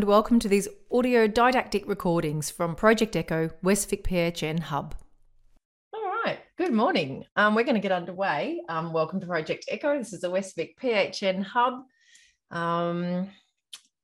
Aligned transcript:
and 0.00 0.08
welcome 0.08 0.38
to 0.38 0.48
these 0.48 0.66
audio 0.90 1.26
didactic 1.26 1.86
recordings 1.86 2.48
from 2.50 2.74
Project 2.74 3.14
Echo 3.14 3.50
West 3.62 3.90
Vic 3.90 4.02
PHN 4.02 4.58
Hub. 4.58 4.94
All 5.92 6.10
right, 6.24 6.38
good 6.56 6.72
morning. 6.72 7.26
Um, 7.36 7.54
we're 7.54 7.64
going 7.64 7.74
to 7.74 7.82
get 7.82 7.92
underway. 7.92 8.62
Um, 8.70 8.94
welcome 8.94 9.20
to 9.20 9.26
Project 9.26 9.66
Echo. 9.68 9.98
This 9.98 10.14
is 10.14 10.22
the 10.22 10.30
West 10.30 10.56
Vic 10.56 10.74
PHN 10.80 11.42
Hub. 11.42 11.82
Um, 12.50 13.28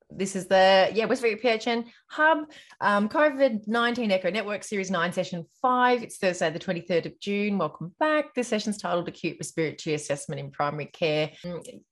this 0.09 0.35
is 0.35 0.47
the 0.47 0.89
yeah 0.93 1.05
West 1.05 1.21
PHN 1.21 1.85
Hub 2.09 2.49
um, 2.79 3.09
COVID 3.09 3.67
nineteen 3.67 4.11
Echo 4.11 4.29
Network 4.29 4.63
Series 4.63 4.89
Nine, 4.89 5.11
Session 5.11 5.45
Five. 5.61 6.01
It's 6.01 6.17
Thursday, 6.17 6.49
the 6.49 6.59
twenty 6.59 6.81
third 6.81 7.05
of 7.05 7.19
June. 7.19 7.57
Welcome 7.57 7.93
back. 7.99 8.33
This 8.33 8.47
session's 8.47 8.77
titled 8.77 9.07
"Acute 9.07 9.37
Respiratory 9.39 9.95
Assessment 9.95 10.39
in 10.39 10.49
Primary 10.49 10.85
Care: 10.85 11.31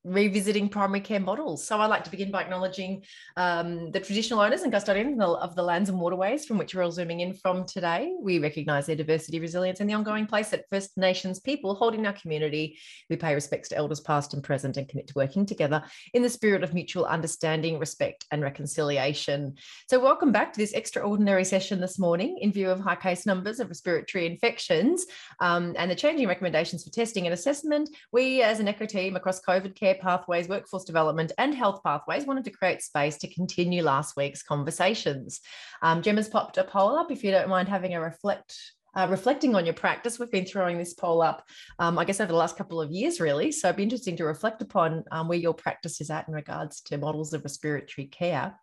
Revisiting 0.03 0.69
Primary 0.69 1.01
Care 1.01 1.19
Models." 1.19 1.67
So 1.67 1.79
I'd 1.79 1.87
like 1.87 2.05
to 2.05 2.11
begin 2.11 2.31
by 2.31 2.43
acknowledging 2.43 3.03
um, 3.35 3.91
the 3.91 3.99
traditional 3.99 4.39
owners 4.39 4.61
and 4.61 4.71
custodians 4.71 5.21
of 5.21 5.55
the 5.55 5.63
lands 5.63 5.89
and 5.89 5.99
waterways 5.99 6.45
from 6.45 6.57
which 6.57 6.73
we're 6.73 6.83
all 6.83 6.91
zooming 6.91 7.19
in 7.19 7.33
from 7.33 7.65
today. 7.65 8.15
We 8.19 8.39
recognise 8.39 8.85
their 8.85 8.95
diversity, 8.95 9.39
resilience, 9.39 9.81
and 9.81 9.89
the 9.89 9.93
ongoing 9.93 10.25
place 10.25 10.49
that 10.49 10.69
First 10.69 10.97
Nations 10.97 11.39
people 11.41 11.75
hold 11.75 11.93
in 11.93 12.05
our 12.05 12.13
community. 12.13 12.79
We 13.09 13.17
pay 13.17 13.33
respects 13.33 13.69
to 13.69 13.77
elders 13.77 13.99
past 13.99 14.33
and 14.33 14.43
present, 14.43 14.77
and 14.77 14.87
commit 14.87 15.07
to 15.07 15.13
working 15.15 15.45
together 15.45 15.83
in 16.13 16.21
the 16.21 16.29
spirit 16.29 16.63
of 16.63 16.73
mutual 16.73 17.05
understanding, 17.05 17.77
respect 17.77 18.04
and 18.31 18.41
reconciliation. 18.41 19.55
So, 19.89 19.99
welcome 19.99 20.31
back 20.31 20.53
to 20.53 20.59
this 20.59 20.73
extraordinary 20.73 21.43
session 21.43 21.79
this 21.79 21.97
morning 21.97 22.37
in 22.41 22.51
view 22.51 22.69
of 22.69 22.79
high 22.79 22.95
case 22.95 23.25
numbers 23.25 23.59
of 23.59 23.69
respiratory 23.69 24.25
infections 24.25 25.05
um, 25.39 25.75
and 25.77 25.89
the 25.89 25.95
changing 25.95 26.27
recommendations 26.27 26.83
for 26.83 26.91
testing 26.91 27.25
and 27.25 27.33
assessment. 27.33 27.89
We, 28.11 28.41
as 28.41 28.59
an 28.59 28.67
ECHO 28.67 28.85
team 28.85 29.15
across 29.15 29.41
COVID 29.41 29.75
care 29.75 29.95
pathways, 29.95 30.47
workforce 30.47 30.85
development, 30.85 31.31
and 31.37 31.53
health 31.53 31.81
pathways, 31.83 32.25
wanted 32.25 32.45
to 32.45 32.51
create 32.51 32.81
space 32.81 33.17
to 33.17 33.33
continue 33.33 33.83
last 33.83 34.15
week's 34.17 34.43
conversations. 34.43 35.41
Um, 35.81 36.01
Gemma's 36.01 36.29
popped 36.29 36.57
a 36.57 36.63
poll 36.63 36.97
up 36.97 37.11
if 37.11 37.23
you 37.23 37.31
don't 37.31 37.49
mind 37.49 37.69
having 37.69 37.93
a 37.93 38.01
reflect 38.01 38.55
uh, 38.95 39.07
reflecting 39.09 39.55
on 39.55 39.65
your 39.65 39.73
practice. 39.73 40.19
We've 40.19 40.31
been 40.31 40.45
throwing 40.45 40.77
this 40.77 40.93
poll 40.93 41.21
up, 41.21 41.43
um, 41.79 41.99
I 41.99 42.05
guess, 42.05 42.19
over 42.19 42.31
the 42.31 42.37
last 42.37 42.57
couple 42.57 42.81
of 42.81 42.91
years, 42.91 43.19
really. 43.19 43.51
So 43.51 43.67
it'd 43.67 43.77
be 43.77 43.83
interesting 43.83 44.17
to 44.17 44.25
reflect 44.25 44.61
upon 44.61 45.03
um, 45.11 45.27
where 45.27 45.37
your 45.37 45.53
practice 45.53 46.01
is 46.01 46.09
at 46.09 46.27
in 46.27 46.33
regards 46.33 46.81
to 46.81 46.97
models 46.97 47.33
of 47.33 47.43
respiratory 47.43 48.07
care. 48.07 48.55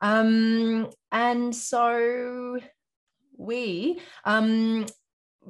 Um, 0.00 0.90
and 1.12 1.54
so 1.54 2.58
we 3.36 4.00
um, 4.24 4.86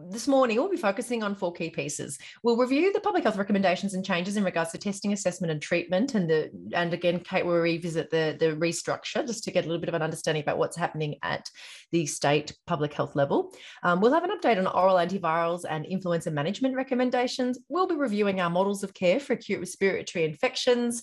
this 0.09 0.29
morning 0.29 0.57
we'll 0.57 0.71
be 0.71 0.77
focusing 0.77 1.23
on 1.23 1.35
four 1.35 1.53
key 1.53 1.71
pieces. 1.71 2.19
We'll 2.43 2.57
review 2.57 2.93
the 2.93 3.01
public 3.01 3.25
health 3.25 3.37
recommendations 3.37 3.95
and 3.95 4.05
changes 4.05 4.37
in 4.37 4.45
regards 4.45 4.73
to 4.73 4.79
testing, 4.79 5.13
assessment, 5.13 5.51
and 5.51 5.61
treatment. 5.61 6.15
And 6.15 6.29
the 6.29 6.51
and 6.75 6.95
again, 6.95 7.21
Kate 7.21 7.45
will 7.45 7.59
revisit 7.59 8.11
the, 8.11 8.37
the 8.39 8.57
restructure 8.57 9.27
just 9.27 9.45
to 9.45 9.51
get 9.51 9.65
a 9.65 9.69
little 9.69 9.81
bit 9.81 9.89
of 9.89 9.95
an 9.95 10.03
understanding 10.03 10.43
about 10.43 10.59
what's 10.59 10.77
happening 10.77 11.17
at 11.23 11.49
the 11.93 12.07
state 12.07 12.57
public 12.67 12.93
health 12.93 13.17
level. 13.17 13.53
Um, 13.83 14.01
we'll 14.01 14.15
have 14.15 14.25
an 14.25 14.37
update 14.39 14.59
on 14.59 14.67
oral 14.67 14.97
antivirals 14.97 15.65
and 15.69 15.85
influenza 15.85 16.31
management 16.31 16.75
recommendations. 16.77 17.59
We'll 17.69 17.89
be 17.89 17.97
reviewing 17.97 18.41
our 18.41 18.51
models 18.51 18.83
of 18.83 18.95
care 18.95 19.21
for 19.21 19.35
acute 19.35 19.61
respiratory 19.61 20.25
infections. 20.25 21.03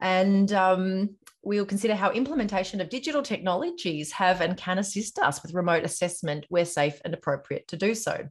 And 0.00 0.52
um, 0.52 1.16
we'll 1.42 1.66
consider 1.66 1.94
how 1.94 2.10
implementation 2.10 2.80
of 2.80 2.90
digital 2.90 3.22
technologies 3.22 4.12
have 4.12 4.40
and 4.40 4.56
can 4.56 4.78
assist 4.78 5.18
us 5.18 5.42
with 5.42 5.54
remote 5.54 5.84
assessment 5.84 6.44
where 6.48 6.64
safe 6.64 7.00
and 7.04 7.14
appropriate 7.14 7.68
to 7.68 7.76
do 7.76 7.94
so. 7.94 8.28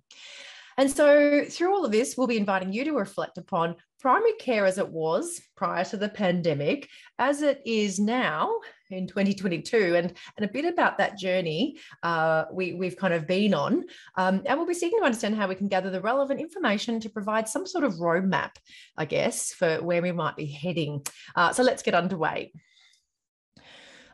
And 0.79 0.91
so, 0.91 1.43
through 1.49 1.73
all 1.73 1.85
of 1.85 1.91
this, 1.91 2.15
we'll 2.15 2.27
be 2.27 2.37
inviting 2.37 2.71
you 2.71 2.83
to 2.83 2.91
reflect 2.91 3.39
upon 3.39 3.75
primary 3.99 4.33
care 4.33 4.63
as 4.67 4.77
it 4.77 4.87
was 4.87 5.41
prior 5.55 5.83
to 5.85 5.97
the 5.97 6.07
pandemic, 6.07 6.87
as 7.17 7.41
it 7.41 7.63
is 7.65 7.99
now 7.99 8.59
in 8.91 9.07
2022, 9.07 9.95
and, 9.95 10.13
and 10.37 10.45
a 10.45 10.53
bit 10.53 10.65
about 10.65 10.99
that 10.99 11.17
journey 11.17 11.79
uh, 12.03 12.45
we, 12.53 12.73
we've 12.73 12.95
kind 12.95 13.15
of 13.15 13.25
been 13.25 13.55
on. 13.55 13.85
Um, 14.17 14.43
and 14.45 14.59
we'll 14.59 14.67
be 14.67 14.75
seeking 14.75 14.99
to 14.99 15.05
understand 15.05 15.35
how 15.35 15.47
we 15.47 15.55
can 15.55 15.67
gather 15.67 15.89
the 15.89 15.99
relevant 15.99 16.39
information 16.39 16.99
to 16.99 17.09
provide 17.09 17.49
some 17.49 17.65
sort 17.65 17.83
of 17.83 17.95
roadmap, 17.95 18.51
I 18.95 19.05
guess, 19.05 19.53
for 19.53 19.81
where 19.81 20.03
we 20.03 20.11
might 20.11 20.35
be 20.35 20.45
heading. 20.45 21.03
Uh, 21.35 21.53
so, 21.53 21.63
let's 21.63 21.81
get 21.81 21.95
underway 21.95 22.51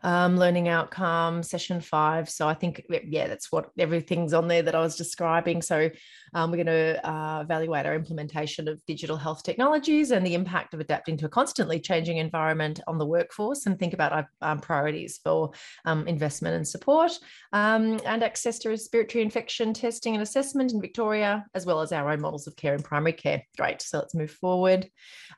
um, 0.03 0.38
learning 0.38 0.68
outcome, 0.68 1.44
session 1.44 1.81
five. 1.81 2.30
So 2.30 2.47
I 2.47 2.53
think, 2.53 2.84
yeah, 3.08 3.28
that's 3.28 3.52
what 3.52 3.69
everything's 3.80 4.34
on 4.34 4.47
there 4.47 4.62
that 4.62 4.75
I 4.75 4.80
was 4.80 4.96
describing. 4.96 5.62
So 5.62 5.90
um, 6.34 6.52
we're 6.52 6.64
going 6.64 6.68
to 6.68 7.09
uh, 7.09 7.41
evaluate 7.41 7.86
our 7.86 7.96
implementation 7.96 8.68
of 8.68 8.84
digital 8.86 9.18
health 9.18 9.44
technologies 9.44 10.12
and 10.12 10.25
the 10.25 10.34
impact 10.34 10.74
of 10.74 10.80
adapting 10.80 11.18
to 11.18 11.25
a 11.25 11.30
constantly 11.30 11.80
changing 11.80 12.18
environment 12.18 12.80
on 12.88 12.97
the 12.97 13.06
workforce 13.06 13.66
and 13.66 13.80
think 13.80 13.94
about 13.94 14.12
our 14.12 14.30
um, 14.42 14.59
priorities 14.59 15.19
for 15.24 15.52
um, 15.86 16.08
investment 16.08 16.56
and 16.56 16.68
support 16.68 17.18
um, 17.53 18.00
and 18.06 18.24
access 18.24 18.59
to 18.59 18.69
respiratory 18.69 19.24
infection 19.24 19.74
testing 19.74 20.13
and 20.16 20.24
assessment 20.24 20.74
in 20.74 20.81
Victoria, 20.81 21.46
as 21.53 21.66
well 21.66 21.81
as 21.81 21.92
our 21.92 22.09
own 22.09 22.22
models 22.22 22.47
of 22.47 22.56
care 22.56 22.74
in 22.74 22.81
primary 22.81 23.13
care. 23.13 23.44
Great. 23.58 23.81
So 23.81 24.00
let's 24.00 24.16
move 24.16 24.31
forward. 24.31 24.90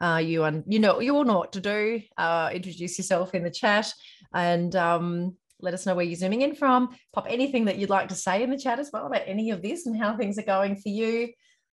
Uh, 0.01 0.21
you, 0.23 0.43
un- 0.43 0.63
you 0.67 0.79
know, 0.79 0.99
you 0.99 1.15
all 1.15 1.23
know 1.23 1.37
what 1.37 1.53
to 1.53 1.61
do. 1.61 2.01
Uh, 2.17 2.49
introduce 2.53 2.97
yourself 2.97 3.35
in 3.35 3.43
the 3.43 3.49
chat 3.51 3.93
and 4.35 4.75
um, 4.75 5.35
let 5.61 5.73
us 5.73 5.85
know 5.85 5.95
where 5.95 6.05
you're 6.05 6.15
zooming 6.15 6.41
in 6.41 6.53
from. 6.53 6.95
Pop 7.13 7.25
anything 7.27 7.65
that 7.65 7.77
you'd 7.77 7.89
like 7.89 8.09
to 8.09 8.15
say 8.15 8.43
in 8.43 8.51
the 8.51 8.57
chat 8.57 8.77
as 8.77 8.91
well 8.93 9.07
about 9.07 9.23
any 9.25 9.49
of 9.49 9.61
this 9.61 9.87
and 9.87 9.97
how 9.97 10.15
things 10.15 10.37
are 10.37 10.43
going 10.43 10.75
for 10.75 10.89
you. 10.89 11.29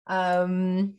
Um, 0.06 0.94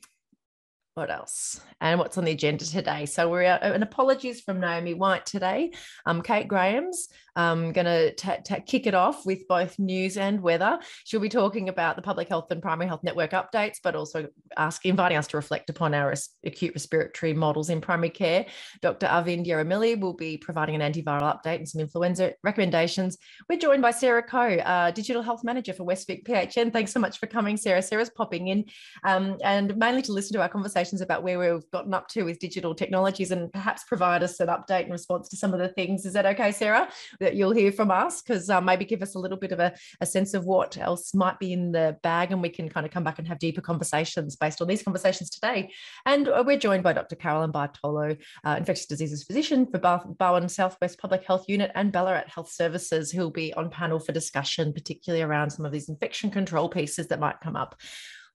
what 0.93 1.09
else? 1.09 1.59
And 1.81 1.99
what's 1.99 2.19
on 2.19 2.25
the 2.25 2.31
agenda 2.31 2.65
today? 2.65 3.07
So 3.07 3.29
we're 3.29 3.45
out, 3.45 3.63
and 3.63 3.81
apologies 3.81 4.41
from 4.41 4.59
Naomi 4.59 4.93
White 4.93 5.25
today. 5.25 5.71
Um, 6.05 6.21
Kate 6.21 6.47
Graham's 6.47 7.07
um, 7.35 7.71
going 7.71 7.85
to 7.85 8.61
kick 8.65 8.87
it 8.87 8.93
off 8.93 9.25
with 9.25 9.47
both 9.47 9.77
news 9.79 10.17
and 10.17 10.41
weather. 10.41 10.79
She'll 11.05 11.19
be 11.19 11.29
talking 11.29 11.69
about 11.69 11.95
the 11.95 12.01
public 12.01 12.29
health 12.29 12.51
and 12.51 12.61
primary 12.61 12.87
health 12.87 13.03
network 13.03 13.31
updates, 13.31 13.77
but 13.83 13.95
also 13.95 14.27
asking, 14.57 14.91
inviting 14.91 15.17
us 15.17 15.27
to 15.27 15.37
reflect 15.37 15.69
upon 15.69 15.93
our 15.93 16.09
res- 16.09 16.29
acute 16.45 16.73
respiratory 16.75 17.33
models 17.33 17.69
in 17.69 17.81
primary 17.81 18.09
care. 18.09 18.45
Dr. 18.81 19.07
Arvind 19.07 19.45
Yerramilli 19.45 19.99
will 19.99 20.13
be 20.13 20.37
providing 20.37 20.79
an 20.79 20.93
antiviral 20.93 21.21
update 21.21 21.57
and 21.57 21.69
some 21.69 21.81
influenza 21.81 22.33
recommendations. 22.43 23.17
We're 23.49 23.59
joined 23.59 23.81
by 23.81 23.91
Sarah 23.91 24.23
Crow, 24.23 24.57
uh, 24.57 24.91
Digital 24.91 25.21
Health 25.21 25.43
Manager 25.43 25.73
for 25.73 25.85
Westvic 25.85 26.25
PHN. 26.25 26.71
Thanks 26.71 26.91
so 26.91 26.99
much 26.99 27.19
for 27.19 27.27
coming, 27.27 27.57
Sarah. 27.57 27.81
Sarah's 27.81 28.09
popping 28.09 28.47
in 28.47 28.65
um, 29.03 29.37
and 29.43 29.75
mainly 29.77 30.01
to 30.03 30.11
listen 30.11 30.33
to 30.33 30.41
our 30.41 30.49
conversations 30.49 31.01
about 31.01 31.23
where 31.23 31.39
we've 31.39 31.69
gotten 31.71 31.93
up 31.93 32.07
to 32.09 32.23
with 32.23 32.39
digital 32.39 32.75
technologies 32.75 33.31
and 33.31 33.51
perhaps 33.51 33.83
provide 33.83 34.23
us 34.23 34.39
an 34.39 34.47
update 34.47 34.85
in 34.85 34.91
response 34.91 35.29
to 35.29 35.37
some 35.37 35.53
of 35.53 35.59
the 35.59 35.69
things. 35.69 36.05
Is 36.05 36.13
that 36.13 36.25
okay, 36.25 36.51
Sarah? 36.51 36.89
That 37.23 37.35
you'll 37.35 37.53
hear 37.53 37.71
from 37.71 37.89
us 37.89 38.21
because 38.21 38.49
uh, 38.49 38.59
maybe 38.59 38.83
give 38.83 39.01
us 39.01 39.15
a 39.15 39.19
little 39.19 39.37
bit 39.37 39.53
of 39.53 39.59
a, 39.59 39.73
a 40.01 40.05
sense 40.05 40.33
of 40.33 40.43
what 40.43 40.77
else 40.77 41.15
might 41.15 41.39
be 41.39 41.53
in 41.53 41.71
the 41.71 41.97
bag 42.03 42.33
and 42.33 42.41
we 42.41 42.49
can 42.49 42.67
kind 42.67 42.85
of 42.85 42.91
come 42.91 43.05
back 43.05 43.17
and 43.17 43.25
have 43.29 43.39
deeper 43.39 43.61
conversations 43.61 44.35
based 44.35 44.61
on 44.61 44.67
these 44.67 44.83
conversations 44.83 45.29
today. 45.29 45.71
And 46.05 46.27
uh, 46.27 46.43
we're 46.45 46.59
joined 46.59 46.83
by 46.83 46.91
Dr. 46.91 47.15
Caroline 47.15 47.51
Bartolo, 47.51 48.17
uh, 48.43 48.55
infectious 48.57 48.87
diseases 48.87 49.23
physician 49.23 49.65
for 49.65 49.79
Barwon 49.79 50.49
Southwest 50.49 50.99
Public 50.99 51.23
Health 51.23 51.45
Unit 51.47 51.71
and 51.75 51.93
Ballarat 51.93 52.25
Health 52.27 52.51
Services, 52.51 53.09
who'll 53.09 53.31
be 53.31 53.53
on 53.53 53.69
panel 53.69 53.99
for 53.99 54.11
discussion, 54.11 54.73
particularly 54.73 55.23
around 55.23 55.51
some 55.51 55.65
of 55.65 55.71
these 55.71 55.87
infection 55.87 56.29
control 56.29 56.67
pieces 56.67 57.07
that 57.07 57.21
might 57.21 57.39
come 57.41 57.55
up. 57.55 57.79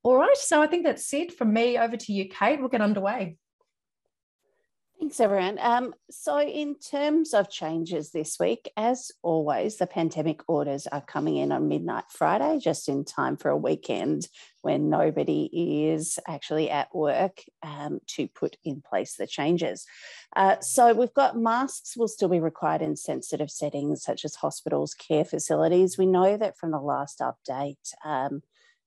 All 0.02 0.16
right, 0.16 0.36
so 0.36 0.62
I 0.62 0.66
think 0.66 0.84
that's 0.84 1.12
it 1.12 1.36
from 1.36 1.52
me. 1.52 1.76
Over 1.76 1.96
to 1.96 2.12
you, 2.12 2.28
Kate. 2.28 2.58
We'll 2.58 2.68
get 2.68 2.80
underway. 2.80 3.36
Thanks, 4.98 5.20
everyone. 5.20 5.58
Um, 5.60 5.94
so, 6.10 6.40
in 6.40 6.74
terms 6.74 7.32
of 7.32 7.48
changes 7.48 8.10
this 8.10 8.36
week, 8.40 8.68
as 8.76 9.12
always, 9.22 9.76
the 9.76 9.86
pandemic 9.86 10.40
orders 10.48 10.88
are 10.88 11.00
coming 11.00 11.36
in 11.36 11.52
on 11.52 11.68
midnight 11.68 12.06
Friday, 12.10 12.58
just 12.58 12.88
in 12.88 13.04
time 13.04 13.36
for 13.36 13.48
a 13.48 13.56
weekend 13.56 14.26
when 14.62 14.90
nobody 14.90 15.88
is 15.88 16.18
actually 16.26 16.68
at 16.68 16.92
work 16.92 17.44
um, 17.62 18.00
to 18.08 18.26
put 18.26 18.56
in 18.64 18.82
place 18.82 19.14
the 19.14 19.28
changes. 19.28 19.86
Uh, 20.34 20.56
so, 20.60 20.92
we've 20.92 21.14
got 21.14 21.38
masks 21.38 21.96
will 21.96 22.08
still 22.08 22.28
be 22.28 22.40
required 22.40 22.82
in 22.82 22.96
sensitive 22.96 23.52
settings 23.52 24.02
such 24.02 24.24
as 24.24 24.34
hospitals, 24.34 24.94
care 24.94 25.24
facilities. 25.24 25.96
We 25.96 26.06
know 26.06 26.36
that 26.36 26.58
from 26.58 26.72
the 26.72 26.80
last 26.80 27.20
update. 27.20 27.94
Um, 28.04 28.42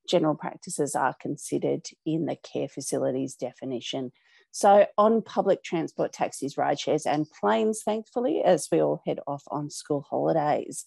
general 0.09 0.35
practices 0.35 0.93
are 0.93 1.15
considered 1.21 1.85
in 2.05 2.25
the 2.25 2.35
care 2.35 2.67
facilities 2.67 3.35
definition. 3.35 4.11
So, 4.51 4.85
on 4.97 5.21
public 5.21 5.63
transport, 5.63 6.11
taxis, 6.11 6.57
ride 6.57 6.79
shares, 6.79 7.05
and 7.05 7.25
planes, 7.39 7.83
thankfully, 7.83 8.41
as 8.43 8.67
we 8.71 8.81
all 8.81 9.01
head 9.05 9.19
off 9.25 9.43
on 9.49 9.69
school 9.69 10.05
holidays. 10.09 10.83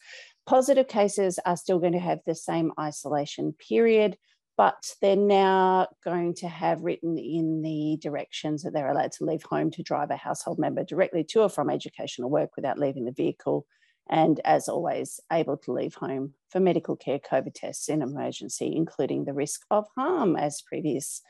Positive 0.47 0.87
cases 0.87 1.39
are 1.47 1.57
still 1.57 1.79
going 1.79 1.95
to 1.95 1.99
have 1.99 2.21
the 2.27 2.35
same 2.35 2.73
isolation 2.79 3.55
period, 3.55 4.19
but 4.59 4.93
they're 5.01 5.17
now 5.17 5.89
going 6.05 6.35
to 6.35 6.49
have 6.49 6.83
written 6.83 7.17
in 7.17 7.63
the 7.63 7.99
directions 8.03 8.63
that 8.63 8.75
they're 8.75 8.91
allowed 8.91 9.13
to 9.13 9.25
leave 9.25 9.43
home 9.43 9.71
to 9.73 9.83
drive 9.83 10.11
a 10.11 10.17
household 10.17 10.59
member 10.59 10.85
directly 10.85 11.25
to 11.25 11.41
or 11.41 11.49
from 11.49 11.71
educational 11.71 12.29
work 12.29 12.51
without 12.57 12.79
leaving 12.79 13.07
the 13.07 13.13
vehicle. 13.13 13.67
And 14.11 14.39
as 14.45 14.69
always, 14.69 15.19
able 15.33 15.57
to 15.57 15.73
leave 15.73 15.95
home 15.95 16.35
for 16.51 16.61
medical 16.61 16.95
care 16.95 17.19
COVID 17.19 17.55
tests 17.55 17.89
in 17.89 18.03
emergency, 18.03 18.75
including 18.77 19.25
the 19.25 19.33
risk 19.33 19.63
of 19.71 19.87
harm, 19.97 20.37
as 20.37 20.61
previous 20.61 21.23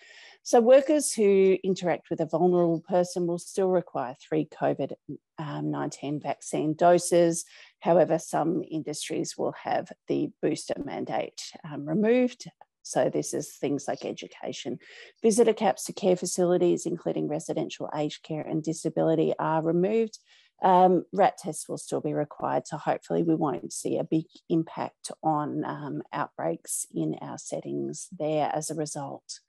So, 0.46 0.60
workers 0.60 1.14
who 1.14 1.56
interact 1.64 2.10
with 2.10 2.20
a 2.20 2.26
vulnerable 2.26 2.84
person 2.86 3.26
will 3.26 3.38
still 3.38 3.70
require 3.70 4.14
three 4.20 4.44
COVID 4.44 4.92
um, 5.38 5.70
19 5.70 6.20
vaccine 6.20 6.74
doses. 6.74 7.46
However, 7.80 8.18
some 8.18 8.62
industries 8.70 9.38
will 9.38 9.54
have 9.62 9.90
the 10.06 10.28
booster 10.42 10.74
mandate 10.84 11.40
um, 11.64 11.88
removed. 11.88 12.44
So, 12.82 13.08
this 13.08 13.32
is 13.32 13.54
things 13.54 13.86
like 13.88 14.04
education. 14.04 14.80
Visitor 15.22 15.54
caps 15.54 15.84
to 15.84 15.94
care 15.94 16.14
facilities, 16.14 16.84
including 16.84 17.26
residential 17.26 17.88
aged 17.96 18.22
care 18.22 18.42
and 18.42 18.62
disability, 18.62 19.32
are 19.38 19.62
removed. 19.62 20.18
Um, 20.62 21.06
rat 21.10 21.38
tests 21.38 21.70
will 21.70 21.78
still 21.78 22.02
be 22.02 22.12
required, 22.12 22.66
so 22.66 22.76
hopefully 22.76 23.22
we 23.22 23.34
won't 23.34 23.72
see 23.72 23.96
a 23.96 24.04
big 24.04 24.26
impact 24.50 25.10
on 25.22 25.64
um, 25.64 26.02
outbreaks 26.12 26.86
in 26.94 27.16
our 27.22 27.38
settings 27.38 28.08
there 28.12 28.50
as 28.54 28.70
a 28.70 28.74
result. 28.74 29.40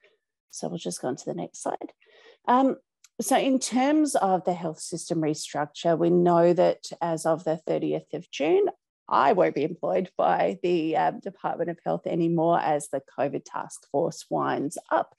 So 0.56 0.68
we'll 0.68 0.78
just 0.78 1.02
go 1.02 1.07
on 1.07 1.16
to 1.16 1.25
the 1.25 1.34
next 1.34 1.63
slide. 1.63 1.94
Um, 2.48 2.78
so 3.22 3.38
in 3.38 3.60
terms 3.60 4.16
of 4.16 4.44
the 4.44 4.54
health 4.54 4.80
system 4.80 5.22
restructure, 5.22 5.98
we 5.98 6.10
know 6.10 6.54
that 6.54 6.86
as 7.02 7.25
of 7.25 7.44
the 7.44 7.60
30th 7.68 8.13
of 8.13 8.30
June, 8.30 8.66
I 9.07 9.34
won't 9.34 9.56
be 9.56 9.63
employed 9.63 10.10
by 10.18 10.57
the 10.63 10.98
um, 10.98 11.19
Department 11.19 11.69
of 11.69 11.80
Health 11.86 12.07
anymore 12.07 12.60
as 12.60 12.90
the 12.90 13.02
COVID 13.18 13.44
task 13.46 13.88
force 13.92 14.25
winds 14.30 14.78
up. 14.92 15.16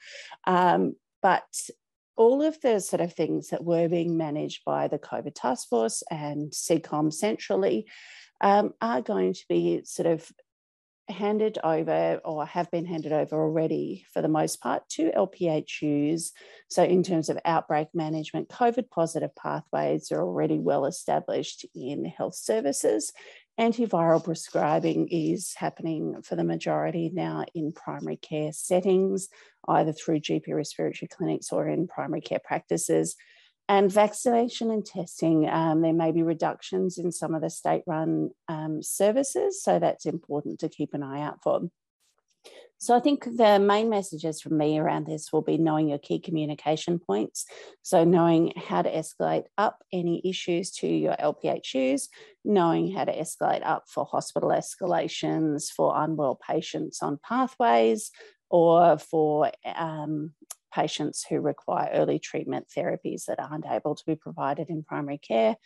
Um, 0.46 0.96
but 1.22 1.44
all 2.16 2.42
of 2.42 2.60
the 2.60 2.80
sort 2.80 3.00
of 3.00 3.12
things 3.12 3.48
that 3.48 3.64
were 3.64 3.88
being 3.88 4.16
managed 4.16 4.64
by 4.64 4.88
the 4.88 4.98
COVID 4.98 5.34
task 5.34 5.68
force 5.68 6.02
and 6.10 6.50
CCOM 6.50 7.12
centrally 7.12 7.86
um, 8.40 8.72
are 8.80 9.02
going 9.02 9.34
to 9.34 9.44
be 9.48 9.82
sort 9.84 10.06
of 10.06 10.30
handed 11.08 11.58
over 11.62 12.20
or 12.24 12.44
have 12.46 12.70
been 12.70 12.84
handed 12.84 13.12
over 13.12 13.36
already 13.36 14.04
for 14.12 14.22
the 14.22 14.28
most 14.28 14.60
part 14.60 14.88
to 14.90 15.10
LPHUs. 15.10 16.30
So, 16.68 16.82
in 16.82 17.02
terms 17.02 17.28
of 17.28 17.38
outbreak 17.44 17.88
management, 17.94 18.48
COVID 18.48 18.90
positive 18.90 19.34
pathways 19.36 20.10
are 20.10 20.20
already 20.20 20.58
well 20.58 20.86
established 20.86 21.64
in 21.74 22.04
health 22.04 22.34
services. 22.34 23.12
Antiviral 23.58 24.22
prescribing 24.22 25.08
is 25.08 25.54
happening 25.56 26.20
for 26.22 26.36
the 26.36 26.44
majority 26.44 27.10
now 27.14 27.44
in 27.54 27.72
primary 27.72 28.16
care 28.16 28.52
settings, 28.52 29.28
either 29.68 29.92
through 29.92 30.20
GP 30.20 30.54
respiratory 30.54 31.08
clinics 31.08 31.50
or 31.52 31.66
in 31.66 31.86
primary 31.86 32.20
care 32.20 32.40
practices. 32.44 33.16
And 33.68 33.90
vaccination 33.90 34.70
and 34.70 34.86
testing, 34.86 35.48
um, 35.48 35.82
there 35.82 35.92
may 35.92 36.12
be 36.12 36.22
reductions 36.22 36.98
in 36.98 37.10
some 37.10 37.34
of 37.34 37.42
the 37.42 37.50
state 37.50 37.82
run 37.86 38.30
um, 38.48 38.80
services. 38.80 39.60
So 39.62 39.80
that's 39.80 40.06
important 40.06 40.60
to 40.60 40.68
keep 40.68 40.94
an 40.94 41.02
eye 41.02 41.22
out 41.22 41.42
for. 41.42 41.62
So 42.78 42.94
I 42.94 43.00
think 43.00 43.24
the 43.24 43.58
main 43.58 43.88
messages 43.88 44.40
from 44.40 44.58
me 44.58 44.78
around 44.78 45.06
this 45.06 45.32
will 45.32 45.42
be 45.42 45.56
knowing 45.56 45.88
your 45.88 45.98
key 45.98 46.18
communication 46.18 46.98
points. 46.98 47.46
So 47.82 48.04
knowing 48.04 48.52
how 48.54 48.82
to 48.82 48.92
escalate 48.92 49.44
up 49.56 49.82
any 49.92 50.20
issues 50.24 50.70
to 50.72 50.86
your 50.86 51.14
LPHUs, 51.14 52.08
knowing 52.44 52.92
how 52.92 53.04
to 53.04 53.16
escalate 53.16 53.66
up 53.66 53.84
for 53.88 54.04
hospital 54.04 54.50
escalations 54.50 55.70
for 55.70 55.94
unwell 55.96 56.36
patients 56.36 57.02
on 57.02 57.18
pathways 57.26 58.10
or 58.50 58.98
for 58.98 59.50
um, 59.74 60.32
patients 60.76 61.24
who 61.28 61.40
require 61.40 61.88
early 61.94 62.18
treatment 62.18 62.66
therapies 62.76 63.24
that 63.24 63.40
aren't 63.40 63.66
able 63.66 63.94
to 63.94 64.04
be 64.06 64.14
provided 64.14 64.68
in 64.68 64.82
primary 64.82 65.18
care. 65.18 65.56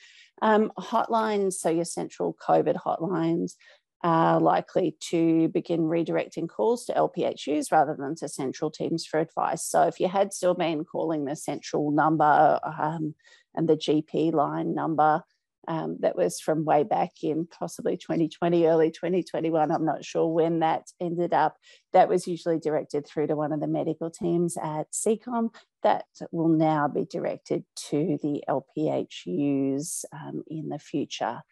Um, 0.41 0.71
hotlines, 0.79 1.55
so 1.55 1.69
your 1.69 1.85
central 1.85 2.37
COVID 2.49 2.77
hotlines, 2.77 3.55
are 4.03 4.41
likely 4.41 4.97
to 4.99 5.49
begin 5.49 5.81
redirecting 5.81 6.49
calls 6.49 6.87
to 6.87 6.95
LPHUs 6.95 7.71
rather 7.71 7.95
than 7.99 8.15
to 8.17 8.29
central 8.29 8.71
teams 8.71 9.05
for 9.05 9.21
advice. 9.21 9.63
So 9.63 9.83
if 9.83 10.01
you 10.01 10.09
had 10.09 10.33
still 10.33 10.55
been 10.55 10.85
calling 10.85 11.27
the 11.27 11.37
central 11.37 11.91
number 11.91 12.59
um, 12.65 13.15
and 13.55 13.69
the 13.69 13.77
GP 13.77 14.33
line 14.33 14.75
number, 14.75 15.23
um, 15.69 15.99
that 16.01 16.17
was 16.17 16.41
from 16.41 16.65
way 16.65 16.83
back 16.83 17.23
in 17.23 17.47
possibly 17.47 17.97
2020, 17.97 18.67
early 18.67 18.91
2021. 18.91 19.71
I'm 19.71 19.85
not 19.85 20.05
sure 20.05 20.27
when 20.27 20.61
that 20.61 20.87
ended 21.01 21.33
up. 21.33 21.57
That 21.93 22.09
was 22.09 22.27
usually 22.27 22.59
directed 22.59 23.07
through 23.07 23.29
to 23.29 23.37
one 23.37 23.53
of 23.53 23.61
the 23.61 23.67
medical 23.67 24.11
teams 24.11 24.57
at 24.57 24.93
CCOM. 24.93 25.55
That 25.83 26.07
will 26.33 26.49
now 26.49 26.89
be 26.89 27.05
directed 27.05 27.65
to 27.89 28.19
the 28.23 28.43
LPHUs 28.49 30.05
um, 30.13 30.43
in 30.49 30.69
the 30.69 30.79
future. 30.79 31.43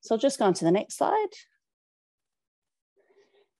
So 0.00 0.14
I'll 0.14 0.20
just 0.20 0.38
go 0.38 0.46
on 0.46 0.54
to 0.54 0.64
the 0.64 0.72
next 0.72 0.96
slide. 0.96 1.28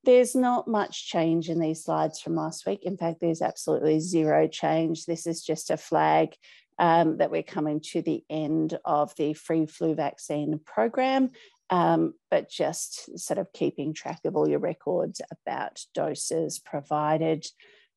There's 0.05 0.35
not 0.35 0.69
much 0.69 1.09
change 1.09 1.51
in 1.51 1.61
these 1.61 1.85
slides 1.85 2.21
from 2.21 2.37
last 2.37 2.67
week. 2.67 2.85
In 2.85 2.97
fact, 2.97 3.21
there's 3.21 3.43
absolutely 3.43 4.01
zero 4.01 4.49
change. 4.49 5.05
This 5.05 5.27
is 5.27 5.43
just 5.43 5.71
a 5.71 5.77
flag 5.77 6.31
um, 6.79 7.19
that 7.19 7.31
we're 7.31 7.43
coming 7.43 7.81
to 7.93 8.03
the 8.03 8.23
end 8.31 8.79
of 8.85 9.15
the 9.17 9.35
free 9.35 9.67
flu 9.67 9.95
vaccine 9.95 10.61
program, 10.65 11.31
um, 11.71 12.15
but 12.31 12.51
just 12.51 13.19
sort 13.19 13.39
of 13.39 13.53
keeping 13.53 13.93
track 13.93 14.21
of 14.25 14.37
all 14.37 14.49
your 14.49 14.61
records 14.61 15.21
about 15.31 15.85
doses 15.95 16.59
provided. 16.59 17.47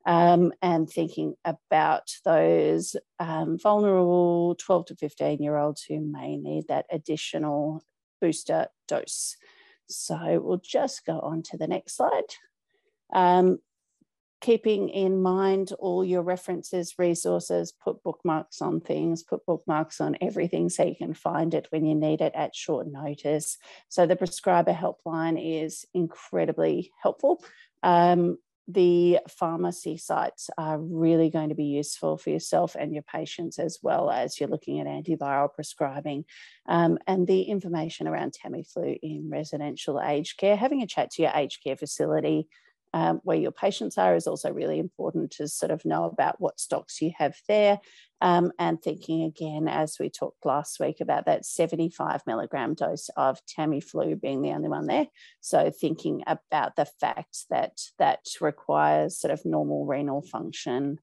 Um, 0.04 0.52
and 0.60 0.90
thinking 0.90 1.34
about 1.44 2.10
those 2.24 2.96
um, 3.20 3.56
vulnerable 3.56 4.56
12 4.56 4.86
to 4.86 4.96
15 4.96 5.40
year 5.40 5.56
olds 5.56 5.84
who 5.84 6.00
may 6.00 6.36
need 6.36 6.64
that 6.66 6.86
additional 6.90 7.84
booster 8.20 8.66
dose. 8.88 9.36
So 9.88 10.40
we'll 10.42 10.60
just 10.64 11.06
go 11.06 11.20
on 11.20 11.42
to 11.42 11.56
the 11.56 11.68
next 11.68 11.96
slide. 11.96 12.34
Um, 13.14 13.58
keeping 14.42 14.88
in 14.88 15.22
mind 15.22 15.72
all 15.78 16.04
your 16.04 16.22
references, 16.22 16.98
resources, 16.98 17.72
put 17.72 18.02
bookmarks 18.02 18.60
on 18.60 18.80
things, 18.80 19.22
put 19.22 19.46
bookmarks 19.46 20.00
on 20.00 20.16
everything 20.20 20.68
so 20.68 20.84
you 20.84 20.96
can 20.96 21.14
find 21.14 21.54
it 21.54 21.68
when 21.70 21.86
you 21.86 21.94
need 21.94 22.20
it 22.20 22.32
at 22.34 22.54
short 22.54 22.88
notice. 22.88 23.56
So 23.88 24.04
the 24.04 24.16
prescriber 24.16 24.74
helpline 24.74 25.40
is 25.40 25.86
incredibly 25.94 26.92
helpful. 27.00 27.42
Um, 27.84 28.36
the 28.68 29.18
pharmacy 29.28 29.96
sites 29.96 30.50
are 30.58 30.78
really 30.78 31.30
going 31.30 31.48
to 31.48 31.54
be 31.54 31.64
useful 31.64 32.16
for 32.16 32.30
yourself 32.30 32.76
and 32.78 32.92
your 32.92 33.02
patients 33.02 33.58
as 33.58 33.78
well 33.82 34.10
as 34.10 34.38
you're 34.38 34.48
looking 34.48 34.80
at 34.80 34.86
antiviral 34.86 35.52
prescribing 35.52 36.24
um, 36.68 36.98
and 37.06 37.26
the 37.26 37.42
information 37.42 38.06
around 38.08 38.32
Tamiflu 38.32 38.98
in 39.02 39.28
residential 39.30 40.00
aged 40.00 40.36
care. 40.36 40.56
Having 40.56 40.82
a 40.82 40.86
chat 40.86 41.10
to 41.12 41.22
your 41.22 41.32
aged 41.34 41.62
care 41.62 41.76
facility 41.76 42.48
um, 42.94 43.20
where 43.24 43.36
your 43.36 43.52
patients 43.52 43.96
are 43.96 44.14
is 44.14 44.26
also 44.26 44.52
really 44.52 44.78
important 44.78 45.30
to 45.32 45.48
sort 45.48 45.70
of 45.70 45.84
know 45.84 46.04
about 46.04 46.40
what 46.40 46.60
stocks 46.60 47.00
you 47.00 47.12
have 47.18 47.36
there. 47.48 47.80
Um, 48.20 48.52
and 48.58 48.80
thinking 48.80 49.24
again, 49.24 49.66
as 49.66 49.96
we 49.98 50.08
talked 50.08 50.46
last 50.46 50.78
week 50.78 51.00
about 51.00 51.26
that 51.26 51.44
75 51.44 52.22
milligram 52.26 52.74
dose 52.74 53.08
of 53.16 53.40
Tamiflu 53.46 54.20
being 54.20 54.42
the 54.42 54.52
only 54.52 54.68
one 54.68 54.86
there. 54.86 55.08
So 55.40 55.70
thinking 55.70 56.22
about 56.26 56.76
the 56.76 56.86
fact 57.00 57.46
that 57.50 57.80
that 57.98 58.20
requires 58.40 59.18
sort 59.18 59.32
of 59.32 59.44
normal 59.44 59.86
renal 59.86 60.22
function 60.22 60.98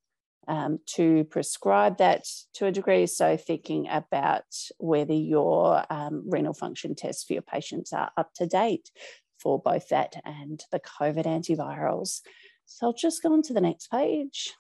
um, 0.48 0.80
to 0.96 1.25
prescribe 1.25 1.98
that 1.98 2.25
to 2.56 2.66
a 2.66 2.72
degree. 2.72 3.06
So, 3.06 3.38
thinking 3.38 3.88
about 3.88 4.46
whether 4.80 5.13
your 5.13 5.86
um, 5.94 6.24
renal 6.28 6.56
function 6.56 6.96
tests 6.96 7.24
for 7.24 7.34
your 7.34 7.44
patients 7.44 7.94
are 7.94 8.12
up 8.18 8.34
to 8.36 8.48
date 8.48 8.90
for 9.39 9.60
both 9.60 9.89
that 9.89 10.15
and 10.25 10.63
the 10.72 10.79
COVID 10.79 11.25
antivirals. 11.25 12.22
So 12.65 12.88
I'll 12.88 12.93
just 12.93 13.24
go 13.24 13.34
on 13.34 13.41
to 13.43 13.53
the 13.53 13.62
next 13.62 13.89
page. 13.89 14.53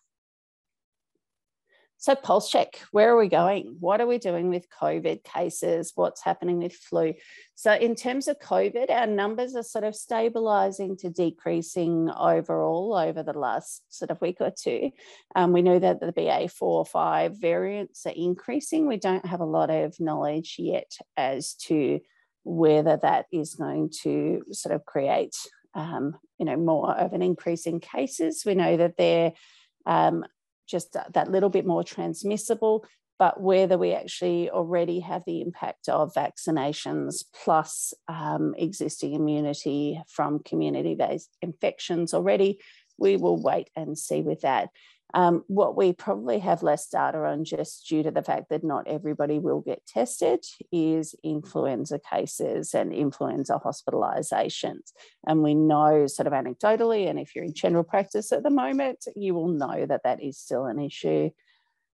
So, 2.01 2.15
pulse 2.15 2.49
check, 2.49 2.79
where 2.91 3.13
are 3.13 3.19
we 3.19 3.27
going? 3.27 3.75
What 3.81 3.99
are 3.99 4.07
we 4.07 4.19
doing 4.19 4.49
with 4.49 4.69
COVID 4.69 5.21
cases? 5.25 5.91
What's 5.95 6.23
happening 6.23 6.59
with 6.59 6.73
flu? 6.73 7.13
So, 7.55 7.73
in 7.73 7.93
terms 7.93 8.29
of 8.29 8.39
COVID, 8.39 8.89
our 8.89 9.05
numbers 9.05 9.53
are 9.53 9.63
sort 9.63 9.83
of 9.83 9.97
stabilizing 9.97 10.95
to 10.99 11.09
decreasing 11.09 12.09
overall 12.09 12.95
over 12.95 13.21
the 13.21 13.37
last 13.37 13.83
sort 13.89 14.11
of 14.11 14.21
week 14.21 14.37
or 14.39 14.49
two. 14.49 14.91
Um, 15.35 15.51
we 15.51 15.61
know 15.61 15.77
that 15.77 15.99
the 15.99 16.13
BA4 16.13 16.61
or 16.61 16.85
5 16.85 17.35
variants 17.35 18.05
are 18.05 18.13
increasing. 18.15 18.87
We 18.87 18.95
don't 18.95 19.25
have 19.25 19.41
a 19.41 19.45
lot 19.45 19.69
of 19.69 19.99
knowledge 19.99 20.55
yet 20.57 20.93
as 21.17 21.55
to 21.65 21.99
whether 22.43 22.97
that 22.97 23.25
is 23.31 23.55
going 23.55 23.91
to 24.01 24.43
sort 24.51 24.75
of 24.75 24.85
create 24.85 25.35
um, 25.75 26.17
you 26.37 26.45
know 26.45 26.57
more 26.57 26.95
of 26.95 27.13
an 27.13 27.21
increase 27.21 27.65
in 27.65 27.79
cases. 27.79 28.43
We 28.45 28.55
know 28.55 28.77
that 28.77 28.97
they're 28.97 29.33
um, 29.85 30.25
just 30.67 30.93
that 30.93 31.31
little 31.31 31.49
bit 31.49 31.65
more 31.65 31.83
transmissible, 31.83 32.85
but 33.17 33.41
whether 33.41 33.77
we 33.77 33.93
actually 33.93 34.49
already 34.49 35.01
have 35.01 35.23
the 35.25 35.41
impact 35.41 35.89
of 35.89 36.13
vaccinations 36.13 37.25
plus 37.43 37.93
um, 38.07 38.55
existing 38.57 39.13
immunity 39.13 40.01
from 40.07 40.39
community 40.39 40.95
based 40.95 41.35
infections 41.41 42.13
already, 42.13 42.59
we 42.97 43.17
will 43.17 43.41
wait 43.41 43.69
and 43.75 43.97
see 43.97 44.21
with 44.21 44.41
that. 44.41 44.69
Um, 45.13 45.43
what 45.47 45.75
we 45.75 45.93
probably 45.93 46.39
have 46.39 46.63
less 46.63 46.87
data 46.87 47.19
on, 47.25 47.43
just 47.43 47.87
due 47.87 48.03
to 48.03 48.11
the 48.11 48.21
fact 48.21 48.49
that 48.49 48.63
not 48.63 48.87
everybody 48.87 49.39
will 49.39 49.61
get 49.61 49.85
tested, 49.85 50.45
is 50.71 51.15
influenza 51.23 51.99
cases 51.99 52.73
and 52.73 52.93
influenza 52.93 53.59
hospitalizations. 53.63 54.91
And 55.25 55.41
we 55.41 55.55
know, 55.55 56.07
sort 56.07 56.27
of 56.27 56.33
anecdotally, 56.33 57.09
and 57.09 57.19
if 57.19 57.35
you're 57.35 57.45
in 57.45 57.53
general 57.53 57.83
practice 57.83 58.31
at 58.31 58.43
the 58.43 58.49
moment, 58.49 59.05
you 59.15 59.33
will 59.33 59.49
know 59.49 59.85
that 59.85 60.03
that 60.03 60.21
is 60.21 60.37
still 60.37 60.65
an 60.65 60.79
issue. 60.79 61.31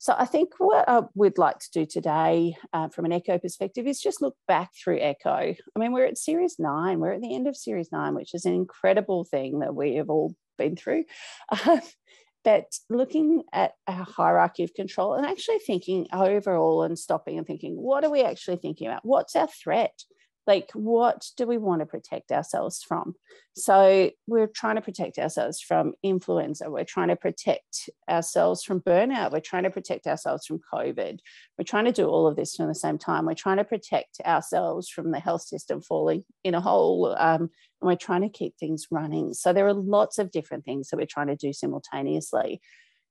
So 0.01 0.15
I 0.17 0.25
think 0.25 0.55
what 0.57 1.11
we'd 1.15 1.37
like 1.37 1.59
to 1.59 1.71
do 1.73 1.85
today 1.85 2.57
uh, 2.73 2.89
from 2.89 3.05
an 3.05 3.13
echo 3.13 3.37
perspective 3.37 3.87
is 3.87 4.01
just 4.01 4.23
look 4.23 4.35
back 4.49 4.71
through 4.75 4.99
echo. 4.99 5.55
I 5.55 5.79
mean, 5.79 5.93
we're 5.93 6.07
at 6.07 6.17
series 6.17 6.59
nine, 6.59 7.01
we're 7.01 7.13
at 7.13 7.21
the 7.21 7.35
end 7.35 7.47
of 7.47 7.55
series 7.55 7.93
nine, 7.93 8.15
which 8.15 8.35
is 8.35 8.47
an 8.47 8.55
incredible 8.55 9.25
thing 9.25 9.59
that 9.59 9.75
we 9.75 9.97
have 9.97 10.09
all 10.09 10.35
been 10.57 10.75
through. 10.75 11.05
Uh, 11.51 11.81
but 12.45 12.65
looking 12.89 13.43
at 13.53 13.73
a 13.87 13.93
hierarchy 13.93 14.65
of 14.65 14.75
control 14.75 15.15
and 15.15 15.27
actually 15.27 15.59
thinking 15.59 16.07
overall 16.13 16.83
and 16.83 16.99
stopping 16.99 17.39
and 17.39 17.47
thinking, 17.47 17.77
what 17.77 18.05
are 18.05 18.11
we 18.11 18.23
actually 18.23 18.57
thinking 18.57 18.87
about? 18.87 19.05
What's 19.05 19.37
our 19.37 19.49
threat? 19.49 20.03
Like 20.51 20.73
what 20.73 21.27
do 21.37 21.47
we 21.47 21.59
want 21.59 21.79
to 21.79 21.87
protect 21.87 22.33
ourselves 22.33 22.83
from? 22.83 23.15
So 23.55 24.11
we're 24.27 24.49
trying 24.49 24.75
to 24.75 24.83
protect 24.83 25.17
ourselves 25.17 25.61
from 25.61 25.93
influenza. 26.03 26.69
We're 26.69 26.83
trying 26.83 27.07
to 27.07 27.15
protect 27.15 27.89
ourselves 28.09 28.65
from 28.65 28.81
burnout. 28.81 29.31
We're 29.31 29.49
trying 29.51 29.63
to 29.63 29.71
protect 29.71 30.09
ourselves 30.09 30.47
from 30.47 30.61
covid. 30.73 31.21
We're 31.57 31.71
trying 31.73 31.85
to 31.85 31.93
do 31.93 32.09
all 32.09 32.27
of 32.27 32.35
this 32.35 32.59
at 32.59 32.67
the 32.67 32.75
same 32.75 32.99
time. 32.99 33.27
We're 33.27 33.35
trying 33.35 33.59
to 33.59 33.65
protect 33.65 34.21
ourselves 34.27 34.89
from 34.89 35.13
the 35.13 35.21
health 35.21 35.43
system 35.43 35.83
falling 35.83 36.25
in 36.43 36.55
a 36.55 36.61
hole 36.61 37.15
um, 37.17 37.43
and 37.43 37.89
we're 37.89 37.95
trying 37.95 38.23
to 38.23 38.29
keep 38.29 38.57
things 38.57 38.89
running. 38.91 39.35
So 39.35 39.53
there 39.53 39.69
are 39.69 39.73
lots 39.73 40.19
of 40.19 40.33
different 40.33 40.65
things 40.65 40.89
that 40.89 40.97
we're 40.97 41.07
trying 41.07 41.29
to 41.29 41.37
do 41.37 41.53
simultaneously. 41.53 42.61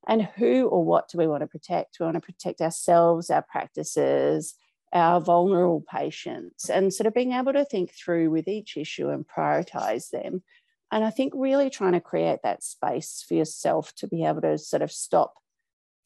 And 0.06 0.28
who 0.36 0.66
or 0.66 0.84
what 0.84 1.08
do 1.08 1.16
we 1.16 1.26
want 1.26 1.40
to 1.40 1.46
protect? 1.46 1.96
We 2.00 2.04
want 2.04 2.16
to 2.16 2.20
protect 2.20 2.60
ourselves 2.60 3.30
our 3.30 3.44
practices 3.50 4.56
our 4.92 5.20
vulnerable 5.20 5.84
patients 5.88 6.68
and 6.68 6.92
sort 6.92 7.06
of 7.06 7.14
being 7.14 7.32
able 7.32 7.52
to 7.52 7.64
think 7.64 7.92
through 7.92 8.30
with 8.30 8.48
each 8.48 8.76
issue 8.76 9.08
and 9.08 9.26
prioritize 9.26 10.10
them. 10.10 10.42
And 10.90 11.04
I 11.04 11.10
think 11.10 11.32
really 11.36 11.70
trying 11.70 11.92
to 11.92 12.00
create 12.00 12.40
that 12.42 12.64
space 12.64 13.24
for 13.26 13.34
yourself 13.34 13.94
to 13.96 14.08
be 14.08 14.24
able 14.24 14.40
to 14.40 14.58
sort 14.58 14.82
of 14.82 14.90
stop, 14.90 15.34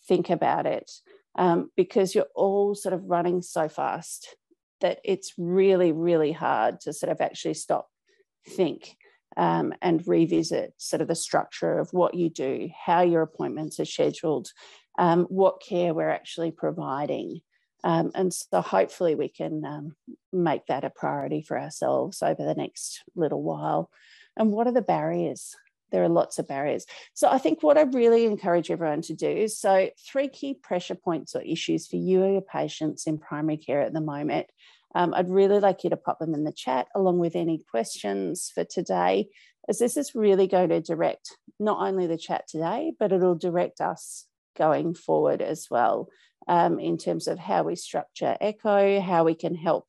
think 0.06 0.28
about 0.28 0.66
it, 0.66 0.90
um, 1.36 1.70
because 1.76 2.14
you're 2.14 2.26
all 2.34 2.74
sort 2.74 2.92
of 2.92 3.04
running 3.04 3.40
so 3.40 3.68
fast 3.68 4.36
that 4.82 4.98
it's 5.02 5.32
really, 5.38 5.92
really 5.92 6.32
hard 6.32 6.80
to 6.80 6.92
sort 6.92 7.10
of 7.10 7.22
actually 7.22 7.54
stop, 7.54 7.88
think, 8.46 8.96
um, 9.38 9.72
and 9.80 10.06
revisit 10.06 10.74
sort 10.76 11.00
of 11.00 11.08
the 11.08 11.14
structure 11.14 11.78
of 11.78 11.92
what 11.92 12.14
you 12.14 12.28
do, 12.28 12.68
how 12.84 13.00
your 13.00 13.22
appointments 13.22 13.80
are 13.80 13.86
scheduled, 13.86 14.48
um, 14.98 15.24
what 15.24 15.62
care 15.62 15.94
we're 15.94 16.10
actually 16.10 16.50
providing. 16.50 17.40
Um, 17.84 18.10
and 18.14 18.32
so 18.32 18.62
hopefully 18.62 19.14
we 19.14 19.28
can 19.28 19.62
um, 19.64 19.94
make 20.32 20.66
that 20.66 20.84
a 20.84 20.90
priority 20.90 21.42
for 21.42 21.60
ourselves 21.60 22.22
over 22.22 22.42
the 22.42 22.54
next 22.54 23.04
little 23.14 23.42
while. 23.42 23.90
And 24.38 24.50
what 24.50 24.66
are 24.66 24.72
the 24.72 24.82
barriers? 24.82 25.54
There 25.92 26.02
are 26.02 26.08
lots 26.08 26.38
of 26.38 26.48
barriers. 26.48 26.86
So 27.12 27.28
I 27.28 27.36
think 27.36 27.62
what 27.62 27.76
I 27.76 27.82
really 27.82 28.24
encourage 28.24 28.70
everyone 28.70 29.02
to 29.02 29.14
do 29.14 29.28
is 29.28 29.56
so, 29.58 29.90
three 30.10 30.28
key 30.28 30.54
pressure 30.54 30.94
points 30.94 31.36
or 31.36 31.42
issues 31.42 31.86
for 31.86 31.96
you 31.96 32.24
or 32.24 32.32
your 32.32 32.40
patients 32.40 33.06
in 33.06 33.18
primary 33.18 33.58
care 33.58 33.82
at 33.82 33.92
the 33.92 34.00
moment. 34.00 34.46
Um, 34.94 35.12
I'd 35.12 35.28
really 35.28 35.60
like 35.60 35.84
you 35.84 35.90
to 35.90 35.96
pop 35.96 36.18
them 36.18 36.34
in 36.34 36.44
the 36.44 36.52
chat 36.52 36.86
along 36.94 37.18
with 37.18 37.36
any 37.36 37.62
questions 37.70 38.50
for 38.52 38.64
today, 38.64 39.28
as 39.68 39.78
this 39.78 39.96
is 39.96 40.14
really 40.14 40.46
going 40.46 40.70
to 40.70 40.80
direct 40.80 41.36
not 41.60 41.86
only 41.86 42.06
the 42.06 42.16
chat 42.16 42.48
today, 42.48 42.92
but 42.98 43.12
it'll 43.12 43.34
direct 43.34 43.80
us 43.80 44.26
going 44.56 44.94
forward 44.94 45.42
as 45.42 45.66
well 45.70 46.08
um, 46.48 46.78
in 46.78 46.98
terms 46.98 47.28
of 47.28 47.38
how 47.38 47.62
we 47.62 47.76
structure 47.76 48.36
ECHO, 48.40 49.00
how 49.00 49.24
we 49.24 49.34
can 49.34 49.54
help 49.54 49.86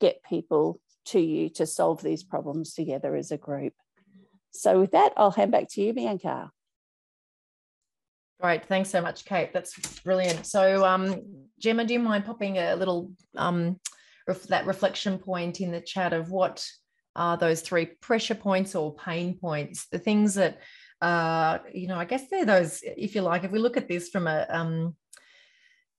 get 0.00 0.22
people 0.22 0.80
to 1.06 1.20
you 1.20 1.48
to 1.48 1.66
solve 1.66 2.02
these 2.02 2.22
problems 2.22 2.74
together 2.74 3.14
as 3.16 3.30
a 3.30 3.36
group. 3.36 3.74
So 4.52 4.80
with 4.80 4.92
that, 4.92 5.12
I'll 5.16 5.30
hand 5.30 5.52
back 5.52 5.68
to 5.70 5.82
you, 5.82 5.92
Bianca. 5.92 6.50
Great, 8.40 8.66
thanks 8.66 8.90
so 8.90 9.00
much, 9.00 9.24
Kate. 9.24 9.52
That's 9.52 10.00
brilliant. 10.00 10.44
So, 10.44 10.84
um, 10.84 11.22
Gemma, 11.58 11.84
do 11.84 11.94
you 11.94 12.00
mind 12.00 12.26
popping 12.26 12.58
a 12.58 12.76
little 12.76 13.12
um, 13.36 13.80
ref 14.28 14.42
that 14.44 14.66
reflection 14.66 15.18
point 15.18 15.60
in 15.60 15.70
the 15.70 15.80
chat 15.80 16.12
of 16.12 16.30
what 16.30 16.66
are 17.14 17.38
those 17.38 17.62
three 17.62 17.86
pressure 17.86 18.34
points 18.34 18.74
or 18.74 18.94
pain 18.94 19.38
points, 19.38 19.86
the 19.86 19.98
things 19.98 20.34
that, 20.34 20.60
uh, 21.00 21.58
you 21.72 21.88
know, 21.88 21.96
I 21.96 22.04
guess 22.04 22.28
they're 22.28 22.44
those, 22.44 22.80
if 22.82 23.14
you 23.14 23.22
like, 23.22 23.44
if 23.44 23.52
we 23.52 23.58
look 23.58 23.78
at 23.78 23.88
this 23.88 24.10
from 24.10 24.26
a 24.26 24.46
um, 24.50 24.94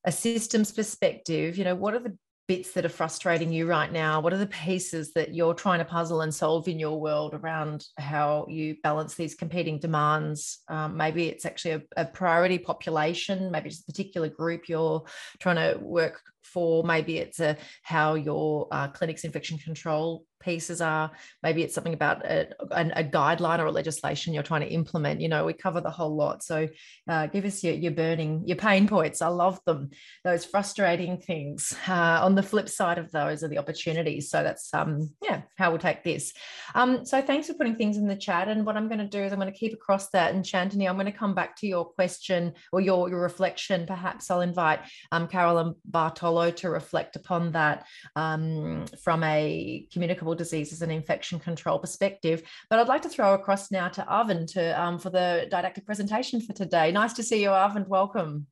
a 0.07 0.11
systems 0.11 0.71
perspective, 0.71 1.57
you 1.57 1.65
know, 1.65 1.75
what 1.75 1.93
are 1.93 1.99
the 1.99 2.17
bits 2.47 2.71
that 2.71 2.85
are 2.85 2.89
frustrating 2.89 3.51
you 3.51 3.67
right 3.67 3.91
now? 3.91 4.21
What 4.21 4.31
are 4.31 4.37
the 4.37 4.47
pieces 4.47 5.11
that 5.15 5.35
you're 5.35 5.53
trying 5.53 5.79
to 5.79 5.85
puzzle 5.85 6.21
and 6.21 6.33
solve 6.33 6.69
in 6.69 6.79
your 6.79 6.97
world 6.97 7.33
around 7.33 7.85
how 7.97 8.45
you 8.49 8.77
balance 8.83 9.15
these 9.15 9.35
competing 9.35 9.79
demands? 9.79 10.59
Um, 10.69 10.95
maybe 10.95 11.27
it's 11.27 11.45
actually 11.45 11.71
a, 11.71 11.81
a, 11.97 12.05
priority 12.05 12.57
population, 12.57 13.51
maybe 13.51 13.67
it's 13.67 13.81
a 13.81 13.85
particular 13.85 14.29
group 14.29 14.69
you're 14.69 15.03
trying 15.39 15.57
to 15.57 15.77
work 15.83 16.21
for. 16.47 16.83
Maybe 16.83 17.17
it's 17.17 17.39
a 17.39 17.57
how 17.83 18.15
your 18.15 18.67
uh, 18.71 18.87
clinic's 18.89 19.23
infection 19.23 19.57
control 19.57 20.25
pieces 20.39 20.81
are. 20.81 21.11
Maybe 21.43 21.63
it's 21.63 21.73
something 21.73 21.93
about 21.93 22.25
a, 22.25 22.47
a, 22.71 23.03
guideline 23.03 23.59
or 23.59 23.65
a 23.65 23.71
legislation 23.71 24.33
you're 24.33 24.43
trying 24.43 24.61
to 24.61 24.67
implement. 24.67 25.21
You 25.21 25.29
know, 25.29 25.45
we 25.45 25.53
cover 25.53 25.81
the 25.81 25.89
whole 25.89 26.15
lot. 26.15 26.43
So 26.43 26.67
uh, 27.07 27.27
give 27.27 27.45
us 27.45 27.63
your, 27.63 27.73
your 27.73 27.91
burning, 27.91 28.43
your 28.45 28.57
pain 28.57 28.87
points. 28.87 29.21
I 29.21 29.27
love 29.27 29.59
them. 29.65 29.89
Those 30.23 30.45
frustrating 30.45 31.17
things. 31.17 31.75
Uh, 31.87 32.19
on 32.21 32.35
the 32.35 32.43
flip 32.43 32.69
side 32.69 32.97
of 32.97 33.11
those 33.11 33.43
are 33.43 33.47
the 33.47 33.57
opportunities. 33.57 34.29
So 34.29 34.43
that's 34.43 34.73
um 34.73 35.09
yeah 35.21 35.41
how 35.57 35.69
we'll 35.69 35.79
take 35.79 36.03
this. 36.03 36.33
Um, 36.75 37.05
so 37.05 37.21
thanks 37.21 37.47
for 37.47 37.53
putting 37.53 37.75
things 37.75 37.97
in 37.97 38.07
the 38.07 38.15
chat. 38.15 38.47
And 38.47 38.65
what 38.65 38.77
I'm 38.77 38.87
going 38.87 38.99
to 38.99 39.07
do 39.07 39.23
is 39.23 39.31
I'm 39.31 39.39
going 39.39 39.51
to 39.51 39.57
keep 39.57 39.73
across 39.73 40.09
that. 40.09 40.33
And 40.33 40.43
Shantini, 40.43 40.87
I'm 40.87 40.95
going 40.95 41.05
to 41.05 41.11
come 41.11 41.33
back 41.33 41.55
to 41.57 41.67
your 41.67 41.85
question 41.85 42.53
or 42.71 42.81
your 42.81 43.09
your 43.09 43.21
reflection. 43.21 43.85
Perhaps 43.85 44.29
I'll 44.29 44.41
invite 44.41 44.79
um, 45.11 45.27
Caroline 45.27 45.73
Bartolo 45.85 46.36
to 46.45 46.69
reflect 46.69 47.15
upon 47.15 47.51
that 47.51 47.85
um, 48.15 48.85
from 49.03 49.23
a 49.23 49.87
communicable 49.91 50.07
communicable 50.07 50.35
diseases 50.35 50.81
and 50.81 50.91
infection 50.91 51.39
control 51.39 51.79
perspective. 51.79 52.41
But 52.69 52.79
I'd 52.79 52.87
like 52.87 53.01
to 53.03 53.09
throw 53.09 53.33
across 53.33 53.71
now 53.71 53.87
to 53.89 54.01
Arvind 54.01 54.53
to, 54.53 54.81
um, 54.81 54.99
for 54.99 55.09
the 55.09 55.47
didactic 55.49 55.85
presentation 55.85 56.41
for 56.41 56.53
today. 56.53 56.91
Nice 56.91 57.13
to 57.13 57.23
see 57.23 57.41
you, 57.41 57.49
Arvind. 57.49 57.87
Welcome. 57.87 58.47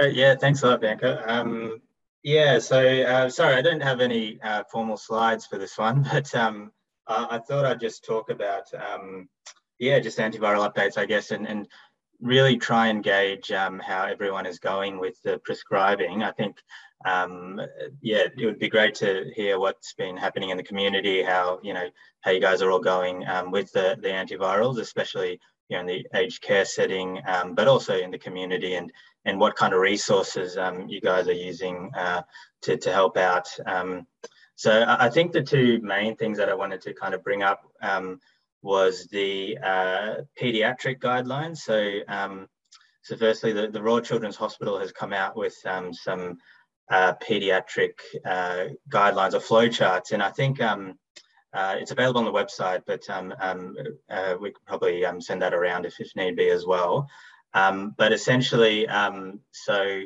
Uh, 0.00 0.06
yeah, 0.06 0.34
thanks 0.34 0.62
a 0.62 0.68
lot, 0.68 0.80
Bianca. 0.80 1.22
Um, 1.26 1.80
yeah, 2.22 2.58
so 2.58 2.78
uh, 2.78 3.28
sorry, 3.28 3.54
I 3.54 3.62
don't 3.62 3.82
have 3.82 4.00
any 4.00 4.40
uh, 4.42 4.64
formal 4.70 4.96
slides 4.96 5.46
for 5.46 5.58
this 5.58 5.76
one, 5.78 6.02
but 6.12 6.34
um, 6.34 6.72
I, 7.06 7.36
I, 7.36 7.38
thought 7.38 7.64
I'd 7.64 7.80
just 7.80 8.04
talk 8.04 8.30
about, 8.30 8.64
um, 8.74 9.28
yeah, 9.78 9.98
just 10.00 10.18
antiviral 10.18 10.68
updates, 10.68 10.96
I 10.96 11.06
guess, 11.06 11.30
and, 11.30 11.46
and 11.46 11.68
really 12.22 12.56
try 12.56 12.86
and 12.86 13.02
gauge 13.02 13.50
um, 13.50 13.80
how 13.80 14.04
everyone 14.04 14.46
is 14.46 14.58
going 14.58 14.98
with 14.98 15.20
the 15.22 15.38
prescribing. 15.44 16.22
I 16.22 16.30
think 16.30 16.56
um, 17.04 17.60
yeah, 18.00 18.26
it 18.36 18.46
would 18.46 18.58
be 18.58 18.68
great 18.68 18.94
to 18.96 19.30
hear 19.34 19.58
what's 19.58 19.92
been 19.94 20.16
happening 20.16 20.50
in 20.50 20.56
the 20.56 20.62
community, 20.62 21.22
how 21.22 21.58
you 21.62 21.74
know 21.74 21.88
how 22.20 22.30
you 22.30 22.40
guys 22.40 22.62
are 22.62 22.70
all 22.70 22.80
going 22.80 23.26
um, 23.26 23.50
with 23.50 23.72
the 23.72 23.98
the 24.00 24.08
antivirals, 24.08 24.78
especially 24.78 25.40
you 25.68 25.76
know 25.76 25.80
in 25.80 25.86
the 25.86 26.06
aged 26.14 26.42
care 26.42 26.64
setting, 26.64 27.20
um, 27.26 27.54
but 27.54 27.68
also 27.68 27.98
in 27.98 28.10
the 28.10 28.18
community, 28.18 28.74
and 28.74 28.92
and 29.24 29.38
what 29.38 29.56
kind 29.56 29.74
of 29.74 29.80
resources 29.80 30.56
um, 30.56 30.88
you 30.88 31.00
guys 31.00 31.28
are 31.28 31.32
using 31.32 31.90
uh, 31.96 32.22
to 32.62 32.76
to 32.76 32.92
help 32.92 33.16
out. 33.16 33.48
Um, 33.66 34.06
so 34.54 34.84
I 34.86 35.08
think 35.08 35.32
the 35.32 35.42
two 35.42 35.80
main 35.82 36.14
things 36.14 36.38
that 36.38 36.48
I 36.48 36.54
wanted 36.54 36.82
to 36.82 36.94
kind 36.94 37.14
of 37.14 37.24
bring 37.24 37.42
up 37.42 37.62
was 38.62 39.06
the 39.08 39.58
uh, 39.58 40.14
pediatric 40.40 41.00
guidelines. 41.00 41.58
So 41.58 42.00
so 43.02 43.16
firstly, 43.16 43.52
the, 43.52 43.68
the 43.68 43.82
Royal 43.82 44.00
Children's 44.00 44.36
Hospital 44.36 44.78
has 44.78 44.92
come 44.92 45.12
out 45.12 45.36
with 45.36 45.54
some 45.54 46.38
uh, 46.88 47.14
pediatric 47.14 47.94
uh, 48.24 48.66
guidelines 48.88 49.34
or 49.34 49.40
flowcharts. 49.40 50.12
And 50.12 50.22
I 50.22 50.30
think 50.30 50.60
um, 50.62 50.98
uh, 51.52 51.76
it's 51.78 51.90
available 51.90 52.20
on 52.20 52.24
the 52.24 52.32
website, 52.32 52.82
but 52.86 53.08
um, 53.10 53.34
um, 53.40 53.76
uh, 54.08 54.36
we 54.40 54.52
could 54.52 54.64
probably 54.66 55.04
um, 55.04 55.20
send 55.20 55.42
that 55.42 55.52
around 55.52 55.84
if, 55.84 55.98
if 55.98 56.14
need 56.14 56.36
be 56.36 56.50
as 56.50 56.64
well. 56.64 57.08
Um, 57.54 57.94
but 57.98 58.12
essentially, 58.12 58.86
um, 58.86 59.40
so 59.50 60.02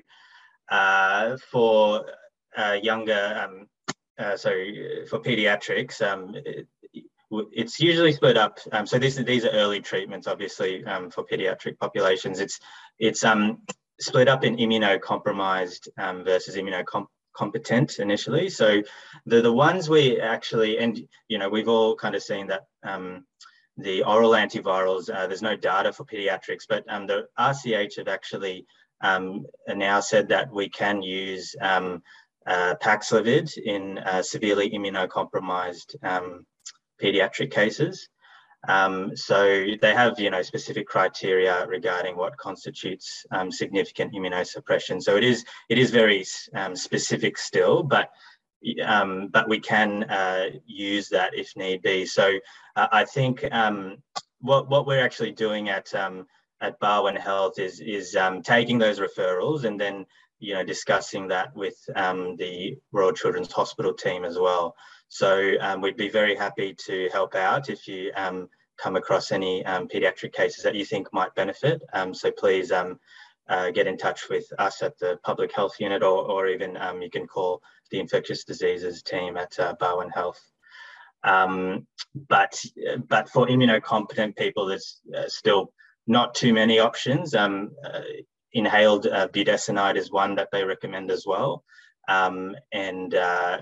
uh, 0.70 1.36
for 1.50 2.06
younger, 2.82 3.48
so 4.36 4.50
for 5.08 5.20
pediatrics, 5.20 6.00
it, 6.46 6.66
it's 7.30 7.80
usually 7.80 8.12
split 8.12 8.36
up. 8.36 8.58
so 8.84 8.98
these, 8.98 9.16
these 9.16 9.44
are 9.44 9.50
early 9.50 9.80
treatments, 9.80 10.26
obviously, 10.26 10.82
for 11.10 11.24
pediatric 11.24 11.78
populations. 11.78 12.40
It's 12.40 12.58
it's 12.98 13.24
um 13.24 13.58
split 14.00 14.28
up 14.28 14.44
in 14.44 14.56
immunocompromised 14.56 15.88
um, 15.98 16.24
versus 16.24 16.56
immunocompetent 16.56 17.98
initially. 17.98 18.48
So 18.48 18.82
the, 19.24 19.40
the 19.40 19.52
ones 19.52 19.88
we 19.88 20.20
actually, 20.20 20.78
and 20.78 21.00
you 21.28 21.38
know, 21.38 21.48
we've 21.48 21.68
all 21.68 21.96
kind 21.96 22.14
of 22.14 22.22
seen 22.22 22.46
that 22.48 22.62
um, 22.84 23.24
the 23.76 24.02
oral 24.04 24.32
antivirals, 24.32 25.12
uh, 25.12 25.26
there's 25.26 25.42
no 25.42 25.56
data 25.56 25.92
for 25.92 26.04
pediatrics, 26.04 26.64
but 26.68 26.84
um, 26.88 27.06
the 27.06 27.26
RCH 27.38 27.96
have 27.98 28.08
actually 28.08 28.66
um, 29.02 29.46
now 29.68 30.00
said 30.00 30.28
that 30.28 30.52
we 30.52 30.68
can 30.68 31.02
use 31.02 31.54
um, 31.60 32.02
uh, 32.46 32.74
Paxlovid 32.82 33.56
in 33.58 33.98
uh, 33.98 34.22
severely 34.22 34.70
immunocompromised 34.70 35.96
um, 36.02 36.46
pediatric 37.02 37.50
cases. 37.50 38.08
Um, 38.68 39.16
so 39.16 39.66
they 39.80 39.94
have, 39.94 40.18
you 40.18 40.30
know, 40.30 40.42
specific 40.42 40.88
criteria 40.88 41.66
regarding 41.66 42.16
what 42.16 42.36
constitutes 42.36 43.24
um, 43.30 43.50
significant 43.52 44.12
immunosuppression. 44.12 45.02
So 45.02 45.16
it 45.16 45.24
is 45.24 45.44
it 45.68 45.78
is 45.78 45.90
very 45.90 46.24
um, 46.54 46.74
specific 46.74 47.38
still, 47.38 47.82
but 47.82 48.10
um, 48.84 49.28
but 49.28 49.48
we 49.48 49.60
can 49.60 50.04
uh, 50.04 50.46
use 50.64 51.08
that 51.10 51.34
if 51.34 51.56
need 51.56 51.82
be. 51.82 52.06
So 52.06 52.38
uh, 52.74 52.88
I 52.90 53.04
think 53.04 53.44
um, 53.52 53.98
what 54.40 54.68
what 54.68 54.86
we're 54.86 55.04
actually 55.04 55.32
doing 55.32 55.68
at 55.68 55.94
um, 55.94 56.26
at 56.60 56.80
Barwon 56.80 57.16
Health 57.16 57.58
is 57.58 57.80
is 57.80 58.16
taking 58.42 58.78
those 58.78 58.98
referrals 58.98 59.64
and 59.64 59.80
then 59.80 60.06
you 60.40 60.54
know 60.54 60.64
discussing 60.64 61.28
that 61.28 61.54
with 61.54 61.76
the 61.86 62.76
Royal 62.90 63.12
Children's 63.12 63.52
Hospital 63.52 63.94
team 63.94 64.24
as 64.24 64.38
well. 64.38 64.74
So 65.08 65.54
um, 65.60 65.80
we'd 65.80 65.96
be 65.96 66.08
very 66.08 66.34
happy 66.34 66.74
to 66.86 67.08
help 67.12 67.34
out 67.34 67.70
if 67.70 67.86
you 67.86 68.12
um, 68.16 68.48
come 68.76 68.96
across 68.96 69.32
any 69.32 69.64
um, 69.64 69.88
paediatric 69.88 70.32
cases 70.32 70.62
that 70.64 70.74
you 70.74 70.84
think 70.84 71.08
might 71.12 71.34
benefit. 71.34 71.82
Um, 71.92 72.12
so 72.12 72.30
please 72.30 72.72
um, 72.72 72.98
uh, 73.48 73.70
get 73.70 73.86
in 73.86 73.96
touch 73.96 74.28
with 74.28 74.44
us 74.58 74.82
at 74.82 74.98
the 74.98 75.18
public 75.24 75.52
health 75.52 75.76
unit 75.78 76.02
or, 76.02 76.30
or 76.30 76.48
even 76.48 76.76
you 77.00 77.10
can 77.10 77.26
call 77.26 77.62
the 77.90 78.00
infectious 78.00 78.44
diseases 78.44 79.02
team 79.02 79.36
at 79.36 79.58
uh, 79.58 79.74
Barwon 79.80 80.10
Health. 80.12 80.40
but, 81.22 82.64
but 83.08 83.28
for 83.28 83.46
immunocompetent 83.46 84.36
people, 84.36 84.66
there's 84.66 85.00
uh, 85.16 85.28
still 85.28 85.72
not 86.06 86.34
too 86.34 86.52
many 86.52 86.78
options. 86.78 87.34
Uh, 87.34 87.66
inhaled 88.52 89.06
uh, 89.06 89.28
budesonide 89.28 89.96
is 89.96 90.10
one 90.10 90.34
that 90.34 90.48
they 90.50 90.64
recommend 90.64 91.10
as 91.10 91.24
well. 91.26 91.62
Um, 92.08 92.56
and 92.72 93.14
uh, 93.14 93.58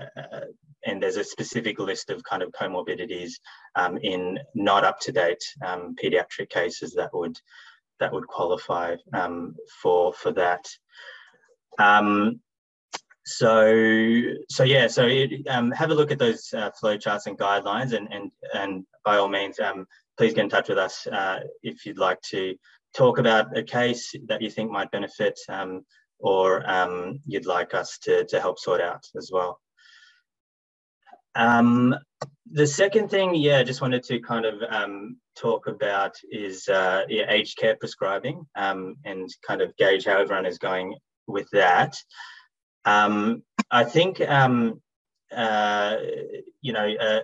and 0.85 1.01
there's 1.01 1.17
a 1.17 1.23
specific 1.23 1.79
list 1.79 2.09
of 2.09 2.23
kind 2.23 2.43
of 2.43 2.51
comorbidities 2.51 3.33
um, 3.75 3.97
in 3.97 4.39
not 4.53 4.83
up 4.83 4.99
to 5.01 5.11
date 5.11 5.43
um, 5.65 5.95
pediatric 6.01 6.49
cases 6.49 6.93
that 6.93 7.13
would 7.13 7.37
that 7.99 8.11
would 8.13 8.27
qualify 8.27 8.95
um, 9.13 9.55
for 9.81 10.13
for 10.13 10.31
that. 10.31 10.67
Um, 11.79 12.39
so 13.25 14.21
so 14.49 14.63
yeah, 14.63 14.87
so 14.87 15.07
it, 15.07 15.47
um, 15.47 15.71
have 15.71 15.91
a 15.91 15.95
look 15.95 16.11
at 16.11 16.19
those 16.19 16.53
uh, 16.53 16.71
flow 16.79 16.97
charts 16.97 17.27
and 17.27 17.37
guidelines, 17.37 17.93
and 17.93 18.07
and 18.11 18.31
and 18.53 18.85
by 19.03 19.17
all 19.17 19.27
means, 19.27 19.59
um, 19.59 19.87
please 20.17 20.33
get 20.33 20.43
in 20.43 20.49
touch 20.49 20.69
with 20.69 20.77
us 20.77 21.07
uh, 21.07 21.39
if 21.63 21.85
you'd 21.85 21.97
like 21.97 22.21
to 22.21 22.55
talk 22.95 23.17
about 23.17 23.57
a 23.57 23.63
case 23.63 24.15
that 24.27 24.41
you 24.41 24.49
think 24.49 24.71
might 24.71 24.91
benefit 24.91 25.37
or 26.19 26.63
you'd 27.25 27.45
like 27.45 27.73
us 27.73 27.97
to, 27.99 28.23
to 28.25 28.39
help 28.39 28.57
sort 28.57 28.79
out 28.79 29.05
as 29.17 29.29
well. 29.33 29.59
Um, 31.35 31.95
the 32.51 32.67
second 32.67 33.09
thing, 33.09 33.35
yeah, 33.35 33.59
I 33.59 33.63
just 33.63 33.81
wanted 33.81 34.03
to 34.03 34.19
kind 34.19 34.45
of 34.45 34.61
um, 34.69 35.17
talk 35.35 35.67
about 35.67 36.15
is 36.31 36.67
uh, 36.67 37.03
yeah, 37.09 37.25
aged 37.29 37.57
care 37.57 37.75
prescribing 37.75 38.45
um, 38.55 38.95
and 39.03 39.29
kind 39.45 39.61
of 39.61 39.75
gauge 39.77 40.05
how 40.05 40.19
everyone 40.19 40.45
is 40.45 40.57
going 40.57 40.95
with 41.27 41.49
that. 41.51 41.95
Um, 42.85 43.43
I 43.71 43.83
think, 43.83 44.21
um, 44.21 44.81
uh, 45.35 45.97
you 46.61 46.71
know, 46.71 46.87
uh, 46.87 47.21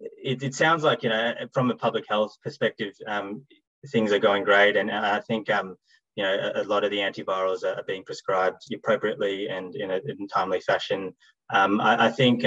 it, 0.00 0.42
it, 0.42 0.54
sounds 0.54 0.82
like, 0.82 1.02
you 1.04 1.08
know, 1.08 1.32
from 1.54 1.70
a 1.70 1.76
public 1.76 2.04
health 2.08 2.36
perspective, 2.42 2.92
um, 3.06 3.42
things 3.88 4.12
are 4.12 4.18
going 4.18 4.42
great. 4.42 4.76
And 4.76 4.90
I 4.90 5.20
think, 5.20 5.48
you 5.48 6.22
know, 6.24 6.52
a, 6.54 6.62
a, 6.62 6.64
lot 6.64 6.82
of 6.82 6.90
the 6.90 6.98
antivirals 6.98 7.62
are, 7.62 7.82
being 7.86 8.02
prescribed 8.02 8.62
appropriately 8.74 9.48
and 9.48 9.74
in 9.76 9.92
a 9.92 10.00
in 10.06 10.26
timely 10.26 10.60
fashion. 10.60 11.14
I, 11.50 12.06
I, 12.06 12.10
think, 12.10 12.44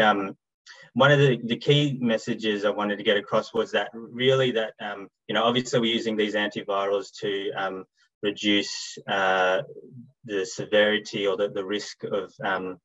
one 0.94 1.12
of 1.12 1.20
the, 1.20 1.40
the 1.44 1.58
key 1.58 1.98
messages 2.00 2.66
I 2.66 2.70
wanted 2.70 2.98
to 2.98 3.04
get 3.04 3.18
across 3.18 3.54
was 3.54 3.72
that 3.72 3.90
really 3.94 4.52
that, 4.52 4.74
um, 4.80 5.08
you 5.28 5.36
know, 5.36 5.44
obviously 5.44 5.80
we're 5.80 5.94
using 5.94 6.18
these 6.18 6.36
antivirals 6.36 7.12
to 7.22 7.52
um, 7.52 7.86
reduce 8.24 8.98
uh, 9.08 9.62
the 10.26 10.46
severity 10.46 11.28
or 11.28 11.38
the, 11.38 11.50
the 11.50 11.64
risk 11.64 12.04
of 12.04 12.34
um, 12.44 12.78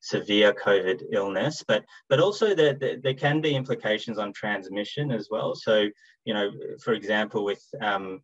severe 0.00 0.52
COVID 0.52 1.02
illness, 1.12 1.64
but 1.66 1.84
but 2.08 2.20
also 2.20 2.54
that 2.54 2.78
there, 2.78 2.96
there, 3.02 3.14
can 3.14 3.40
be 3.40 3.54
implications 3.54 4.18
on 4.18 4.32
transmission 4.32 5.10
as 5.10 5.28
well. 5.30 5.54
So, 5.54 5.88
you 6.24 6.34
know, 6.34 6.50
for 6.82 6.92
example, 6.92 7.44
with 7.44 7.62
um, 7.80 8.20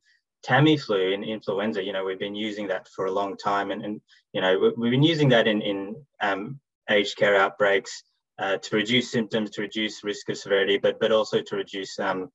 Tamiflu 0.46 1.12
in 1.14 1.24
influenza, 1.24 1.82
you 1.82 1.92
know, 1.92 2.04
we've 2.04 2.18
been 2.18 2.34
using 2.34 2.68
that 2.68 2.88
for 2.88 3.06
a 3.06 3.12
long 3.12 3.36
time, 3.36 3.70
and, 3.70 3.84
and 3.84 4.00
you 4.32 4.40
know, 4.40 4.72
we've 4.76 4.92
been 4.92 5.02
using 5.02 5.30
that 5.30 5.48
in 5.48 5.60
in 5.62 5.96
um, 6.20 6.60
aged 6.88 7.16
care 7.16 7.36
outbreaks 7.36 8.02
uh, 8.42 8.56
to 8.58 8.76
reduce 8.76 9.10
symptoms, 9.10 9.50
to 9.50 9.62
reduce 9.62 10.02
risk 10.02 10.28
of 10.28 10.36
severity, 10.36 10.76
but 10.76 10.98
but 10.98 11.12
also 11.12 11.40
to 11.40 11.56
reduce 11.56 11.98
um, 11.98 12.28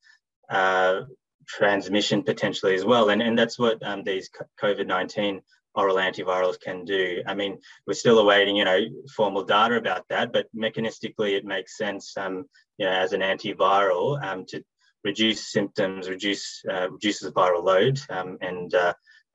uh, 0.49 1.01
transmission 1.47 2.23
potentially 2.23 2.75
as 2.75 2.85
well. 2.85 3.09
And, 3.09 3.21
and 3.21 3.37
that's 3.37 3.59
what 3.59 3.81
um, 3.85 4.03
these 4.03 4.29
COVID-19 4.61 5.41
oral 5.75 5.97
antivirals 5.97 6.59
can 6.59 6.85
do. 6.85 7.21
I 7.27 7.35
mean, 7.35 7.59
we're 7.85 7.93
still 7.93 8.19
awaiting, 8.19 8.55
you 8.55 8.65
know, 8.65 8.79
formal 9.15 9.43
data 9.43 9.75
about 9.75 10.05
that, 10.09 10.33
but 10.33 10.47
mechanistically 10.55 11.37
it 11.37 11.45
makes 11.45 11.77
sense, 11.77 12.15
um, 12.17 12.45
you 12.77 12.85
know, 12.85 12.91
as 12.91 13.13
an 13.13 13.21
antiviral 13.21 14.21
um, 14.23 14.45
to 14.47 14.63
reduce 15.03 15.51
symptoms, 15.51 16.09
reduce 16.09 16.63
uh, 16.71 16.89
reduces 16.89 17.31
viral 17.31 17.63
load, 17.63 17.99
um, 18.09 18.37
and 18.41 18.73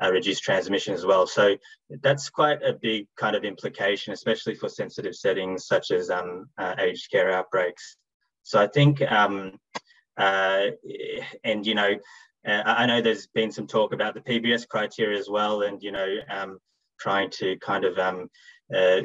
uh, 0.02 0.10
reduce 0.10 0.40
transmission 0.40 0.94
as 0.94 1.06
well. 1.06 1.26
So 1.26 1.56
that's 2.02 2.30
quite 2.30 2.62
a 2.62 2.72
big 2.72 3.06
kind 3.16 3.36
of 3.36 3.44
implication, 3.44 4.12
especially 4.12 4.54
for 4.54 4.68
sensitive 4.68 5.14
settings 5.14 5.66
such 5.66 5.90
as 5.90 6.10
um, 6.10 6.46
uh, 6.58 6.74
aged 6.78 7.10
care 7.10 7.30
outbreaks. 7.30 7.96
So 8.42 8.60
I 8.60 8.66
think, 8.66 9.00
um, 9.02 9.58
uh, 10.16 10.66
and 11.44 11.66
you 11.66 11.74
know, 11.74 11.94
uh, 12.46 12.62
I 12.66 12.86
know 12.86 13.00
there's 13.00 13.28
been 13.28 13.52
some 13.52 13.66
talk 13.66 13.92
about 13.92 14.14
the 14.14 14.20
PBS 14.20 14.66
criteria 14.66 15.18
as 15.18 15.28
well, 15.28 15.62
and 15.62 15.80
you 15.82 15.92
know, 15.92 16.16
um, 16.28 16.58
trying 16.98 17.30
to 17.30 17.56
kind 17.58 17.84
of 17.84 17.98
um, 17.98 18.28
uh, 18.74 19.02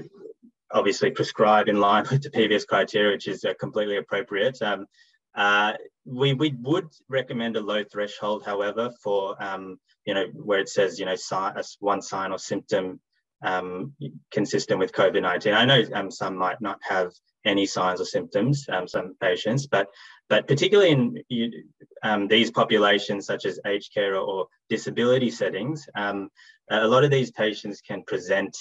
obviously 0.71 1.11
prescribe 1.11 1.67
in 1.67 1.79
line 1.79 2.05
with 2.11 2.23
the 2.23 2.31
PBS 2.31 2.65
criteria, 2.65 3.11
which 3.13 3.27
is 3.27 3.45
uh, 3.45 3.53
completely 3.59 3.97
appropriate. 3.97 4.59
Um, 4.61 4.87
uh, 5.37 5.73
we, 6.05 6.33
we 6.33 6.55
would 6.61 6.89
recommend 7.09 7.55
a 7.55 7.61
low 7.61 7.83
threshold, 7.83 8.43
however, 8.43 8.91
for, 9.03 9.41
um, 9.41 9.79
you 10.05 10.13
know, 10.13 10.25
where 10.33 10.59
it 10.59 10.67
says, 10.67 10.99
you 10.99 11.05
know, 11.05 11.15
sign, 11.15 11.55
one 11.79 12.01
sign 12.01 12.31
or 12.31 12.39
symptom 12.39 12.99
um, 13.43 13.93
consistent 14.31 14.79
with 14.79 14.93
COVID-19. 14.93 15.53
I 15.53 15.65
know 15.65 15.83
um, 15.93 16.09
some 16.09 16.35
might 16.35 16.59
not 16.59 16.79
have 16.81 17.11
any 17.45 17.67
signs 17.67 18.01
or 18.01 18.05
symptoms, 18.05 18.65
um, 18.69 18.87
some 18.87 19.15
patients, 19.21 19.67
but 19.67 19.87
but 20.27 20.47
particularly 20.47 20.91
in 20.91 21.63
um, 22.03 22.27
these 22.27 22.51
populations 22.51 23.25
such 23.25 23.45
as 23.45 23.59
aged 23.65 23.93
care 23.93 24.15
or, 24.15 24.21
or 24.21 24.47
disability 24.69 25.29
settings, 25.29 25.87
um, 25.95 26.29
a 26.69 26.87
lot 26.87 27.05
of 27.05 27.11
these 27.11 27.31
patients 27.31 27.79
can 27.79 28.03
present 28.03 28.57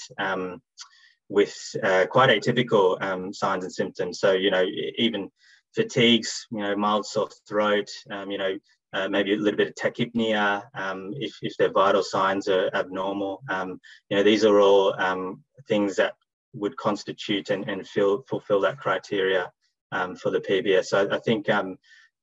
with 1.28 1.56
uh, 1.82 2.06
quite 2.08 2.30
atypical 2.30 3.34
signs 3.34 3.64
and 3.64 3.72
symptoms. 3.72 4.20
So, 4.20 4.32
you 4.32 4.52
know, 4.52 4.64
even 4.96 5.28
fatigues, 5.76 6.46
you 6.50 6.60
know, 6.60 6.74
mild 6.74 7.06
sore 7.06 7.28
throat, 7.46 7.88
um, 8.10 8.30
you 8.30 8.38
know, 8.38 8.58
uh, 8.92 9.08
maybe 9.08 9.34
a 9.34 9.36
little 9.36 9.58
bit 9.58 9.68
of 9.68 9.74
tachypnea 9.74 10.62
um, 10.74 11.12
if, 11.16 11.36
if 11.42 11.56
their 11.58 11.70
vital 11.70 12.02
signs 12.02 12.48
are 12.48 12.70
abnormal. 12.74 13.42
Um, 13.50 13.78
you 14.08 14.16
know, 14.16 14.22
these 14.22 14.44
are 14.44 14.58
all 14.58 14.98
um, 14.98 15.42
things 15.68 15.96
that 15.96 16.14
would 16.54 16.76
constitute 16.76 17.50
and, 17.50 17.68
and 17.68 17.86
fill, 17.86 18.24
fulfill 18.28 18.60
that 18.62 18.78
criteria 18.78 19.52
um, 19.92 20.16
for 20.16 20.30
the 20.30 20.40
PBS. 20.40 20.86
So 20.86 21.08
I 21.10 21.18
think 21.18 21.50
um, 21.50 21.76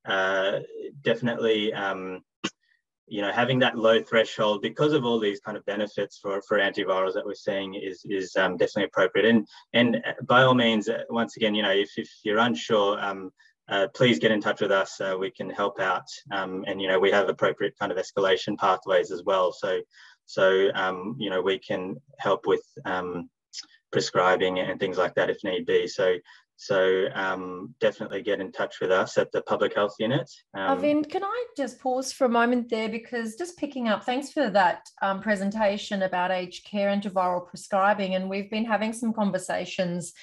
uh, 0.06 0.60
definitely, 1.04 1.72
you 3.08 3.22
know, 3.22 3.32
having 3.32 3.60
that 3.60 3.78
low 3.78 4.02
threshold 4.02 4.62
because 4.62 4.94
of 4.94 5.04
all 5.06 5.20
these 5.20 5.40
kind 5.40 5.58
of 5.58 5.66
benefits 5.66 6.20
for, 6.22 6.42
for 6.48 6.58
antivirals 6.58 7.14
that 7.14 7.26
we're 7.26 7.34
seeing 7.34 7.76
is, 7.76 8.06
is 8.10 8.32
definitely 8.34 8.86
appropriate. 8.86 9.26
And, 9.26 9.48
and 9.74 10.04
by 10.24 10.44
all 10.44 10.54
means, 10.56 10.88
uh, 10.88 11.04
once 11.10 11.36
again, 11.38 11.54
you 11.54 11.64
know, 11.64 11.72
if, 11.72 11.92
if 11.98 12.10
you're 12.24 12.40
unsure, 12.40 12.98
uh, 13.70 13.88
please 13.94 14.20
get 14.20 14.32
in 14.32 14.42
touch 14.42 14.62
with 14.62 14.72
us. 14.72 15.00
Uh, 15.00 15.16
we 15.18 15.32
can 15.32 15.50
help 15.50 15.80
out, 15.80 16.06
um, 16.32 16.66
and 16.68 16.82
you 16.82 16.88
know 16.88 17.00
we 17.00 17.12
have 17.12 17.30
appropriate 17.30 17.78
kind 17.80 17.92
of 17.92 17.98
escalation 17.98 18.58
pathways 18.58 19.10
as 19.12 19.24
well. 19.24 19.54
So, 19.54 19.80
so 20.26 20.70
um, 20.76 21.16
you 21.18 21.30
know 21.30 21.42
we 21.42 21.60
can 21.60 21.96
help 22.20 22.46
with 22.46 22.64
um, 22.86 23.30
prescribing 23.92 24.60
and 24.60 24.80
things 24.80 24.98
like 24.98 25.16
that 25.16 25.30
if 25.30 25.38
need 25.44 25.66
be. 25.66 25.88
So, 25.88 26.16
so 26.56 27.08
um, 27.14 27.76
definitely 27.80 28.22
get 28.22 28.40
in 28.40 28.52
touch 28.52 28.80
with 28.80 28.92
us 28.92 29.18
at 29.18 29.32
the 29.32 29.42
public 29.42 29.76
health 29.76 29.96
unit. 30.00 30.30
Um, 30.54 30.80
Arvind, 30.80 31.10
can 31.10 31.24
I 31.24 31.46
just 31.58 31.80
pause 31.80 32.14
for 32.14 32.26
a 32.26 32.30
moment 32.30 32.70
there 32.70 32.90
because 32.90 33.36
just 33.36 33.58
picking 33.58 33.90
up, 33.90 34.04
thanks 34.04 34.32
for 34.32 34.50
that 34.50 34.88
um, 35.02 35.22
presentation 35.22 36.04
about 36.04 36.32
aged 36.32 36.66
care 36.66 36.90
and 36.90 37.04
antiviral 37.04 37.48
prescribing, 37.48 38.16
and 38.16 38.30
we've 38.30 38.50
been 38.50 38.66
having 38.66 38.94
some 38.94 39.14
conversations 39.14 40.14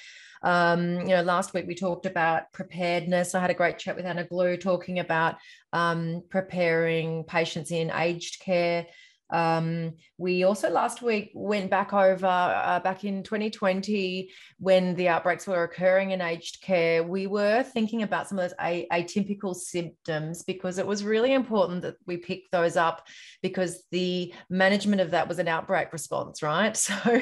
Um, 0.43 1.01
you 1.01 1.13
know, 1.15 1.21
last 1.21 1.53
week 1.53 1.67
we 1.67 1.75
talked 1.75 2.05
about 2.05 2.51
preparedness. 2.51 3.35
I 3.35 3.39
had 3.39 3.51
a 3.51 3.55
great 3.55 3.77
chat 3.77 3.95
with 3.95 4.05
Anna 4.05 4.23
Glue 4.23 4.57
talking 4.57 4.97
about 4.99 5.35
um, 5.71 6.23
preparing 6.29 7.23
patients 7.25 7.71
in 7.71 7.91
aged 7.91 8.39
care. 8.39 8.87
Um, 9.31 9.93
we 10.17 10.43
also 10.43 10.69
last 10.69 11.01
week 11.01 11.31
went 11.33 11.69
back 11.69 11.93
over 11.93 12.27
uh, 12.27 12.79
back 12.81 13.03
in 13.03 13.23
2020 13.23 14.29
when 14.59 14.95
the 14.95 15.07
outbreaks 15.07 15.47
were 15.47 15.63
occurring 15.63 16.11
in 16.11 16.21
aged 16.21 16.61
care. 16.61 17.03
We 17.03 17.27
were 17.27 17.63
thinking 17.63 18.03
about 18.03 18.27
some 18.27 18.37
of 18.37 18.49
those 18.49 18.85
atypical 18.91 19.55
symptoms 19.55 20.43
because 20.43 20.77
it 20.77 20.85
was 20.85 21.03
really 21.03 21.33
important 21.33 21.81
that 21.83 21.95
we 22.05 22.17
pick 22.17 22.51
those 22.51 22.75
up 22.75 23.07
because 23.41 23.83
the 23.91 24.33
management 24.49 25.01
of 25.01 25.11
that 25.11 25.27
was 25.27 25.39
an 25.39 25.47
outbreak 25.47 25.93
response, 25.93 26.41
right? 26.41 26.77
So, 26.91 27.21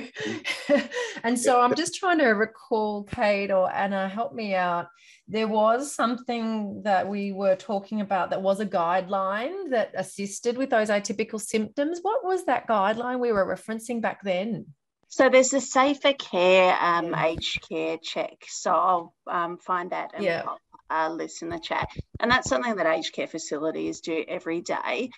and 1.24 1.38
so 1.38 1.62
I'm 1.62 1.76
just 1.76 1.96
trying 1.96 2.20
to 2.20 2.30
recall, 2.30 3.04
Kate 3.04 3.52
or 3.52 3.72
Anna, 3.72 4.08
help 4.08 4.34
me 4.34 4.56
out 4.56 4.88
there 5.30 5.48
was 5.48 5.94
something 5.94 6.82
that 6.84 7.08
we 7.08 7.32
were 7.32 7.56
talking 7.56 8.02
about 8.02 8.32
that 8.32 8.42
was 8.42 8.60
a 8.60 8.66
guideline 8.66 9.70
that 9.70 9.92
assisted 9.96 10.58
with 10.58 10.72
those 10.72 10.90
atypical 10.90 11.40
symptoms. 11.40 12.00
What 12.02 12.26
was 12.26 12.46
that 12.46 12.68
guideline 12.68 13.20
we 13.20 13.32
were 13.32 13.46
referencing 13.46 14.02
back 14.02 14.24
then? 14.24 14.66
So 15.08 15.30
there's 15.30 15.54
a 15.54 15.62
safer 15.62 16.14
care 16.14 16.76
um, 16.82 17.14
aged 17.14 17.68
care 17.70 17.98
check. 18.02 18.38
So 18.48 18.72
I'll 18.72 19.14
um, 19.28 19.58
find 19.60 19.92
that 19.92 20.12
and 20.16 20.24
yeah. 20.24 20.42
pop 20.42 20.60
a 20.90 21.14
list 21.14 21.44
in 21.44 21.50
the 21.50 21.60
chat. 21.60 21.90
And 22.20 22.32
that's 22.32 22.50
something 22.50 22.76
that 22.76 22.88
aged 22.88 23.14
care 23.14 23.28
facilities 23.28 24.02
do 24.02 24.26
every 24.28 24.62
day. 24.62 25.12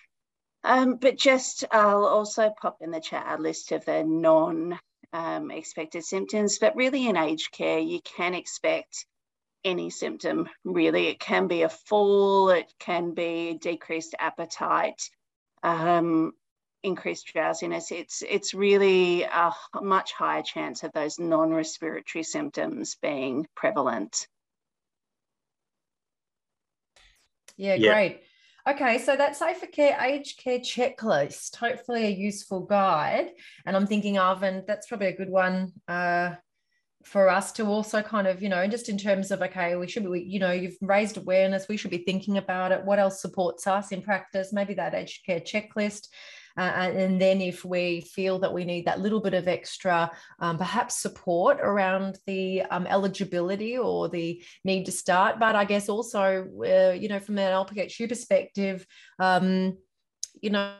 Um, 0.62 0.96
but 0.96 1.16
just 1.16 1.64
I'll 1.72 2.04
also 2.04 2.52
pop 2.60 2.76
in 2.82 2.90
the 2.90 3.00
chat 3.00 3.24
a 3.26 3.40
list 3.40 3.72
of 3.72 3.84
the 3.86 4.04
non 4.04 4.78
um, 5.14 5.50
expected 5.50 6.04
symptoms. 6.04 6.58
But 6.58 6.76
really 6.76 7.08
in 7.08 7.16
aged 7.16 7.50
care, 7.52 7.78
you 7.78 8.00
can 8.02 8.34
expect 8.34 9.06
any 9.64 9.90
symptom 9.90 10.48
really. 10.64 11.08
It 11.08 11.20
can 11.20 11.46
be 11.46 11.62
a 11.62 11.68
fall, 11.68 12.50
it 12.50 12.72
can 12.78 13.14
be 13.14 13.58
decreased 13.60 14.14
appetite, 14.18 15.02
um, 15.62 16.32
increased 16.82 17.26
drowsiness. 17.32 17.92
It's 17.92 18.22
it's 18.22 18.54
really 18.54 19.22
a 19.22 19.52
much 19.80 20.12
higher 20.12 20.42
chance 20.42 20.82
of 20.82 20.92
those 20.92 21.18
non-respiratory 21.18 22.24
symptoms 22.24 22.96
being 23.00 23.46
prevalent. 23.54 24.26
Yeah, 27.56 27.74
yeah, 27.74 27.92
great. 27.92 28.22
Okay, 28.68 28.98
so 28.98 29.16
that 29.16 29.36
safer 29.36 29.66
care 29.66 29.98
aged 30.00 30.38
care 30.38 30.60
checklist, 30.60 31.56
hopefully 31.56 32.06
a 32.06 32.10
useful 32.10 32.60
guide. 32.60 33.30
And 33.66 33.76
I'm 33.76 33.88
thinking, 33.88 34.14
Arvin, 34.14 34.66
that's 34.66 34.86
probably 34.86 35.08
a 35.08 35.16
good 35.16 35.30
one 35.30 35.72
uh, 35.88 36.34
for 37.04 37.28
us 37.28 37.52
to 37.52 37.66
also 37.66 38.02
kind 38.02 38.26
of 38.26 38.42
you 38.42 38.48
know 38.48 38.66
just 38.66 38.88
in 38.88 38.98
terms 38.98 39.30
of 39.30 39.42
okay 39.42 39.76
we 39.76 39.88
should 39.88 40.10
be 40.10 40.20
you 40.20 40.38
know 40.38 40.52
you've 40.52 40.76
raised 40.80 41.16
awareness 41.16 41.68
we 41.68 41.76
should 41.76 41.90
be 41.90 41.98
thinking 41.98 42.38
about 42.38 42.72
it. 42.72 42.84
What 42.84 42.98
else 42.98 43.20
supports 43.20 43.66
us 43.66 43.92
in 43.92 44.02
practice? 44.02 44.52
Maybe 44.52 44.74
that 44.74 44.94
aged 44.94 45.24
care 45.26 45.40
checklist. 45.40 46.08
Uh, 46.56 46.60
and 46.60 47.18
then 47.18 47.40
if 47.40 47.64
we 47.64 48.02
feel 48.02 48.38
that 48.38 48.52
we 48.52 48.64
need 48.64 48.86
that 48.86 49.00
little 49.00 49.20
bit 49.20 49.32
of 49.32 49.48
extra 49.48 50.10
um, 50.38 50.58
perhaps 50.58 51.00
support 51.00 51.58
around 51.62 52.18
the 52.26 52.60
um, 52.70 52.86
eligibility 52.86 53.78
or 53.78 54.10
the 54.10 54.42
need 54.64 54.84
to 54.84 54.92
start. 54.92 55.38
But 55.38 55.56
i 55.56 55.64
guess 55.64 55.88
also 55.88 56.46
uh, 56.60 56.92
you 56.92 57.08
know 57.08 57.20
from 57.20 57.38
an 57.38 57.52
lphu 57.52 58.08
perspective 58.08 58.86
um, 59.18 59.78
you 60.40 60.50
know 60.50 60.74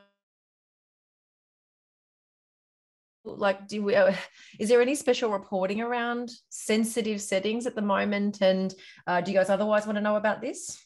like 3.25 3.69
do 3.69 3.83
we 3.83 3.95
uh, 3.95 4.15
is 4.59 4.69
there 4.69 4.83
any 4.83 4.95
special 4.95 5.31
reporting 5.31 5.81
around 5.81 6.31
sensitive 6.49 7.21
settings 7.21 7.67
at 7.67 7.75
the 7.75 7.83
moment? 7.83 8.41
And 8.41 8.75
uh, 9.07 9.21
do 9.21 9.31
you 9.31 9.39
guys 9.39 9.51
otherwise 9.51 9.87
want 9.87 9.97
to 9.97 10.03
know 10.03 10.17
about 10.17 10.41
this? 10.41 10.79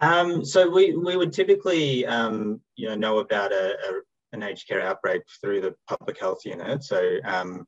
Um, 0.00 0.44
so 0.44 0.68
we 0.68 0.96
we 0.96 1.16
would 1.16 1.32
typically 1.32 2.04
um, 2.06 2.60
you 2.76 2.88
know 2.88 2.94
know 2.96 3.18
about 3.18 3.52
a, 3.52 3.72
a, 3.72 4.00
an 4.32 4.42
aged 4.42 4.66
care 4.66 4.80
outbreak 4.80 5.22
through 5.40 5.60
the 5.60 5.74
public 5.88 6.18
health 6.18 6.40
unit. 6.44 6.82
So 6.82 7.18
um, 7.24 7.66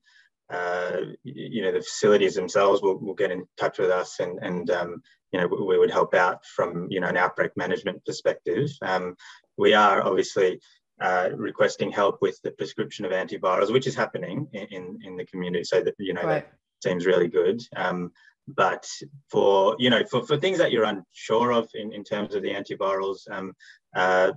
uh, 0.53 0.97
you 1.23 1.63
know 1.63 1.73
the 1.73 1.81
facilities 1.81 2.35
themselves 2.35 2.83
will, 2.83 2.99
will 2.99 3.15
get 3.15 3.31
in 3.31 3.45
touch 3.57 3.79
with 3.79 3.91
us 3.91 4.19
and 4.21 4.39
and 4.43 4.69
um, 4.71 5.03
you 5.33 5.41
know 5.41 5.47
we 5.47 5.79
would 5.79 5.91
help 5.91 6.15
out 6.15 6.45
from 6.45 6.89
you 6.91 7.01
know 7.01 7.07
an 7.07 7.17
outbreak 7.17 7.53
management 7.57 8.05
perspective. 8.05 8.69
Um, 8.83 9.15
we 9.57 9.73
are 9.73 10.03
obviously 10.03 10.61
uh, 11.01 11.31
requesting 11.35 11.91
help 11.91 12.23
with 12.23 12.41
the 12.43 12.53
prescription 12.53 13.05
of 13.05 13.13
antivirals, 13.13 13.73
which 13.73 13.87
is 13.87 13.95
happening 13.95 14.47
in, 14.53 14.67
in, 14.71 14.99
in 15.05 15.17
the 15.17 15.27
community. 15.27 15.65
So 15.65 15.83
that, 15.83 15.95
you 15.99 16.15
know, 16.15 16.23
right. 16.23 16.47
that 16.47 16.89
seems 16.89 17.07
really 17.07 17.29
good. 17.29 17.61
Um, 17.77 18.13
but 18.47 18.87
for, 19.31 19.75
you 19.79 19.91
know, 19.91 20.05
for, 20.11 20.25
for 20.27 20.37
things 20.37 20.59
that 20.59 20.71
you're 20.71 20.85
unsure 20.85 21.53
of 21.53 21.69
in, 21.75 21.93
in 21.93 22.05
terms 22.05 22.35
of 22.35 22.43
the 22.43 22.51
antivirals, 22.51 23.29
um, 23.31 23.55
uh, 23.97 24.33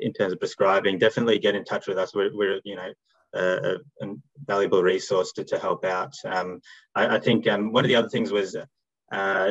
in 0.00 0.12
terms 0.12 0.32
of 0.32 0.40
prescribing, 0.40 0.98
definitely 0.98 1.38
get 1.38 1.54
in 1.54 1.64
touch 1.64 1.86
with 1.86 1.98
us. 1.98 2.14
We're, 2.14 2.36
we're 2.36 2.60
you 2.64 2.76
know, 2.76 2.92
a, 3.34 3.76
a, 4.02 4.06
valuable 4.44 4.82
resource 4.82 5.32
to, 5.32 5.44
to 5.44 5.58
help 5.58 5.84
out. 5.84 6.14
Um, 6.24 6.60
I, 6.94 7.16
I, 7.16 7.20
think 7.20 7.48
um, 7.48 7.72
one 7.72 7.84
of 7.84 7.88
the 7.88 7.96
other 7.96 8.08
things 8.08 8.32
was 8.32 8.56
uh, 9.12 9.50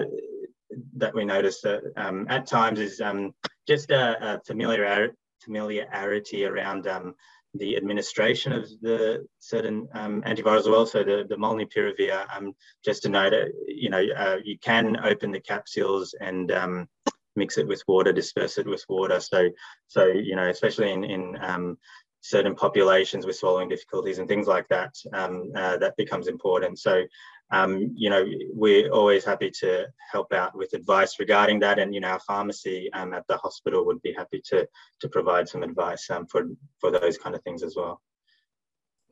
that 0.98 1.16
we 1.16 1.26
noticed 1.26 1.66
um, 1.98 2.28
at 2.30 2.46
times 2.46 2.80
is 2.80 3.00
um, 3.02 3.34
just 3.68 3.92
a, 3.92 4.36
a 4.36 4.42
familiarity 4.46 5.14
familiarity 5.46 6.46
around 6.46 6.88
um, 6.88 7.16
the 7.54 7.78
administration 7.78 8.52
of 8.52 8.68
the 8.82 9.28
certain 9.40 9.88
um, 9.94 10.22
antivirals 10.24 10.60
as 10.60 10.70
well. 10.70 10.86
So 10.86 11.04
the, 11.04 11.26
the 11.28 11.36
molnupiravir, 11.36 12.36
um, 12.36 12.54
just 12.84 13.04
to 13.04 13.10
note, 13.10 13.34
uh, 13.34 13.46
you 13.68 13.90
know, 13.90 14.04
uh, 14.18 14.38
you 14.44 14.58
can 14.58 14.98
open 15.04 15.32
the 15.32 15.40
capsules 15.40 16.16
and 16.20 16.52
um, 16.52 16.88
mix 17.36 17.58
it 17.58 17.68
with 17.68 17.84
water, 17.88 18.12
disperse 18.12 18.58
it 18.58 18.68
with 18.68 18.84
water. 18.90 19.20
So, 19.20 19.50
so 19.88 20.06
you 20.08 20.36
know, 20.36 20.50
especially 20.50 20.92
in, 20.92 21.04
in 21.04 21.38
um, 21.42 21.78
certain 22.22 22.56
populations 22.56 23.26
with 23.26 23.36
swallowing 23.36 23.70
difficulties 23.70 24.18
and 24.18 24.28
things 24.28 24.48
like 24.48 24.68
that, 24.70 24.96
um, 25.14 25.52
uh, 25.56 25.78
that 25.78 25.96
becomes 25.98 26.28
important. 26.28 26.80
So 26.80 27.04
um, 27.52 27.92
you 27.96 28.10
know, 28.10 28.26
we're 28.52 28.90
always 28.90 29.24
happy 29.24 29.52
to 29.60 29.86
help 30.12 30.34
out 30.34 30.56
with 30.58 30.74
advice 30.74 31.20
regarding 31.20 31.60
that. 31.60 31.78
And, 31.80 31.94
you 31.94 32.00
know, 32.00 32.10
our 32.10 32.20
pharmacy 32.20 32.92
um, 32.94 33.14
at 33.14 33.28
the 33.28 33.38
hospital 33.38 33.86
would 33.86 34.02
be 34.02 34.14
happy 34.14 34.42
to, 34.46 34.68
to 35.02 35.10
provide 35.10 35.48
some 35.48 35.64
advice 35.64 36.10
um, 36.10 36.26
for, 36.28 36.48
for 36.80 36.90
those 36.90 37.18
kind 37.18 37.36
of 37.36 37.44
things 37.44 37.62
as 37.62 37.76
well. 37.76 38.02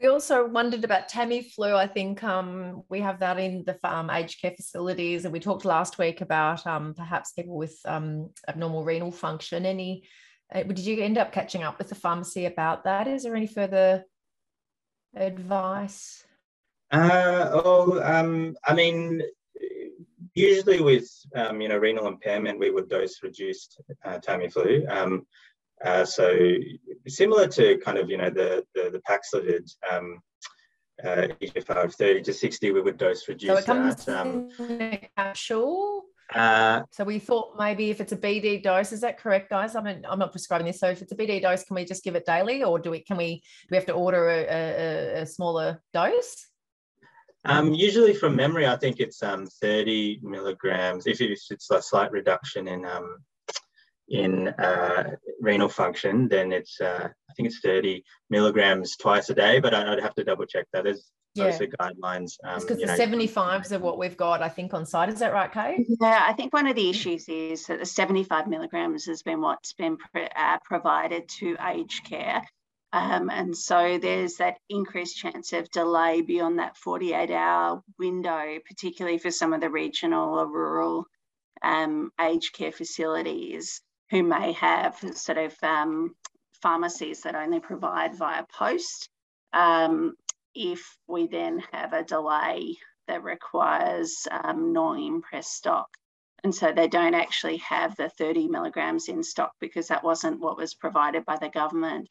We 0.02 0.08
also 0.08 0.48
wondered 0.48 0.84
about 0.84 1.10
Tamiflu. 1.10 1.76
I 1.76 1.86
think 1.86 2.24
um, 2.24 2.82
we 2.89 3.02
have 3.02 3.20
that 3.20 3.38
in 3.38 3.63
the 3.67 3.78
um, 3.84 4.10
aged 4.10 4.41
care 4.41 4.50
facilities, 4.50 5.26
and 5.26 5.32
we 5.32 5.39
talked 5.39 5.63
last 5.63 6.00
week 6.00 6.22
about 6.22 6.65
um, 6.65 6.96
perhaps 6.96 7.34
people 7.34 7.56
with 7.56 7.80
um, 7.86 8.32
abnormal 8.48 8.84
renal 8.84 9.12
function. 9.12 9.63
Any? 9.63 10.06
Uh, 10.52 10.63
did 10.63 10.80
you 10.80 11.04
end 11.04 11.20
up 11.20 11.32
catching 11.32 11.62
up 11.62 11.78
with 11.78 11.89
the 11.89 11.96
pharmacy 11.96 12.48
about 12.48 12.86
that? 12.86 13.08
Is 13.08 13.24
there 13.24 13.36
any 13.36 13.46
further 13.46 14.04
advice? 15.15 16.26
Uh, 16.91 17.49
oh, 17.54 18.01
um, 18.04 18.56
I 18.65 18.73
mean, 18.73 19.21
usually 20.36 20.82
with 20.82 21.10
um, 21.36 21.62
you 21.62 21.69
know 21.69 21.77
renal 21.77 22.08
impairment, 22.08 22.60
we 22.60 22.71
would 22.71 22.89
dose 22.89 23.23
reduced 23.23 23.82
uh, 24.04 24.19
Tamiflu. 24.19 24.89
Um, 24.89 25.25
uh, 25.84 26.06
so 26.06 26.38
similar 27.08 27.47
to 27.47 27.77
kind 27.77 27.97
of 27.97 28.10
you 28.10 28.17
know 28.17 28.30
the 28.30 28.65
the, 28.75 28.89
the 28.91 29.01
Paxlovid 29.10 29.69
um, 29.91 30.19
uh, 31.04 31.27
EGFR 31.41 31.86
of 31.86 31.95
30 31.95 32.21
to 32.21 32.34
60, 32.34 32.71
we 32.71 32.82
would 32.82 32.97
dose 32.97 33.27
reduce 33.27 33.49
so 33.49 33.58
it 33.58 33.65
comes 33.65 34.06
that. 34.06 34.19
Um, 34.19 34.49
in 34.60 34.82
a 34.82 35.10
capsule. 35.17 36.04
Uh, 36.34 36.84
so 36.91 37.04
we 37.04 37.19
thought 37.19 37.58
maybe 37.60 37.89
if 37.89 37.99
it's 37.99 38.13
a 38.13 38.17
BD 38.17 38.63
dose, 38.63 38.93
is 38.93 39.01
that 39.01 39.19
correct, 39.19 39.49
guys? 39.49 39.75
I 39.75 39.82
mean, 39.82 40.06
I'm 40.08 40.19
not 40.19 40.32
prescribing 40.32 40.67
this. 40.67 40.80
So 40.80 40.88
if 40.88 41.01
it's 41.01 41.12
a 41.12 41.15
BD 41.15 41.41
dose, 41.41 41.63
can 41.63 41.75
we 41.75 41.84
just 41.84 42.04
give 42.04 42.15
it 42.15 42.25
daily, 42.25 42.63
or 42.63 42.80
do 42.80 42.91
we 42.91 42.99
can 42.99 43.17
we 43.17 43.36
do 43.36 43.67
we 43.71 43.77
have 43.77 43.86
to 43.88 43.93
order 43.93 44.30
a, 44.30 44.45
a, 44.47 45.21
a 45.21 45.25
smaller 45.25 45.82
dose? 45.93 46.51
Um, 47.45 47.73
usually 47.73 48.13
from 48.13 48.36
memory, 48.36 48.67
I 48.67 48.75
think 48.75 48.99
it's 48.99 49.23
um, 49.23 49.47
30 49.47 50.19
milligrams. 50.21 51.08
If 51.08 51.21
it's 51.21 51.71
a 51.71 51.82
slight 51.82 52.12
reduction 52.12 52.67
in 52.67 52.86
um, 52.86 53.17
in 54.10 54.49
uh, 54.49 55.15
renal 55.39 55.69
function, 55.69 56.27
then 56.27 56.51
it's 56.51 56.80
uh, 56.80 57.08
I 57.08 57.34
think 57.34 57.47
it's 57.47 57.60
30 57.60 58.04
milligrams 58.30 58.97
twice 58.97 59.30
a 59.30 59.34
day. 59.34 59.60
But 59.60 59.73
I'd 59.73 60.01
have 60.01 60.15
to 60.15 60.23
double 60.23 60.45
check 60.45 60.67
that. 60.73 60.84
There's 60.84 61.12
yeah. 61.34 61.58
the 61.58 61.67
guidelines. 61.67 62.34
because 62.41 62.71
um, 62.71 62.80
the 62.80 62.86
know, 62.86 62.97
75s 62.97 63.71
are 63.71 63.80
what 63.80 63.97
we've 63.97 64.17
got, 64.17 64.41
I 64.41 64.49
think, 64.49 64.73
on 64.73 64.86
site. 64.86 65.10
Is 65.10 65.19
that 65.19 65.34
right, 65.34 65.51
Kate? 65.51 65.86
Yeah, 66.01 66.25
I 66.27 66.34
think 66.34 66.54
one 66.54 66.67
of 66.67 66.75
the 66.75 66.89
issues 66.89 67.27
is 67.30 67.65
that 67.67 67.80
the 67.80 67.86
75 67.86 68.47
milligrams 68.47 69.06
has 69.06 69.23
been 69.23 69.41
what's 69.41 69.73
been 69.73 69.97
uh, 70.36 70.58
provided 70.63 71.30
to 71.39 71.56
aged 71.65 72.04
care. 72.06 72.41
Um, 72.93 73.30
and 73.30 73.56
so 73.56 73.97
there's 73.97 74.36
that 74.38 74.58
increased 74.69 75.17
chance 75.17 75.54
of 75.54 75.71
delay 75.71 76.21
beyond 76.21 76.60
that 76.60 76.75
48 76.77 77.32
hour 77.32 77.82
window, 77.97 78.58
particularly 78.67 79.17
for 79.17 79.32
some 79.32 79.54
of 79.54 79.62
the 79.62 79.69
regional 79.69 80.38
or 80.38 80.47
rural 80.47 81.06
um, 81.62 82.12
aged 82.19 82.54
care 82.54 82.71
facilities 82.71 83.82
who 84.10 84.23
may 84.23 84.51
have 84.54 84.99
sort 85.13 85.38
of 85.38 85.56
um, 85.63 86.15
pharmacies 86.62 87.21
that 87.21 87.36
only 87.36 87.62
provide 87.62 88.15
via 88.15 88.43
post. 88.58 89.10
Um, 89.54 90.15
if 90.54 90.97
we 91.08 91.27
then 91.27 91.63
have 91.71 91.93
a 91.93 92.04
delay 92.04 92.77
that 93.08 93.23
requires 93.23 94.27
um, 94.30 94.73
non-imprest 94.73 95.51
stock. 95.54 95.89
And 96.43 96.54
so 96.54 96.71
they 96.71 96.88
don't 96.88 97.13
actually 97.13 97.58
have 97.58 97.95
the 97.95 98.10
30 98.10 98.47
milligrams 98.47 99.08
in 99.08 99.23
stock 99.23 99.51
because 99.60 99.88
that 99.88 100.04
wasn't 100.04 100.39
what 100.39 100.58
was 100.58 100.73
provided 100.73 101.23
by 101.25 101.38
the 101.38 101.49
government. 101.49 102.08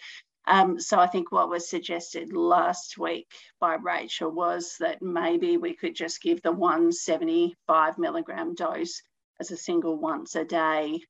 Um, 0.46 0.80
so 0.80 0.98
I 0.98 1.06
think 1.06 1.30
what 1.30 1.48
was 1.48 1.68
suggested 1.68 2.32
last 2.32 2.98
week 2.98 3.30
by 3.60 3.74
Rachel 3.74 4.30
was 4.30 4.76
that 4.80 5.02
maybe 5.02 5.56
we 5.56 5.74
could 5.74 5.94
just 5.94 6.22
give 6.22 6.42
the 6.42 6.52
175 6.52 7.98
milligram 7.98 8.54
dose 8.54 9.02
as 9.38 9.50
a 9.50 9.56
single 9.56 9.96
once 9.98 10.34
a 10.34 10.44
day 10.44 11.00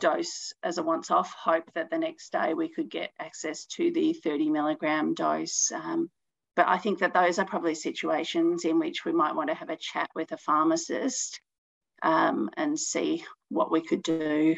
dose 0.00 0.52
as 0.62 0.78
a 0.78 0.82
once 0.82 1.10
off, 1.10 1.32
hope 1.32 1.64
that 1.74 1.90
the 1.90 1.98
next 1.98 2.32
day 2.32 2.54
we 2.54 2.68
could 2.68 2.90
get 2.90 3.12
access 3.18 3.66
to 3.66 3.92
the 3.92 4.12
30 4.12 4.50
milligram 4.50 5.14
dose. 5.14 5.70
Um, 5.72 6.10
but 6.56 6.66
I 6.68 6.78
think 6.78 7.00
that 7.00 7.14
those 7.14 7.38
are 7.38 7.44
probably 7.44 7.74
situations 7.74 8.64
in 8.64 8.78
which 8.78 9.04
we 9.04 9.12
might 9.12 9.34
want 9.34 9.50
to 9.50 9.54
have 9.54 9.70
a 9.70 9.76
chat 9.76 10.08
with 10.14 10.32
a 10.32 10.36
pharmacist 10.36 11.40
um, 12.02 12.50
and 12.56 12.78
see 12.78 13.24
what 13.48 13.70
we 13.70 13.80
could 13.80 14.02
do 14.02 14.56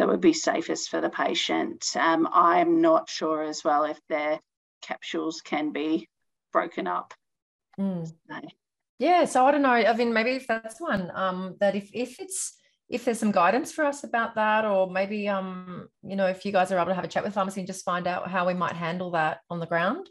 that 0.00 0.08
would 0.08 0.22
be 0.22 0.32
safest 0.32 0.88
for 0.88 1.02
the 1.02 1.10
patient. 1.10 1.94
Um, 1.94 2.26
I'm 2.32 2.80
not 2.80 3.10
sure 3.10 3.42
as 3.42 3.62
well 3.62 3.84
if 3.84 4.00
their 4.08 4.40
capsules 4.80 5.42
can 5.42 5.72
be 5.72 6.08
broken 6.54 6.86
up. 6.86 7.12
Mm. 7.78 8.06
So. 8.06 8.40
Yeah, 8.98 9.26
so 9.26 9.44
I 9.44 9.50
don't 9.50 9.60
know. 9.60 9.68
I 9.68 9.92
mean, 9.92 10.14
maybe 10.14 10.30
if 10.30 10.46
that's 10.46 10.80
one 10.80 11.12
um, 11.14 11.56
that 11.60 11.76
if 11.76 11.90
if 11.92 12.18
it's 12.18 12.56
if 12.88 13.04
there's 13.04 13.18
some 13.18 13.30
guidance 13.30 13.72
for 13.72 13.84
us 13.84 14.02
about 14.02 14.36
that, 14.36 14.64
or 14.64 14.90
maybe 14.90 15.28
um, 15.28 15.88
you 16.02 16.16
know, 16.16 16.26
if 16.26 16.46
you 16.46 16.52
guys 16.52 16.72
are 16.72 16.78
able 16.78 16.88
to 16.88 16.94
have 16.94 17.04
a 17.04 17.08
chat 17.08 17.22
with 17.22 17.34
pharmacy 17.34 17.60
and 17.60 17.66
just 17.66 17.84
find 17.84 18.06
out 18.06 18.30
how 18.30 18.46
we 18.46 18.54
might 18.54 18.76
handle 18.76 19.10
that 19.10 19.40
on 19.50 19.60
the 19.60 19.66
ground. 19.66 20.08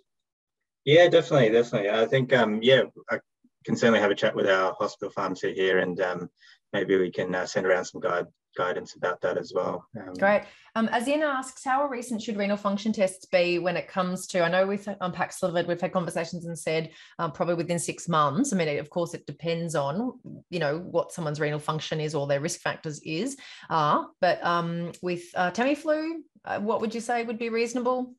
Yeah, 0.86 1.10
definitely, 1.10 1.50
definitely. 1.50 1.90
I 1.90 2.06
think 2.06 2.32
um, 2.32 2.60
yeah, 2.62 2.84
I 3.10 3.18
can 3.66 3.76
certainly 3.76 4.02
have 4.02 4.12
a 4.12 4.16
chat 4.16 4.36
with 4.36 4.48
our 4.48 4.76
hospital 4.80 5.12
pharmacy 5.12 5.56
here, 5.56 5.80
and 5.80 6.00
um, 6.00 6.30
maybe 6.74 6.96
we 6.96 7.12
can 7.12 7.34
uh, 7.34 7.48
send 7.48 7.66
around 7.66 7.86
some 7.86 8.02
guide 8.02 8.28
guidance 8.56 8.96
about 8.96 9.22
that 9.22 9.38
as 9.38 9.54
well. 9.54 9.86
Um, 9.98 10.14
Great. 10.16 10.44
Um, 10.76 10.88
Azina 10.90 11.24
asks, 11.24 11.64
how 11.64 11.88
recent 11.88 12.22
should 12.22 12.38
renal 12.38 12.58
function 12.58 12.94
tests 12.94 13.26
be 13.26 13.60
when 13.60 13.78
it 13.78 13.88
comes 13.88 14.28
to? 14.28 14.44
I 14.44 14.50
know 14.50 14.68
with 14.68 14.88
um, 15.02 15.12
Paxlovid, 15.12 15.68
we've 15.68 15.82
had 15.82 15.94
conversations 15.94 16.46
and 16.46 16.58
said 16.58 16.92
um, 17.18 17.32
probably 17.32 17.56
within 17.56 17.80
six 17.80 18.08
months. 18.08 18.54
I 18.54 18.58
mean, 18.58 18.80
of 18.80 18.90
course, 18.90 19.14
it 19.14 19.26
depends 19.26 19.76
on 19.76 20.20
you 20.50 20.60
know 20.60 20.80
what 20.80 21.12
someone's 21.12 21.40
renal 21.40 21.60
function 21.60 22.00
is 22.00 22.16
or 22.16 22.28
their 22.28 22.42
risk 22.42 22.62
factors 22.62 23.00
is. 23.04 23.38
Are 23.70 24.08
but 24.22 24.44
um, 24.46 24.92
with 25.02 25.24
uh, 25.36 25.52
Tamiflu, 25.52 26.20
uh, 26.46 26.60
what 26.60 26.82
would 26.82 26.94
you 26.94 27.02
say 27.02 27.24
would 27.24 27.40
be 27.40 27.50
reasonable? 27.50 28.14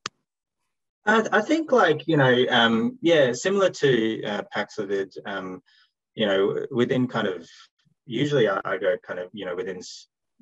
I, 1.07 1.27
I 1.33 1.41
think, 1.41 1.73
like 1.73 2.07
you 2.07 2.17
know, 2.17 2.45
um, 2.51 2.99
yeah, 3.01 3.33
similar 3.33 3.71
to 3.71 4.23
uh, 4.25 4.43
Paxlovid, 4.55 5.17
um, 5.25 5.63
you 6.15 6.27
know, 6.27 6.67
within 6.71 7.07
kind 7.07 7.27
of 7.27 7.49
usually 8.07 8.49
I, 8.49 8.61
I, 8.65 8.77
go 8.77 8.97
kind 9.07 9.21
of 9.21 9.29
you 9.33 9.47
know 9.47 9.55
within 9.55 9.81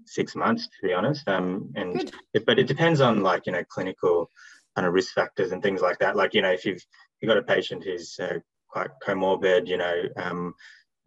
six 0.06 0.34
months 0.34 0.66
to 0.66 0.86
be 0.86 0.92
honest. 0.92 1.28
Um 1.28 1.72
and 1.76 2.12
it, 2.34 2.46
but 2.46 2.58
it 2.58 2.66
depends 2.66 3.00
on 3.00 3.22
like 3.22 3.46
you 3.46 3.52
know 3.52 3.64
clinical 3.68 4.30
kind 4.74 4.86
of 4.86 4.94
risk 4.94 5.14
factors 5.14 5.52
and 5.52 5.62
things 5.62 5.80
like 5.80 5.98
that. 5.98 6.16
Like 6.16 6.34
you 6.34 6.42
know 6.42 6.52
if 6.52 6.64
you've 6.64 6.82
you've 7.20 7.28
got 7.28 7.38
a 7.38 7.42
patient 7.42 7.84
who's 7.84 8.18
uh, 8.20 8.38
quite 8.68 8.90
comorbid 9.06 9.66
you 9.66 9.78
know 9.78 10.02
um 10.16 10.54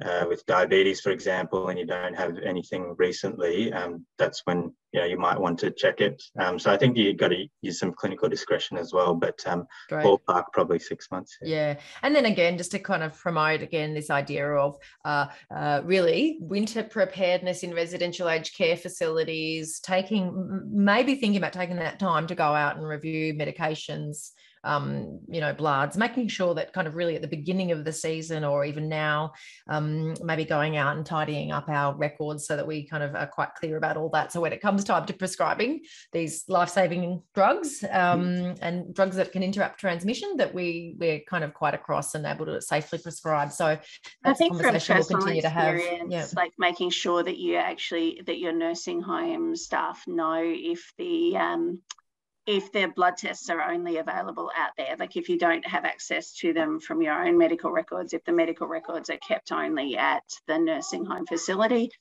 uh, 0.03 0.25
with 0.27 0.45
diabetes, 0.45 0.99
for 0.99 1.11
example, 1.11 1.69
and 1.69 1.77
you 1.77 1.85
don't 1.85 2.15
have 2.15 2.37
anything 2.39 2.95
recently, 2.97 3.71
um, 3.71 4.03
that's 4.17 4.41
when 4.45 4.73
you 4.91 4.99
know 4.99 5.05
you 5.05 5.17
might 5.17 5.39
want 5.39 5.59
to 5.59 5.71
check 5.71 6.01
it. 6.01 6.21
Um, 6.39 6.59
so 6.59 6.71
I 6.71 6.77
think 6.77 6.97
you've 6.97 7.17
got 7.17 7.29
to 7.29 7.45
use 7.61 7.79
some 7.79 7.93
clinical 7.93 8.29
discretion 8.29 8.77
as 8.77 8.93
well, 8.93 9.13
but 9.13 9.41
um, 9.45 9.67
ballpark 9.89 10.45
probably 10.53 10.79
six 10.79 11.09
months. 11.11 11.37
Yeah. 11.41 11.73
yeah. 11.73 11.79
and 12.03 12.15
then 12.15 12.25
again, 12.25 12.57
just 12.57 12.71
to 12.71 12.79
kind 12.79 13.03
of 13.03 13.17
promote 13.17 13.61
again 13.61 13.93
this 13.93 14.09
idea 14.09 14.47
of 14.51 14.77
uh, 15.05 15.27
uh, 15.55 15.81
really 15.83 16.37
winter 16.41 16.83
preparedness 16.83 17.63
in 17.63 17.73
residential 17.73 18.29
aged 18.29 18.55
care 18.55 18.77
facilities, 18.77 19.79
taking 19.79 20.61
maybe 20.71 21.15
thinking 21.15 21.37
about 21.37 21.53
taking 21.53 21.77
that 21.77 21.99
time 21.99 22.27
to 22.27 22.35
go 22.35 22.53
out 22.53 22.77
and 22.77 22.87
review 22.87 23.33
medications 23.33 24.31
um, 24.63 25.19
you 25.27 25.41
know, 25.41 25.53
bloods, 25.53 25.97
making 25.97 26.27
sure 26.27 26.53
that 26.55 26.73
kind 26.73 26.87
of 26.87 26.95
really 26.95 27.15
at 27.15 27.21
the 27.21 27.27
beginning 27.27 27.71
of 27.71 27.83
the 27.83 27.91
season 27.91 28.43
or 28.43 28.65
even 28.65 28.87
now, 28.89 29.33
um, 29.67 30.13
maybe 30.23 30.45
going 30.45 30.77
out 30.77 30.95
and 30.97 31.05
tidying 31.05 31.51
up 31.51 31.67
our 31.69 31.95
records 31.95 32.45
so 32.45 32.55
that 32.55 32.67
we 32.67 32.87
kind 32.87 33.03
of 33.03 33.15
are 33.15 33.27
quite 33.27 33.53
clear 33.55 33.77
about 33.77 33.97
all 33.97 34.09
that. 34.09 34.31
So 34.31 34.41
when 34.41 34.53
it 34.53 34.61
comes 34.61 34.83
time 34.83 35.05
to 35.05 35.13
prescribing 35.13 35.81
these 36.11 36.43
life-saving 36.47 37.21
drugs 37.33 37.83
um, 37.91 38.21
mm-hmm. 38.21 38.63
and 38.63 38.93
drugs 38.93 39.15
that 39.15 39.31
can 39.31 39.43
interrupt 39.43 39.79
transmission, 39.79 40.37
that 40.37 40.53
we 40.53 40.95
we're 40.97 41.21
kind 41.27 41.43
of 41.43 41.53
quite 41.53 41.73
across 41.73 42.15
and 42.15 42.25
able 42.25 42.45
to 42.45 42.61
safely 42.61 42.99
prescribe. 42.99 43.51
So 43.51 43.77
I 44.23 44.33
think 44.33 44.55
from 44.55 44.71
personal 44.71 44.99
we'll 44.99 45.19
continue 45.19 45.41
to 45.41 45.49
have, 45.49 45.79
yeah. 46.09 46.27
like 46.35 46.51
making 46.57 46.91
sure 46.91 47.23
that 47.23 47.37
you 47.37 47.55
actually 47.55 48.21
that 48.25 48.39
your 48.39 48.53
nursing 48.53 49.01
home 49.01 49.55
staff 49.55 50.03
know 50.07 50.41
if 50.43 50.91
the 50.97 51.37
um, 51.37 51.81
if 52.47 52.71
their 52.71 52.91
blood 52.91 53.17
tests 53.17 53.49
are 53.49 53.61
only 53.61 53.97
available 53.97 54.51
out 54.57 54.71
there, 54.77 54.95
like 54.97 55.15
if 55.15 55.29
you 55.29 55.37
don't 55.37 55.65
have 55.67 55.85
access 55.85 56.33
to 56.33 56.53
them 56.53 56.79
from 56.79 57.01
your 57.01 57.13
own 57.13 57.37
medical 57.37 57.71
records, 57.71 58.13
if 58.13 58.23
the 58.23 58.31
medical 58.31 58.67
records 58.67 59.09
are 59.09 59.17
kept 59.17 59.51
only 59.51 59.97
at 59.97 60.23
the 60.47 60.57
nursing 60.57 61.05
home 61.05 61.25
facility, 61.27 61.91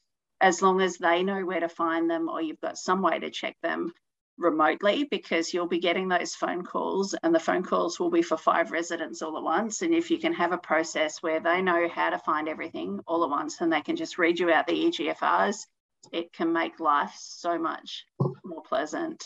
as 0.40 0.62
long 0.62 0.80
as 0.80 0.96
they 0.96 1.22
know 1.22 1.44
where 1.44 1.60
to 1.60 1.68
find 1.68 2.10
them 2.10 2.28
or 2.28 2.40
you've 2.40 2.60
got 2.60 2.78
some 2.78 3.02
way 3.02 3.18
to 3.18 3.30
check 3.30 3.56
them 3.62 3.92
remotely, 4.38 5.04
because 5.04 5.52
you'll 5.52 5.68
be 5.68 5.78
getting 5.78 6.08
those 6.08 6.34
phone 6.34 6.64
calls 6.64 7.14
and 7.22 7.34
the 7.34 7.38
phone 7.38 7.62
calls 7.62 8.00
will 8.00 8.10
be 8.10 8.22
for 8.22 8.38
five 8.38 8.70
residents 8.70 9.20
all 9.20 9.36
at 9.36 9.42
once. 9.42 9.82
And 9.82 9.94
if 9.94 10.10
you 10.10 10.18
can 10.18 10.32
have 10.32 10.52
a 10.52 10.58
process 10.58 11.22
where 11.22 11.40
they 11.40 11.60
know 11.60 11.86
how 11.90 12.08
to 12.08 12.18
find 12.18 12.48
everything 12.48 13.00
all 13.06 13.22
at 13.24 13.30
once 13.30 13.60
and 13.60 13.70
they 13.70 13.82
can 13.82 13.96
just 13.96 14.16
read 14.16 14.38
you 14.38 14.50
out 14.50 14.66
the 14.66 14.86
EGFRs, 14.86 15.66
it 16.12 16.32
can 16.32 16.54
make 16.54 16.80
life 16.80 17.14
so 17.18 17.58
much 17.58 18.06
more 18.42 18.62
pleasant. 18.62 19.22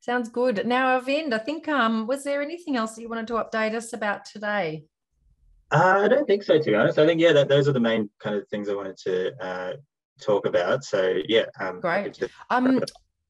Sounds 0.00 0.30
good. 0.30 0.66
Now, 0.66 0.98
Arvind, 0.98 1.34
I 1.34 1.38
think 1.38 1.68
um, 1.68 2.06
was 2.06 2.24
there 2.24 2.40
anything 2.40 2.76
else 2.76 2.94
that 2.94 3.02
you 3.02 3.08
wanted 3.08 3.26
to 3.28 3.34
update 3.34 3.74
us 3.74 3.92
about 3.92 4.24
today? 4.24 4.84
Uh, 5.70 6.00
I 6.04 6.08
don't 6.08 6.26
think 6.26 6.42
so, 6.42 6.58
to 6.58 6.64
be 6.64 6.74
honest. 6.74 6.98
I 6.98 7.06
think 7.06 7.20
yeah, 7.20 7.32
that 7.32 7.48
those 7.48 7.68
are 7.68 7.72
the 7.72 7.80
main 7.80 8.08
kind 8.18 8.34
of 8.34 8.48
things 8.48 8.68
I 8.68 8.74
wanted 8.74 8.96
to 9.04 9.44
uh, 9.44 9.72
talk 10.20 10.46
about. 10.46 10.84
So 10.84 11.20
yeah, 11.28 11.44
um, 11.60 11.80
great. 11.80 12.18
Um, 12.48 12.80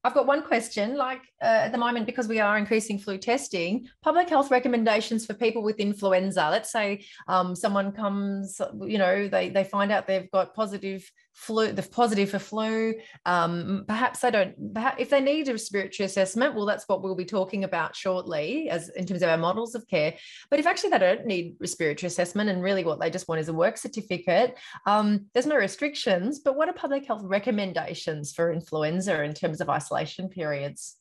I've 0.03 0.15
got 0.15 0.25
one 0.25 0.41
question. 0.41 0.95
Like 0.95 1.21
uh, 1.41 1.45
at 1.65 1.71
the 1.71 1.77
moment, 1.77 2.05
because 2.05 2.27
we 2.27 2.39
are 2.39 2.57
increasing 2.57 2.97
flu 2.97 3.17
testing, 3.17 3.87
public 4.01 4.29
health 4.29 4.49
recommendations 4.49 5.25
for 5.25 5.33
people 5.33 5.61
with 5.61 5.79
influenza. 5.79 6.49
Let's 6.49 6.71
say 6.71 7.05
um, 7.27 7.55
someone 7.55 7.91
comes, 7.91 8.59
you 8.81 8.97
know, 8.97 9.27
they 9.27 9.49
they 9.49 9.63
find 9.63 9.91
out 9.91 10.07
they've 10.07 10.31
got 10.31 10.55
positive 10.55 11.03
flu, 11.33 11.71
the 11.71 11.83
positive 11.83 12.29
for 12.29 12.39
flu. 12.39 12.95
Um, 13.25 13.85
perhaps 13.87 14.19
they 14.19 14.31
don't. 14.31 14.73
Perhaps 14.73 15.01
if 15.01 15.09
they 15.09 15.21
need 15.21 15.47
a 15.47 15.53
respiratory 15.53 16.05
assessment, 16.05 16.55
well, 16.55 16.65
that's 16.65 16.87
what 16.87 17.01
we'll 17.01 17.15
be 17.15 17.25
talking 17.25 17.63
about 17.63 17.95
shortly, 17.95 18.69
as 18.69 18.89
in 18.89 19.05
terms 19.05 19.21
of 19.21 19.29
our 19.29 19.37
models 19.37 19.75
of 19.75 19.87
care. 19.87 20.13
But 20.49 20.59
if 20.59 20.67
actually 20.67 20.91
they 20.91 20.99
don't 20.99 21.25
need 21.25 21.55
respiratory 21.59 22.07
assessment, 22.07 22.49
and 22.49 22.61
really 22.61 22.83
what 22.83 22.99
they 22.99 23.09
just 23.09 23.27
want 23.27 23.41
is 23.41 23.49
a 23.49 23.53
work 23.53 23.77
certificate, 23.77 24.57
um, 24.85 25.27
there's 25.33 25.45
no 25.45 25.55
restrictions. 25.55 26.39
But 26.39 26.55
what 26.55 26.69
are 26.69 26.73
public 26.73 27.05
health 27.05 27.23
recommendations 27.23 28.33
for 28.33 28.51
influenza 28.51 29.23
in 29.23 29.33
terms 29.33 29.61
of 29.61 29.69
isolation 29.69 30.29
periods? 30.29 30.97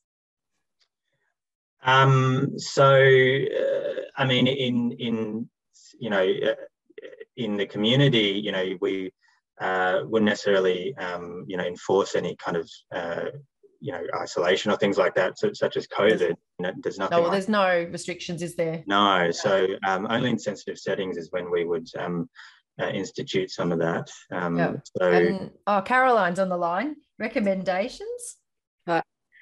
Um, 1.82 2.58
so, 2.58 2.92
uh, 2.92 4.00
I 4.16 4.24
mean, 4.26 4.46
in 4.46 4.92
in 4.92 5.48
you 5.98 6.10
know, 6.10 6.22
uh, 6.22 6.54
in 7.36 7.56
the 7.56 7.66
community, 7.66 8.40
you 8.42 8.52
know, 8.52 8.76
we 8.80 9.12
uh, 9.60 10.00
wouldn't 10.04 10.28
necessarily, 10.28 10.94
um, 10.96 11.44
you 11.46 11.56
know, 11.56 11.64
enforce 11.64 12.14
any 12.14 12.36
kind 12.36 12.56
of, 12.56 12.70
uh, 12.94 13.26
you 13.80 13.92
know, 13.92 14.02
isolation 14.16 14.70
or 14.70 14.76
things 14.76 14.98
like 14.98 15.14
that, 15.14 15.38
so, 15.38 15.52
such 15.52 15.76
as 15.76 15.86
COVID. 15.86 16.30
You 16.30 16.62
know, 16.62 16.72
there's 16.82 16.98
nothing. 16.98 17.16
No, 17.16 17.22
well, 17.22 17.30
there's 17.30 17.48
no 17.48 17.88
restrictions, 17.90 18.42
is 18.42 18.56
there? 18.56 18.82
No. 18.86 19.30
So 19.30 19.66
um, 19.86 20.06
only 20.10 20.30
in 20.30 20.38
sensitive 20.38 20.78
settings 20.78 21.16
is 21.16 21.30
when 21.30 21.50
we 21.50 21.64
would 21.64 21.88
um, 21.98 22.28
uh, 22.80 22.88
institute 22.88 23.50
some 23.50 23.72
of 23.72 23.78
that. 23.78 24.10
Um, 24.32 24.58
yeah. 24.58 24.72
So, 24.98 25.10
and, 25.10 25.50
oh, 25.66 25.80
Caroline's 25.82 26.38
on 26.38 26.48
the 26.48 26.58
line. 26.58 26.96
Recommendations. 27.18 28.36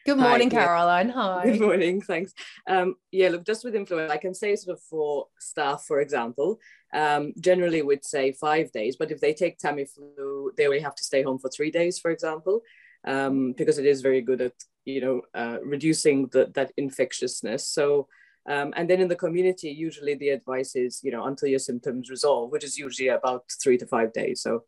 Good 0.06 0.16
morning, 0.16 0.50
Hi, 0.50 0.64
Caroline. 0.64 1.10
Hi. 1.10 1.44
Good 1.44 1.60
morning. 1.60 2.00
Thanks. 2.00 2.32
Um, 2.66 2.94
yeah, 3.12 3.28
look, 3.28 3.44
just 3.44 3.62
with 3.62 3.74
influenza, 3.74 4.10
I 4.10 4.16
can 4.16 4.32
say 4.32 4.56
sort 4.56 4.78
of 4.78 4.82
for 4.84 5.26
staff, 5.38 5.84
for 5.86 6.00
example, 6.00 6.58
um, 6.94 7.32
generally 7.40 7.82
would 7.82 8.04
say 8.04 8.32
five 8.32 8.72
days, 8.72 8.96
but 8.96 9.10
if 9.10 9.20
they 9.20 9.34
take 9.34 9.58
Tamiflu, 9.58 10.56
they 10.56 10.66
only 10.66 10.80
have 10.80 10.94
to 10.94 11.02
stay 11.02 11.22
home 11.22 11.38
for 11.38 11.50
three 11.50 11.70
days, 11.70 11.98
for 11.98 12.10
example, 12.10 12.62
um, 13.06 13.52
because 13.52 13.78
it 13.78 13.86
is 13.86 14.00
very 14.00 14.20
good 14.20 14.40
at, 14.40 14.54
you 14.84 15.00
know, 15.00 15.22
uh, 15.34 15.58
reducing 15.62 16.26
the, 16.28 16.50
that 16.54 16.72
infectiousness. 16.76 17.68
So, 17.68 18.08
um, 18.48 18.72
and 18.76 18.88
then 18.88 19.00
in 19.00 19.08
the 19.08 19.16
community, 19.16 19.70
usually 19.70 20.14
the 20.14 20.30
advice 20.30 20.74
is, 20.74 21.00
you 21.02 21.10
know, 21.10 21.26
until 21.26 21.48
your 21.48 21.58
symptoms 21.58 22.08
resolve, 22.08 22.50
which 22.50 22.64
is 22.64 22.78
usually 22.78 23.08
about 23.08 23.44
three 23.62 23.76
to 23.78 23.86
five 23.86 24.12
days. 24.12 24.40
So 24.40 24.64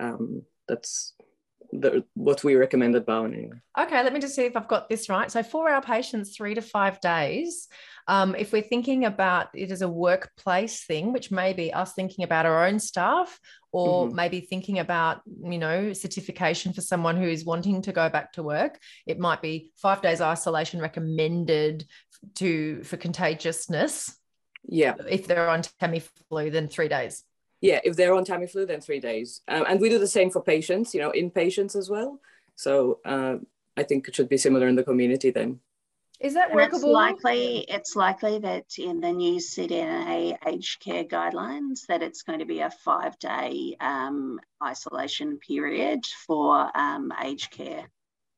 um, 0.00 0.42
that's 0.66 1.14
the 1.72 2.04
what 2.14 2.42
we 2.44 2.54
recommend 2.54 2.96
at 2.96 3.06
Barwon 3.06 3.34
anyway. 3.34 3.60
Okay, 3.78 4.02
let 4.02 4.12
me 4.12 4.20
just 4.20 4.34
see 4.34 4.44
if 4.44 4.56
I've 4.56 4.68
got 4.68 4.88
this 4.88 5.08
right. 5.08 5.30
So 5.30 5.42
for 5.42 5.70
our 5.70 5.82
patients, 5.82 6.36
three 6.36 6.54
to 6.54 6.62
five 6.62 7.00
days. 7.00 7.68
Um, 8.06 8.34
if 8.34 8.52
we're 8.52 8.62
thinking 8.62 9.04
about 9.04 9.48
it 9.52 9.70
as 9.70 9.82
a 9.82 9.88
workplace 9.88 10.84
thing, 10.84 11.12
which 11.12 11.30
may 11.30 11.52
be 11.52 11.74
us 11.74 11.92
thinking 11.92 12.24
about 12.24 12.46
our 12.46 12.66
own 12.66 12.78
staff, 12.78 13.38
or 13.70 14.06
mm-hmm. 14.06 14.16
maybe 14.16 14.40
thinking 14.40 14.78
about 14.78 15.20
you 15.26 15.58
know 15.58 15.92
certification 15.92 16.72
for 16.72 16.80
someone 16.80 17.16
who 17.16 17.28
is 17.28 17.44
wanting 17.44 17.82
to 17.82 17.92
go 17.92 18.08
back 18.08 18.32
to 18.32 18.42
work, 18.42 18.78
it 19.06 19.18
might 19.18 19.42
be 19.42 19.70
five 19.76 20.00
days 20.00 20.20
isolation 20.20 20.80
recommended 20.80 21.86
to 22.36 22.82
for 22.82 22.96
contagiousness. 22.96 24.16
Yeah, 24.64 24.94
if 25.08 25.26
they're 25.26 25.50
on 25.50 25.62
Tamiflu, 25.80 26.50
then 26.50 26.68
three 26.68 26.88
days 26.88 27.24
yeah, 27.60 27.80
if 27.84 27.96
they're 27.96 28.14
on 28.14 28.24
Tamiflu, 28.24 28.66
then 28.66 28.80
three 28.80 29.00
days. 29.00 29.40
Um, 29.48 29.64
and 29.68 29.80
we 29.80 29.88
do 29.88 29.98
the 29.98 30.06
same 30.06 30.30
for 30.30 30.42
patients, 30.42 30.94
you 30.94 31.00
know, 31.00 31.12
inpatients 31.12 31.74
as 31.76 31.90
well. 31.90 32.20
So 32.54 33.00
uh, 33.04 33.36
I 33.76 33.82
think 33.82 34.08
it 34.08 34.14
should 34.14 34.28
be 34.28 34.38
similar 34.38 34.68
in 34.68 34.76
the 34.76 34.84
community 34.84 35.30
then. 35.30 35.60
Is 36.20 36.34
that 36.34 36.52
workable? 36.52 36.78
It's 36.78 37.24
likely, 37.24 37.58
it's 37.68 37.94
likely 37.94 38.40
that 38.40 38.64
in 38.76 39.00
the 39.00 39.12
new 39.12 39.36
CDNA 39.36 40.36
aged 40.46 40.80
care 40.80 41.04
guidelines 41.04 41.86
that 41.86 42.02
it's 42.02 42.22
going 42.22 42.40
to 42.40 42.44
be 42.44 42.58
a 42.58 42.70
five-day 42.70 43.76
um, 43.80 44.40
isolation 44.62 45.38
period 45.38 46.04
for 46.26 46.76
um, 46.76 47.12
aged 47.22 47.52
care 47.52 47.88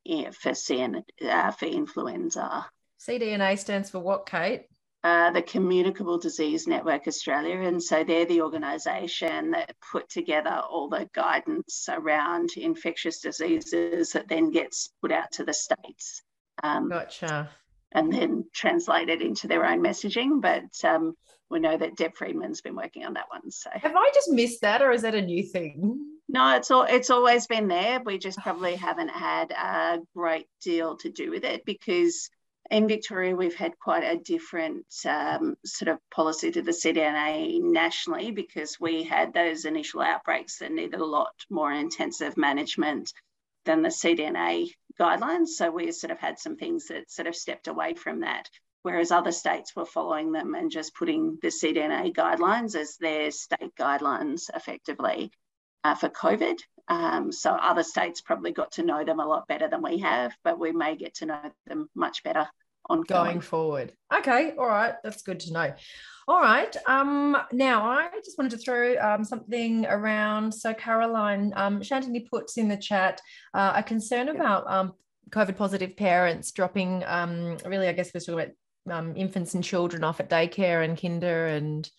yeah, 0.03 0.29
for, 0.29 0.51
CN, 0.51 1.03
uh, 1.27 1.51
for 1.51 1.65
influenza. 1.65 2.67
CDNA 2.99 3.57
stands 3.57 3.89
for 3.89 3.99
what, 3.99 4.27
Kate? 4.27 4.65
Uh, 5.03 5.31
the 5.31 5.41
Communicable 5.41 6.19
Disease 6.19 6.67
Network 6.67 7.07
Australia. 7.07 7.59
And 7.61 7.81
so 7.81 8.03
they're 8.03 8.25
the 8.25 8.41
organisation 8.41 9.51
that 9.51 9.75
put 9.91 10.09
together 10.09 10.61
all 10.69 10.89
the 10.89 11.09
guidance 11.13 11.87
around 11.89 12.51
infectious 12.55 13.19
diseases 13.19 14.11
that 14.11 14.27
then 14.27 14.51
gets 14.51 14.93
put 15.01 15.11
out 15.11 15.31
to 15.33 15.43
the 15.43 15.53
states. 15.53 16.21
Um, 16.63 16.89
gotcha. 16.89 17.49
And 17.93 18.13
then 18.13 18.45
translated 18.53 19.21
into 19.21 19.47
their 19.47 19.65
own 19.65 19.83
messaging. 19.83 20.41
But 20.41 20.87
um, 20.87 21.15
we 21.49 21.59
know 21.59 21.77
that 21.77 21.97
Deb 21.97 22.15
Friedman's 22.15 22.61
been 22.61 22.75
working 22.75 23.05
on 23.05 23.15
that 23.15 23.25
one. 23.29 23.51
So 23.51 23.69
have 23.73 23.95
I 23.95 24.11
just 24.13 24.31
missed 24.31 24.61
that, 24.61 24.81
or 24.81 24.91
is 24.91 25.01
that 25.01 25.15
a 25.15 25.21
new 25.21 25.43
thing? 25.43 25.99
No, 26.29 26.55
it's 26.55 26.71
all 26.71 26.83
it's 26.83 27.09
always 27.09 27.45
been 27.47 27.67
there. 27.67 28.01
We 28.05 28.17
just 28.17 28.37
probably 28.39 28.75
haven't 28.75 29.09
had 29.09 29.51
a 29.51 29.99
great 30.15 30.47
deal 30.63 30.95
to 30.97 31.11
do 31.11 31.29
with 31.29 31.43
it 31.43 31.65
because 31.65 32.29
in 32.71 32.87
Victoria, 32.87 33.35
we've 33.35 33.55
had 33.55 33.77
quite 33.77 34.03
a 34.03 34.17
different 34.17 34.85
um, 35.05 35.57
sort 35.65 35.89
of 35.89 35.99
policy 36.09 36.51
to 36.51 36.61
the 36.61 36.71
CDNA 36.71 37.61
nationally 37.61 38.31
because 38.31 38.79
we 38.79 39.03
had 39.03 39.33
those 39.33 39.65
initial 39.65 39.99
outbreaks 39.99 40.59
that 40.59 40.71
needed 40.71 40.99
a 40.99 41.05
lot 41.05 41.33
more 41.49 41.71
intensive 41.71 42.37
management 42.37 43.11
than 43.65 43.81
the 43.81 43.89
CDNA 43.89 44.69
guidelines. 44.97 45.49
So 45.49 45.69
we 45.69 45.91
sort 45.91 46.11
of 46.11 46.19
had 46.19 46.39
some 46.39 46.55
things 46.55 46.87
that 46.87 47.11
sort 47.11 47.27
of 47.27 47.35
stepped 47.35 47.67
away 47.67 47.93
from 47.93 48.21
that, 48.21 48.49
whereas 48.83 49.11
other 49.11 49.33
states 49.33 49.75
were 49.75 49.85
following 49.85 50.31
them 50.31 50.55
and 50.55 50.71
just 50.71 50.95
putting 50.95 51.39
the 51.41 51.49
CDNA 51.49 52.13
guidelines 52.15 52.77
as 52.77 52.95
their 52.95 53.31
state 53.31 53.75
guidelines 53.77 54.43
effectively 54.55 55.29
uh, 55.83 55.95
for 55.95 56.07
COVID. 56.07 56.57
Um, 56.87 57.33
so 57.33 57.51
other 57.51 57.83
states 57.83 58.21
probably 58.21 58.53
got 58.53 58.71
to 58.73 58.83
know 58.83 59.03
them 59.03 59.19
a 59.19 59.27
lot 59.27 59.47
better 59.47 59.67
than 59.67 59.81
we 59.81 59.99
have, 59.99 60.33
but 60.45 60.57
we 60.57 60.71
may 60.71 60.95
get 60.95 61.15
to 61.15 61.25
know 61.25 61.51
them 61.67 61.89
much 61.95 62.23
better 62.23 62.47
on 62.89 63.01
going 63.03 63.41
forward. 63.41 63.93
Okay, 64.13 64.53
all 64.57 64.67
right, 64.67 64.95
that's 65.03 65.21
good 65.21 65.39
to 65.41 65.53
know. 65.53 65.73
All 66.27 66.39
right. 66.39 66.73
Um, 66.87 67.35
now 67.51 67.83
I 67.83 68.09
just 68.23 68.37
wanted 68.37 68.51
to 68.51 68.57
throw 68.57 68.95
um, 68.99 69.25
something 69.25 69.85
around. 69.87 70.53
So 70.53 70.73
Caroline, 70.73 71.51
um, 71.55 71.81
Shantini 71.81 72.29
puts 72.29 72.57
in 72.57 72.67
the 72.67 72.77
chat 72.77 73.19
uh, 73.53 73.73
a 73.75 73.83
concern 73.83 74.29
about 74.29 74.63
um, 74.71 74.93
COVID 75.31 75.57
positive 75.57 75.97
parents 75.97 76.51
dropping. 76.51 77.03
Um, 77.05 77.57
really, 77.65 77.87
I 77.87 77.93
guess 77.93 78.11
we're 78.13 78.21
talking 78.21 78.53
about 78.85 78.97
um, 78.97 79.17
infants 79.17 79.55
and 79.55 79.63
children 79.63 80.03
off 80.03 80.19
at 80.19 80.29
daycare 80.29 80.83
and 80.83 80.99
kinder 80.99 81.47
and. 81.47 81.89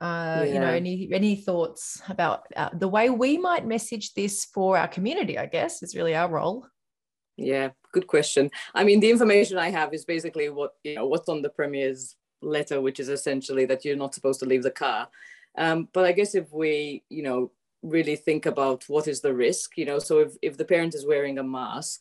Uh, 0.00 0.44
yeah. 0.46 0.54
you 0.54 0.60
know 0.60 0.68
any 0.68 1.08
any 1.12 1.34
thoughts 1.34 2.00
about 2.08 2.42
uh, 2.54 2.68
the 2.72 2.86
way 2.86 3.10
we 3.10 3.36
might 3.36 3.66
message 3.66 4.14
this 4.14 4.44
for 4.44 4.78
our 4.78 4.86
community 4.86 5.36
i 5.36 5.44
guess 5.44 5.82
is 5.82 5.96
really 5.96 6.14
our 6.14 6.30
role 6.30 6.64
yeah, 7.38 7.70
good 7.92 8.08
question. 8.08 8.50
I 8.74 8.84
mean, 8.84 9.00
the 9.00 9.10
information 9.10 9.58
I 9.58 9.70
have 9.70 9.94
is 9.94 10.04
basically 10.04 10.48
what 10.50 10.74
you 10.82 10.96
know 10.96 11.06
what's 11.06 11.28
on 11.28 11.40
the 11.40 11.48
premier's 11.48 12.16
letter, 12.42 12.80
which 12.80 13.00
is 13.00 13.08
essentially 13.08 13.64
that 13.66 13.84
you're 13.84 13.96
not 13.96 14.14
supposed 14.14 14.40
to 14.40 14.46
leave 14.46 14.64
the 14.64 14.70
car. 14.70 15.08
Um, 15.56 15.88
but 15.92 16.04
I 16.04 16.12
guess 16.12 16.34
if 16.34 16.52
we, 16.52 17.04
you 17.08 17.22
know, 17.22 17.52
really 17.82 18.16
think 18.16 18.46
about 18.46 18.84
what 18.88 19.06
is 19.06 19.20
the 19.20 19.32
risk, 19.32 19.78
you 19.78 19.84
know, 19.84 20.00
so 20.00 20.18
if 20.18 20.32
if 20.42 20.56
the 20.56 20.64
parent 20.64 20.94
is 20.96 21.06
wearing 21.06 21.38
a 21.38 21.44
mask, 21.44 22.00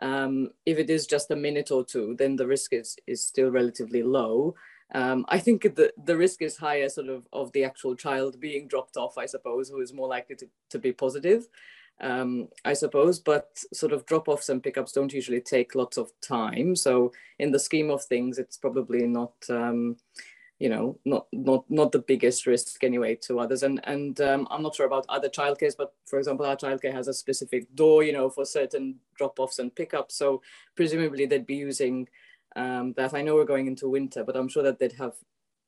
um, 0.00 0.50
if 0.64 0.78
it 0.78 0.88
is 0.88 1.06
just 1.06 1.30
a 1.30 1.36
minute 1.36 1.70
or 1.70 1.84
two, 1.84 2.16
then 2.18 2.36
the 2.36 2.46
risk 2.46 2.72
is 2.72 2.96
is 3.06 3.26
still 3.26 3.50
relatively 3.50 4.02
low. 4.02 4.54
Um, 4.92 5.24
I 5.28 5.38
think 5.38 5.62
the, 5.62 5.92
the 6.04 6.16
risk 6.16 6.42
is 6.42 6.56
higher 6.56 6.88
sort 6.88 7.08
of 7.08 7.26
of 7.34 7.52
the 7.52 7.64
actual 7.64 7.94
child 7.96 8.40
being 8.40 8.66
dropped 8.66 8.96
off, 8.96 9.18
I 9.18 9.26
suppose, 9.26 9.68
who 9.68 9.82
is 9.82 9.92
more 9.92 10.08
likely 10.08 10.36
to, 10.36 10.48
to 10.70 10.78
be 10.78 10.92
positive 10.92 11.46
um, 12.00 12.48
I 12.64 12.72
suppose, 12.72 13.18
but 13.18 13.62
sort 13.72 13.92
of 13.92 14.06
drop 14.06 14.28
offs 14.28 14.48
and 14.48 14.62
pickups 14.62 14.92
don't 14.92 15.12
usually 15.12 15.40
take 15.40 15.74
lots 15.74 15.96
of 15.96 16.12
time. 16.20 16.74
So 16.74 17.12
in 17.38 17.52
the 17.52 17.58
scheme 17.58 17.90
of 17.90 18.02
things, 18.04 18.38
it's 18.38 18.56
probably 18.56 19.06
not, 19.06 19.34
um, 19.48 19.96
you 20.58 20.68
know, 20.68 20.98
not 21.04 21.26
not 21.32 21.64
not 21.70 21.92
the 21.92 22.00
biggest 22.00 22.46
risk 22.46 22.82
anyway 22.84 23.16
to 23.22 23.40
others. 23.40 23.62
And 23.62 23.80
and 23.84 24.20
um, 24.20 24.48
I'm 24.50 24.62
not 24.62 24.74
sure 24.74 24.86
about 24.86 25.06
other 25.08 25.28
childcares, 25.28 25.76
but 25.76 25.94
for 26.06 26.18
example, 26.18 26.46
our 26.46 26.56
childcare 26.56 26.92
has 26.92 27.08
a 27.08 27.14
specific 27.14 27.74
door, 27.74 28.02
you 28.02 28.12
know, 28.12 28.30
for 28.30 28.44
certain 28.44 28.96
drop 29.16 29.38
offs 29.38 29.58
and 29.58 29.74
pickups. 29.74 30.16
So 30.16 30.42
presumably 30.76 31.26
they'd 31.26 31.46
be 31.46 31.56
using 31.56 32.08
um, 32.56 32.94
that. 32.94 33.14
I 33.14 33.22
know 33.22 33.34
we're 33.34 33.44
going 33.44 33.66
into 33.66 33.88
winter, 33.88 34.24
but 34.24 34.36
I'm 34.36 34.48
sure 34.48 34.62
that 34.62 34.78
they'd 34.78 34.92
have 34.92 35.14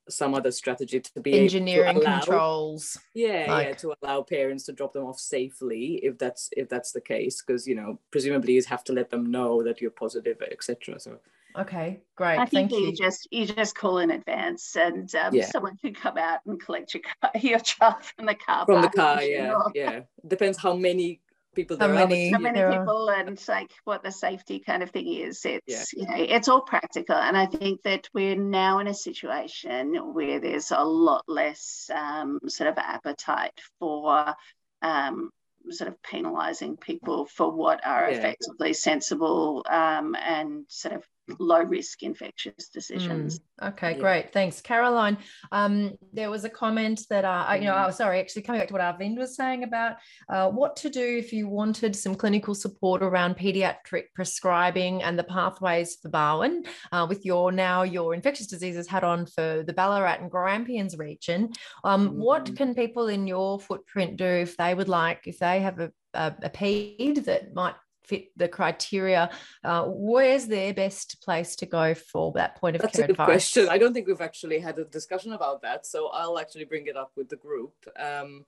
some 0.09 0.33
other 0.33 0.51
strategy 0.51 0.99
to 0.99 1.21
be 1.21 1.39
engineering 1.39 1.95
to 1.95 2.01
allow, 2.01 2.19
controls 2.19 2.97
yeah 3.13 3.45
like. 3.47 3.67
yeah 3.67 3.73
to 3.73 3.93
allow 4.01 4.21
parents 4.21 4.65
to 4.65 4.73
drop 4.73 4.93
them 4.93 5.05
off 5.05 5.19
safely 5.19 5.99
if 6.03 6.17
that's 6.17 6.49
if 6.57 6.67
that's 6.69 6.91
the 6.91 7.01
case 7.01 7.41
because 7.41 7.67
you 7.67 7.75
know 7.75 7.99
presumably 8.11 8.53
you 8.53 8.63
have 8.67 8.83
to 8.83 8.93
let 8.93 9.09
them 9.09 9.31
know 9.31 9.63
that 9.63 9.81
you're 9.81 9.91
positive 9.91 10.41
etc 10.51 10.99
so 10.99 11.17
okay 11.57 11.99
great 12.15 12.37
I 12.37 12.45
think 12.45 12.71
you. 12.71 12.79
you 12.79 12.93
just 12.93 13.27
you 13.31 13.45
just 13.45 13.75
call 13.75 13.99
in 13.99 14.11
advance 14.11 14.75
and 14.75 15.13
um, 15.15 15.33
yeah. 15.33 15.45
someone 15.45 15.77
can 15.77 15.93
come 15.93 16.17
out 16.17 16.39
and 16.45 16.59
collect 16.59 16.93
your 16.93 17.03
car, 17.21 17.31
your 17.39 17.59
child 17.59 18.03
from 18.03 18.25
the 18.25 18.35
car 18.35 18.65
from 18.65 18.81
the 18.81 18.89
car 18.89 19.23
yeah 19.23 19.57
yeah 19.73 20.01
depends 20.27 20.57
how 20.57 20.75
many 20.75 21.21
people 21.53 21.77
there 21.77 21.89
how 21.89 22.07
many, 22.07 22.29
are. 22.29 22.33
How 22.33 22.39
many 22.39 22.77
people 22.77 23.09
are. 23.09 23.19
and 23.19 23.47
like 23.47 23.71
what 23.83 24.03
the 24.03 24.11
safety 24.11 24.59
kind 24.59 24.83
of 24.83 24.91
thing 24.91 25.07
is. 25.07 25.45
It's 25.45 25.93
yeah. 25.93 26.01
you 26.01 26.07
know 26.07 26.35
it's 26.35 26.47
all 26.47 26.61
practical, 26.61 27.15
and 27.15 27.37
I 27.37 27.45
think 27.45 27.81
that 27.83 28.09
we're 28.13 28.35
now 28.35 28.79
in 28.79 28.87
a 28.87 28.93
situation 28.93 29.95
where 30.13 30.39
there's 30.39 30.71
a 30.71 30.83
lot 30.83 31.23
less 31.27 31.89
um, 31.93 32.39
sort 32.47 32.69
of 32.69 32.77
appetite 32.77 33.59
for. 33.79 34.35
Um, 34.81 35.31
sort 35.69 35.87
of 35.87 36.03
penalizing 36.03 36.75
people 36.75 37.25
for 37.25 37.49
what 37.49 37.79
are 37.87 38.11
yeah. 38.11 38.17
effectively 38.17 38.73
sensible 38.73 39.65
um, 39.69 40.13
and 40.13 40.65
sort 40.67 40.93
of 40.93 41.07
low 41.39 41.61
risk 41.61 42.03
infectious 42.03 42.69
decisions. 42.73 43.39
Mm, 43.39 43.69
okay, 43.69 43.91
yeah. 43.91 43.97
great. 43.97 44.33
Thanks. 44.33 44.61
Caroline, 44.61 45.17
um, 45.51 45.93
there 46.11 46.29
was 46.29 46.43
a 46.43 46.49
comment 46.49 47.01
that, 47.09 47.25
uh, 47.25 47.53
you 47.55 47.65
know, 47.65 47.73
mm. 47.73 47.87
oh, 47.87 47.91
sorry, 47.91 48.19
actually 48.19 48.41
coming 48.41 48.59
back 48.59 48.67
to 48.67 48.73
what 48.73 48.81
Arvind 48.81 49.17
was 49.17 49.35
saying 49.35 49.63
about 49.63 49.95
uh, 50.29 50.49
what 50.49 50.75
to 50.77 50.89
do 50.89 51.17
if 51.17 51.31
you 51.31 51.47
wanted 51.47 51.95
some 51.95 52.15
clinical 52.15 52.53
support 52.53 53.01
around 53.01 53.37
pediatric 53.37 54.05
prescribing 54.13 55.03
and 55.03 55.17
the 55.17 55.23
pathways 55.23 55.97
for 56.01 56.09
Barwon 56.09 56.65
uh, 56.91 57.05
with 57.07 57.25
your 57.25 57.51
now 57.51 57.83
your 57.83 58.13
infectious 58.13 58.47
diseases 58.47 58.87
hat 58.87 59.03
on 59.03 59.25
for 59.25 59.63
the 59.65 59.73
Ballarat 59.73 60.19
and 60.21 60.31
Grampians 60.31 60.97
region. 60.97 61.51
Um, 61.83 62.09
mm. 62.09 62.13
What 62.13 62.55
can 62.55 62.75
people 62.75 63.07
in 63.07 63.27
your 63.27 63.59
footprint 63.59 64.17
do 64.17 64.25
if 64.25 64.57
they 64.57 64.73
would 64.75 64.89
like, 64.89 65.21
if 65.25 65.39
they 65.39 65.61
have 65.61 65.79
a, 65.79 65.91
a, 66.13 66.35
a 66.43 66.49
PED 66.49 67.25
that 67.25 67.53
might 67.53 67.75
fit 68.03 68.31
the 68.37 68.47
criteria, 68.47 69.29
uh, 69.63 69.85
where's 69.87 70.45
their 70.47 70.73
best 70.73 71.21
place 71.21 71.55
to 71.57 71.65
go 71.65 71.93
for 71.93 72.31
that 72.33 72.55
point 72.55 72.75
of 72.75 72.81
That's 72.81 72.95
care 72.95 73.05
a 73.05 73.07
good 73.07 73.13
advice? 73.13 73.25
question. 73.25 73.69
I 73.69 73.77
don't 73.77 73.93
think 73.93 74.07
we've 74.07 74.21
actually 74.21 74.59
had 74.59 74.77
a 74.79 74.85
discussion 74.85 75.33
about 75.33 75.61
that, 75.61 75.85
so 75.85 76.07
I'll 76.07 76.39
actually 76.39 76.65
bring 76.65 76.87
it 76.87 76.97
up 76.97 77.11
with 77.15 77.29
the 77.29 77.35
group. 77.35 77.73
Um, 77.97 78.45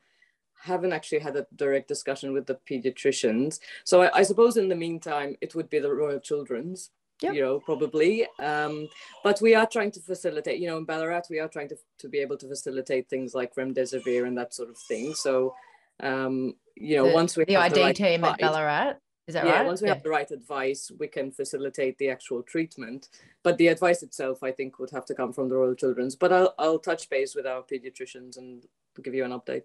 haven't 0.61 0.93
actually 0.93 1.19
had 1.19 1.35
a 1.35 1.45
direct 1.55 1.87
discussion 1.87 2.33
with 2.33 2.45
the 2.45 2.57
pediatricians, 2.69 3.59
so 3.83 4.03
I, 4.03 4.19
I 4.19 4.23
suppose 4.23 4.57
in 4.57 4.69
the 4.69 4.75
meantime 4.75 5.35
it 5.41 5.55
would 5.55 5.69
be 5.69 5.79
the 5.79 5.93
Royal 5.93 6.19
Children's. 6.19 6.91
Yep. 7.21 7.33
you 7.33 7.41
know 7.41 7.61
probably 7.61 8.27
um, 8.39 8.89
but 9.23 9.39
we 9.39 9.55
are 9.55 9.65
trying 9.65 9.89
to 9.91 10.01
facilitate 10.01 10.59
you 10.59 10.67
know 10.67 10.75
in 10.75 10.83
ballarat 10.83 11.21
we 11.29 11.39
are 11.39 11.47
trying 11.47 11.69
to, 11.69 11.77
to 11.97 12.09
be 12.09 12.19
able 12.19 12.35
to 12.35 12.45
facilitate 12.45 13.07
things 13.07 13.33
like 13.33 13.55
remdesivir 13.55 14.27
and 14.27 14.37
that 14.37 14.53
sort 14.53 14.69
of 14.69 14.77
thing 14.77 15.13
so 15.13 15.55
um, 16.01 16.55
you 16.75 16.97
know 16.97 17.07
the, 17.07 17.13
once 17.13 17.37
we 17.37 17.45
the 17.45 17.55
ID 17.55 17.93
team 17.93 18.23
at 18.25 18.37
Ballarat 18.37 18.95
is 19.27 19.33
that 19.33 19.45
yeah, 19.45 19.57
right? 19.57 19.65
Once 19.65 19.81
we 19.81 19.87
yeah. 19.87 19.95
have 19.95 20.03
the 20.03 20.09
right 20.09 20.29
advice, 20.29 20.91
we 20.99 21.07
can 21.07 21.31
facilitate 21.31 21.97
the 21.97 22.09
actual 22.09 22.43
treatment. 22.43 23.09
But 23.43 23.57
the 23.57 23.67
advice 23.67 24.03
itself, 24.03 24.43
I 24.43 24.51
think, 24.51 24.77
would 24.77 24.91
have 24.91 25.05
to 25.05 25.15
come 25.15 25.33
from 25.33 25.49
the 25.49 25.55
Royal 25.55 25.73
Children's. 25.73 26.15
But 26.15 26.31
I'll, 26.31 26.53
I'll 26.59 26.79
touch 26.79 27.09
base 27.09 27.33
with 27.35 27.47
our 27.47 27.63
pediatricians 27.63 28.37
and 28.37 28.63
give 29.01 29.15
you 29.15 29.25
an 29.25 29.31
update. 29.31 29.63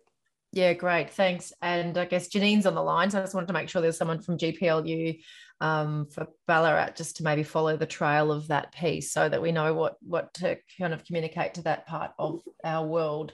Yeah, 0.52 0.72
great. 0.72 1.10
Thanks. 1.10 1.52
And 1.62 1.96
I 1.96 2.06
guess 2.06 2.28
Janine's 2.28 2.66
on 2.66 2.74
the 2.74 2.82
line. 2.82 3.10
So 3.10 3.18
I 3.18 3.22
just 3.22 3.34
wanted 3.34 3.46
to 3.48 3.52
make 3.52 3.68
sure 3.68 3.80
there's 3.82 3.98
someone 3.98 4.20
from 4.20 4.38
GPLU 4.38 5.20
um, 5.60 6.06
for 6.06 6.26
Ballarat 6.46 6.96
just 6.96 7.16
to 7.18 7.22
maybe 7.22 7.42
follow 7.42 7.76
the 7.76 7.86
trail 7.86 8.32
of 8.32 8.48
that 8.48 8.72
piece 8.72 9.12
so 9.12 9.28
that 9.28 9.42
we 9.42 9.52
know 9.52 9.74
what 9.74 9.96
what 10.00 10.32
to 10.34 10.58
kind 10.78 10.94
of 10.94 11.04
communicate 11.04 11.54
to 11.54 11.62
that 11.62 11.86
part 11.86 12.12
of 12.18 12.40
our 12.64 12.86
world. 12.86 13.32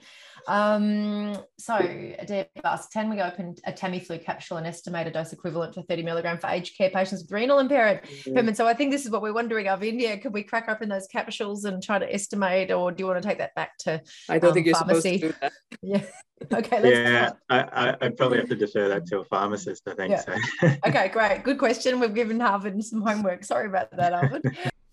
Um, 0.49 1.37
so 1.59 1.79
Deb 1.79 2.47
asked, 2.65 2.93
can 2.93 3.11
we 3.11 3.21
open 3.21 3.57
a 3.67 3.73
Tamiflu 3.73 4.23
capsule 4.25 4.59
and 4.59 4.67
estimated 4.67 5.13
dose 5.13 5.33
equivalent 5.33 5.75
for 5.75 5.83
30 5.83 6.05
milligram 6.05 6.39
for 6.39 6.49
aged 6.49 6.77
care 6.77 6.91
patients 6.91 7.23
with 7.23 7.33
renal 7.33 7.59
impairment? 7.59 8.03
Mm-hmm. 8.05 8.55
So 8.55 8.67
I 8.67 8.75
think 8.75 8.93
this 8.93 9.05
is 9.05 9.11
what 9.11 9.23
we're 9.23 9.33
wondering 9.33 9.69
of 9.69 9.83
India. 9.83 10.19
Could 10.19 10.33
we 10.33 10.43
crack 10.43 10.69
open 10.69 10.89
those 10.89 11.09
capsules 11.09 11.65
and 11.65 11.83
try 11.83 11.99
to 11.99 12.13
estimate, 12.13 12.71
or 12.71 12.93
do 12.93 13.03
you 13.03 13.07
want 13.09 13.23
to 13.23 13.29
take 13.29 13.39
that 13.39 13.55
back 13.55 13.77
to 13.79 14.01
I 14.29 14.39
don't 14.39 14.51
um, 14.51 14.55
think 14.55 14.67
you're 14.67 14.77
pharmacy? 14.77 15.19
supposed 15.19 15.21
to 15.21 15.29
do 15.29 15.35
that. 15.41 15.53
Yeah. 15.83 16.03
Okay. 16.53 16.91
yeah, 16.91 17.31
I, 17.49 17.97
would 18.03 18.17
probably 18.17 18.39
have 18.39 18.49
to 18.51 18.55
defer 18.55 18.89
that 18.89 19.07
to 19.07 19.21
a 19.21 19.25
pharmacist, 19.25 19.89
I 19.89 19.95
think. 19.95 20.11
Yeah. 20.11 20.21
So. 20.21 20.69
okay, 20.87 21.09
great. 21.09 21.43
Good 21.43 21.59
question. 21.59 21.99
We've 21.99 22.15
given 22.15 22.39
Arvind 22.39 22.85
some 22.85 23.01
homework. 23.01 23.43
Sorry 23.43 23.67
about 23.67 23.91
that, 23.97 24.13
Arvind. 24.13 24.55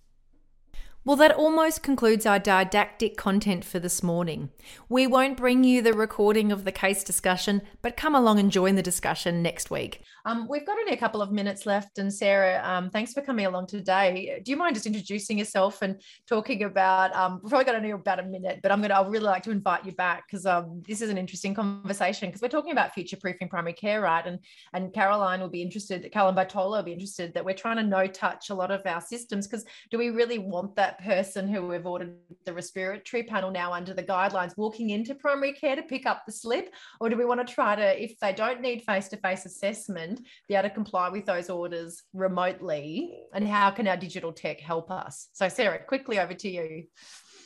Well, 1.06 1.18
that 1.18 1.34
almost 1.34 1.84
concludes 1.84 2.26
our 2.26 2.40
didactic 2.40 3.18
content 3.18 3.66
for 3.66 3.78
this 3.78 4.02
morning. 4.02 4.52
We 4.88 5.06
won't 5.06 5.36
bring 5.36 5.66
you 5.66 5.82
the 5.82 5.92
recording 5.92 6.50
of 6.50 6.64
the 6.64 6.72
case 6.72 7.04
discussion, 7.04 7.62
but 7.82 7.98
come 7.98 8.16
along 8.16 8.40
and 8.40 8.50
join 8.50 8.76
the 8.76 8.82
discussion 8.82 9.44
next 9.44 9.70
week. 9.70 10.02
Um, 10.26 10.48
we've 10.50 10.66
got 10.66 10.78
only 10.80 10.94
a 10.94 10.98
couple 10.98 11.22
of 11.22 11.34
minutes 11.34 11.66
left, 11.66 11.98
and 11.98 12.14
Sarah, 12.14 12.62
um, 12.64 12.90
thanks 12.90 13.12
for 13.12 13.22
coming 13.22 13.46
along 13.46 13.68
today. 13.68 14.40
Do 14.46 14.52
you 14.52 14.56
mind 14.56 14.76
just 14.76 14.86
introducing 14.86 15.38
yourself 15.38 15.82
and 15.82 16.02
talking 16.30 16.64
about? 16.64 17.14
Um, 17.14 17.42
we've 17.44 17.50
probably 17.50 17.66
got 17.66 17.76
only 17.76 17.92
about 17.92 18.22
a 18.22 18.24
minute, 18.24 18.62
but 18.64 18.72
I'm 18.72 18.82
gonna. 18.82 18.94
I'd 18.94 19.12
really 19.12 19.26
like 19.26 19.44
to 19.44 19.52
invite 19.52 19.86
you 19.86 19.92
back 19.92 20.24
because 20.26 20.46
um, 20.46 20.82
this 20.88 21.02
is 21.02 21.10
an 21.10 21.18
interesting 21.18 21.54
conversation 21.54 22.30
because 22.30 22.42
we're 22.42 22.48
talking 22.48 22.72
about 22.72 22.94
future 22.94 23.18
proofing 23.18 23.50
primary 23.50 23.74
care, 23.74 24.00
right? 24.00 24.26
And 24.26 24.40
and 24.72 24.94
Caroline 24.94 25.42
will 25.42 25.50
be 25.50 25.62
interested. 25.62 26.10
Caroline 26.14 26.36
Bartolo 26.36 26.78
will 26.78 26.84
be 26.84 26.94
interested 26.94 27.34
that 27.34 27.44
we're 27.44 27.54
trying 27.54 27.76
to 27.76 27.84
no 27.84 28.08
touch 28.08 28.50
a 28.50 28.56
lot 28.56 28.72
of 28.72 28.82
our 28.86 29.02
systems 29.02 29.46
because 29.46 29.66
do 29.92 29.98
we 29.98 30.10
really 30.10 30.40
want 30.40 30.74
that 30.78 30.93
person 31.02 31.48
who 31.48 31.68
we've 31.68 31.86
ordered 31.86 32.16
the 32.46 32.54
respiratory 32.54 33.24
panel 33.24 33.52
now 33.52 33.74
under 33.74 33.94
the 33.94 34.04
guidelines 34.04 34.58
walking 34.58 34.92
into 34.92 35.16
primary 35.16 35.54
care 35.54 35.76
to 35.76 35.84
pick 35.84 36.06
up 36.06 36.26
the 36.26 36.32
slip, 36.32 36.74
or 37.00 37.10
do 37.10 37.18
we 37.18 37.26
want 37.26 37.46
to 37.46 37.54
try 37.54 37.76
to 37.76 38.04
if 38.04 38.20
they 38.20 38.34
don't 38.34 38.62
need 38.62 38.84
face 38.84 39.08
to 39.10 39.18
face 39.18 39.46
assessment? 39.46 40.22
be 40.48 40.56
able 40.56 40.70
to 40.70 40.74
comply 40.74 41.10
with 41.10 41.26
those 41.26 41.50
orders 41.50 42.04
remotely? 42.14 43.18
And 43.34 43.48
how 43.48 43.72
can 43.72 43.88
our 43.88 43.98
digital 43.98 44.32
tech 44.32 44.60
help 44.60 44.92
us? 44.92 45.30
So, 45.34 45.48
Sarah, 45.48 45.84
quickly 45.84 46.20
over 46.20 46.34
to 46.34 46.50
you. 46.50 46.84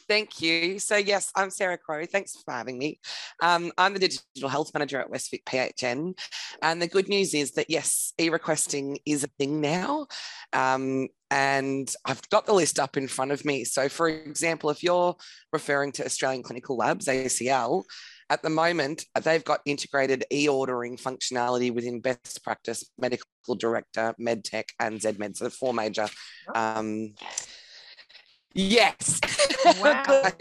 Thank 0.07 0.41
you. 0.41 0.79
So, 0.79 0.95
yes, 0.95 1.31
I'm 1.35 1.49
Sarah 1.49 1.77
Crow. 1.77 2.05
Thanks 2.05 2.33
for 2.41 2.53
having 2.53 2.77
me. 2.77 2.99
Um, 3.41 3.73
I'm 3.77 3.93
the 3.93 3.99
Digital 3.99 4.47
Health 4.47 4.71
Manager 4.73 5.01
at 5.01 5.11
Westvic 5.11 5.43
PHN. 5.43 6.17
And 6.61 6.81
the 6.81 6.87
good 6.87 7.09
news 7.09 7.33
is 7.33 7.51
that, 7.53 7.69
yes, 7.69 8.13
e 8.17 8.29
requesting 8.29 8.99
is 9.05 9.25
a 9.25 9.29
thing 9.37 9.59
now. 9.59 10.07
Um, 10.53 11.09
and 11.29 11.93
I've 12.05 12.27
got 12.29 12.45
the 12.45 12.53
list 12.53 12.79
up 12.79 12.95
in 12.95 13.09
front 13.09 13.31
of 13.31 13.43
me. 13.43 13.65
So, 13.65 13.89
for 13.89 14.07
example, 14.07 14.69
if 14.69 14.81
you're 14.81 15.15
referring 15.51 15.91
to 15.93 16.05
Australian 16.05 16.43
Clinical 16.43 16.77
Labs, 16.77 17.07
ACL, 17.07 17.83
at 18.29 18.41
the 18.41 18.49
moment, 18.49 19.05
they've 19.23 19.43
got 19.43 19.61
integrated 19.65 20.25
e-ordering 20.31 20.97
functionality 20.97 21.73
within 21.73 22.01
best 22.01 22.43
practice, 22.43 22.89
medical 22.97 23.25
director, 23.57 24.13
medtech, 24.19 24.65
and 24.79 24.99
Zedmed. 24.99 25.37
So 25.37 25.45
the 25.45 25.49
four 25.49 25.73
major 25.73 26.07
um, 26.53 27.13
Yes. 28.57 29.19
Wow. 29.81 30.31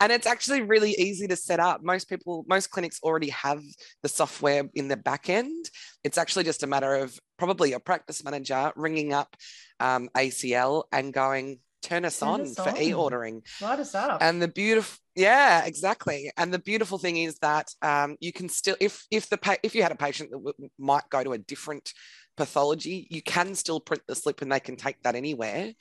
and 0.00 0.12
it's 0.12 0.26
actually 0.26 0.60
really 0.60 0.90
easy 0.92 1.26
to 1.28 1.36
set 1.36 1.58
up. 1.58 1.82
Most 1.82 2.06
people, 2.08 2.44
most 2.46 2.70
clinics 2.70 3.00
already 3.02 3.30
have 3.30 3.62
the 4.02 4.08
software 4.10 4.68
in 4.74 4.88
the 4.88 4.96
back 4.96 5.30
end. 5.30 5.70
It's 6.04 6.18
actually 6.18 6.44
just 6.44 6.62
a 6.62 6.66
matter 6.66 6.96
of 6.96 7.18
probably 7.38 7.72
a 7.72 7.80
practice 7.80 8.22
manager 8.22 8.72
ringing 8.76 9.14
up 9.14 9.36
um, 9.80 10.10
ACL 10.14 10.84
and 10.92 11.14
going, 11.14 11.60
turn 11.82 12.04
us 12.04 12.18
turn 12.18 12.28
on 12.28 12.40
us 12.42 12.56
for 12.56 12.74
e-ordering. 12.78 13.42
Light 13.62 13.80
us 13.80 13.94
up. 13.94 14.18
And 14.20 14.42
the 14.42 14.48
beautiful, 14.48 14.98
yeah, 15.14 15.64
exactly. 15.64 16.30
And 16.36 16.52
the 16.52 16.58
beautiful 16.58 16.98
thing 16.98 17.16
is 17.16 17.38
that 17.38 17.68
um, 17.80 18.16
you 18.20 18.32
can 18.32 18.48
still, 18.48 18.76
if 18.80 19.04
if 19.10 19.30
the 19.30 19.38
pa- 19.38 19.56
if 19.62 19.74
you 19.74 19.82
had 19.82 19.92
a 19.92 19.96
patient 19.96 20.30
that 20.30 20.38
w- 20.38 20.70
might 20.78 21.08
go 21.10 21.24
to 21.24 21.32
a 21.32 21.38
different 21.38 21.92
pathology, 22.36 23.06
you 23.10 23.22
can 23.22 23.54
still 23.54 23.80
print 23.80 24.02
the 24.06 24.14
slip 24.14 24.42
and 24.42 24.52
they 24.52 24.60
can 24.60 24.76
take 24.76 25.02
that 25.02 25.14
anywhere. 25.14 25.72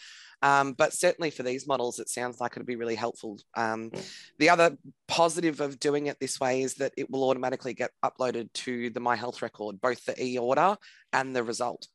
Um, 0.45 0.73
but 0.73 0.93
certainly 0.93 1.31
for 1.31 1.41
these 1.41 1.65
models, 1.65 1.97
it 1.97 2.07
sounds 2.07 2.39
like 2.39 2.51
it'd 2.51 2.67
be 2.67 2.75
really 2.75 2.93
helpful. 2.93 3.39
Um, 3.57 3.89
the 4.37 4.49
other 4.49 4.77
positive 5.07 5.59
of 5.59 5.79
doing 5.79 6.05
it 6.05 6.19
this 6.19 6.39
way 6.39 6.61
is 6.61 6.75
that 6.75 6.93
it 6.95 7.09
will 7.09 7.23
automatically 7.23 7.73
get 7.73 7.89
uploaded 8.03 8.53
to 8.53 8.91
the 8.91 8.99
My 8.99 9.15
Health 9.15 9.41
record, 9.41 9.81
both 9.81 10.05
the 10.05 10.23
e 10.23 10.37
order 10.37 10.77
and 11.11 11.35
the 11.35 11.41
result. 11.41 11.87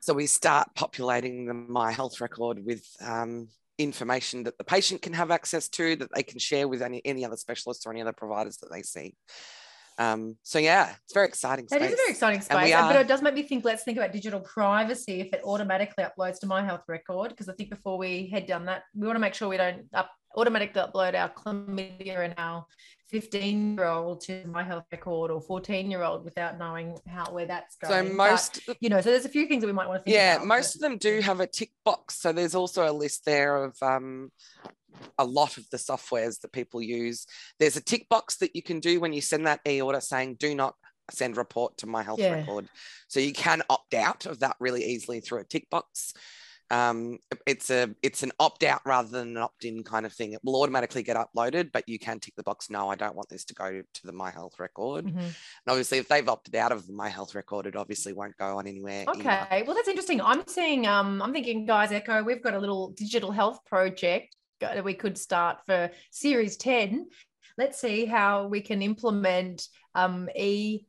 So 0.00 0.14
we 0.14 0.26
start 0.26 0.74
populating 0.74 1.46
the 1.46 1.54
My 1.54 1.92
Health 1.92 2.20
record 2.20 2.66
with 2.66 2.84
um, 3.00 3.50
information 3.78 4.42
that 4.42 4.58
the 4.58 4.64
patient 4.64 5.00
can 5.00 5.12
have 5.12 5.30
access 5.30 5.68
to, 5.68 5.94
that 5.94 6.12
they 6.12 6.24
can 6.24 6.40
share 6.40 6.66
with 6.66 6.82
any, 6.82 7.00
any 7.04 7.24
other 7.24 7.36
specialists 7.36 7.86
or 7.86 7.92
any 7.92 8.02
other 8.02 8.12
providers 8.12 8.56
that 8.56 8.72
they 8.72 8.82
see. 8.82 9.14
Um, 9.98 10.36
so 10.42 10.58
yeah, 10.58 10.92
it's 11.04 11.14
very 11.14 11.26
exciting. 11.26 11.68
Space. 11.68 11.80
That 11.80 11.86
is 11.86 11.92
a 11.94 11.96
very 11.96 12.10
exciting 12.10 12.40
space, 12.40 12.72
are, 12.74 12.92
but 12.92 13.00
it 13.00 13.08
does 13.08 13.22
make 13.22 13.34
me 13.34 13.42
think. 13.42 13.64
Let's 13.64 13.84
think 13.84 13.96
about 13.96 14.12
digital 14.12 14.40
privacy 14.40 15.20
if 15.20 15.32
it 15.32 15.40
automatically 15.44 16.04
uploads 16.04 16.38
to 16.40 16.46
my 16.46 16.64
health 16.64 16.82
record, 16.88 17.30
because 17.30 17.48
I 17.48 17.54
think 17.54 17.70
before 17.70 17.96
we 17.96 18.26
head 18.26 18.46
down 18.46 18.66
that, 18.66 18.82
we 18.94 19.06
want 19.06 19.16
to 19.16 19.20
make 19.20 19.34
sure 19.34 19.48
we 19.48 19.56
don't 19.56 19.86
up, 19.94 20.10
automatically 20.36 20.82
upload 20.82 21.14
our 21.14 21.30
chlamydia 21.30 22.24
and 22.24 22.34
our 22.36 22.66
15 23.08 23.76
year 23.76 23.86
old 23.86 24.20
to 24.22 24.46
my 24.46 24.64
health 24.64 24.84
record 24.90 25.30
or 25.30 25.40
14 25.40 25.90
year 25.90 26.02
old 26.02 26.24
without 26.24 26.58
knowing 26.58 26.98
how 27.06 27.32
where 27.32 27.46
that's 27.46 27.76
going. 27.76 28.08
So 28.08 28.14
most, 28.14 28.60
but, 28.66 28.76
you 28.80 28.88
know, 28.88 29.00
so 29.00 29.10
there's 29.10 29.24
a 29.24 29.30
few 29.30 29.46
things 29.46 29.62
that 29.62 29.66
we 29.66 29.72
might 29.72 29.88
want 29.88 30.00
to 30.00 30.04
think. 30.04 30.14
Yeah, 30.14 30.36
about, 30.36 30.46
most 30.46 30.74
of 30.74 30.80
them 30.80 30.98
do 30.98 31.20
have 31.20 31.40
a 31.40 31.46
tick 31.46 31.70
box. 31.84 32.20
So 32.20 32.32
there's 32.32 32.54
also 32.54 32.88
a 32.88 32.92
list 32.92 33.24
there 33.24 33.64
of 33.64 33.76
um, 33.80 34.30
a 35.18 35.24
lot 35.24 35.56
of 35.56 35.68
the 35.70 35.76
softwares 35.76 36.40
that 36.40 36.52
people 36.52 36.82
use. 36.82 37.26
There's 37.58 37.76
a 37.76 37.82
tick 37.82 38.08
box 38.08 38.36
that 38.38 38.54
you 38.54 38.62
can 38.62 38.80
do 38.80 39.00
when 39.00 39.12
you 39.12 39.20
send 39.20 39.46
that 39.46 39.60
e-order 39.66 40.00
saying 40.00 40.36
do 40.38 40.54
not 40.54 40.74
send 41.10 41.36
report 41.36 41.76
to 41.78 41.86
my 41.86 42.02
health 42.02 42.18
yeah. 42.18 42.34
record. 42.34 42.68
So 43.08 43.20
you 43.20 43.32
can 43.32 43.62
opt 43.70 43.94
out 43.94 44.26
of 44.26 44.40
that 44.40 44.56
really 44.60 44.84
easily 44.84 45.20
through 45.20 45.40
a 45.40 45.44
tick 45.44 45.68
box 45.70 46.12
um, 46.70 47.18
it's 47.46 47.70
a 47.70 47.94
it's 48.02 48.22
an 48.22 48.32
opt 48.40 48.64
out 48.64 48.80
rather 48.84 49.08
than 49.08 49.36
an 49.36 49.42
opt 49.42 49.64
in 49.64 49.84
kind 49.84 50.04
of 50.04 50.12
thing. 50.12 50.32
It 50.32 50.40
will 50.42 50.60
automatically 50.60 51.02
get 51.02 51.16
uploaded, 51.16 51.70
but 51.72 51.88
you 51.88 51.98
can 51.98 52.18
tick 52.18 52.34
the 52.36 52.42
box. 52.42 52.70
No, 52.70 52.88
I 52.88 52.96
don't 52.96 53.14
want 53.14 53.28
this 53.28 53.44
to 53.46 53.54
go 53.54 53.82
to 53.82 54.06
the 54.06 54.12
My 54.12 54.30
Health 54.30 54.58
record. 54.58 55.06
Mm-hmm. 55.06 55.18
And 55.18 55.34
obviously, 55.68 55.98
if 55.98 56.08
they've 56.08 56.28
opted 56.28 56.56
out 56.56 56.72
of 56.72 56.86
the 56.86 56.92
My 56.92 57.08
Health 57.08 57.34
record, 57.34 57.66
it 57.66 57.76
obviously 57.76 58.12
won't 58.12 58.36
go 58.36 58.58
on 58.58 58.66
anywhere. 58.66 59.04
Okay, 59.08 59.28
either. 59.50 59.64
well 59.64 59.76
that's 59.76 59.88
interesting. 59.88 60.20
I'm 60.20 60.46
seeing. 60.46 60.86
Um, 60.86 61.22
I'm 61.22 61.32
thinking, 61.32 61.66
guys, 61.66 61.92
Echo. 61.92 62.22
We've 62.22 62.42
got 62.42 62.54
a 62.54 62.58
little 62.58 62.90
digital 62.90 63.30
health 63.30 63.60
project 63.64 64.34
we 64.82 64.94
could 64.94 65.18
start 65.18 65.58
for 65.66 65.90
Series 66.10 66.56
Ten. 66.56 67.06
Let's 67.58 67.80
see 67.80 68.04
how 68.04 68.48
we 68.48 68.60
can 68.60 68.82
implement 68.82 69.68
um, 69.94 70.28
e 70.36 70.86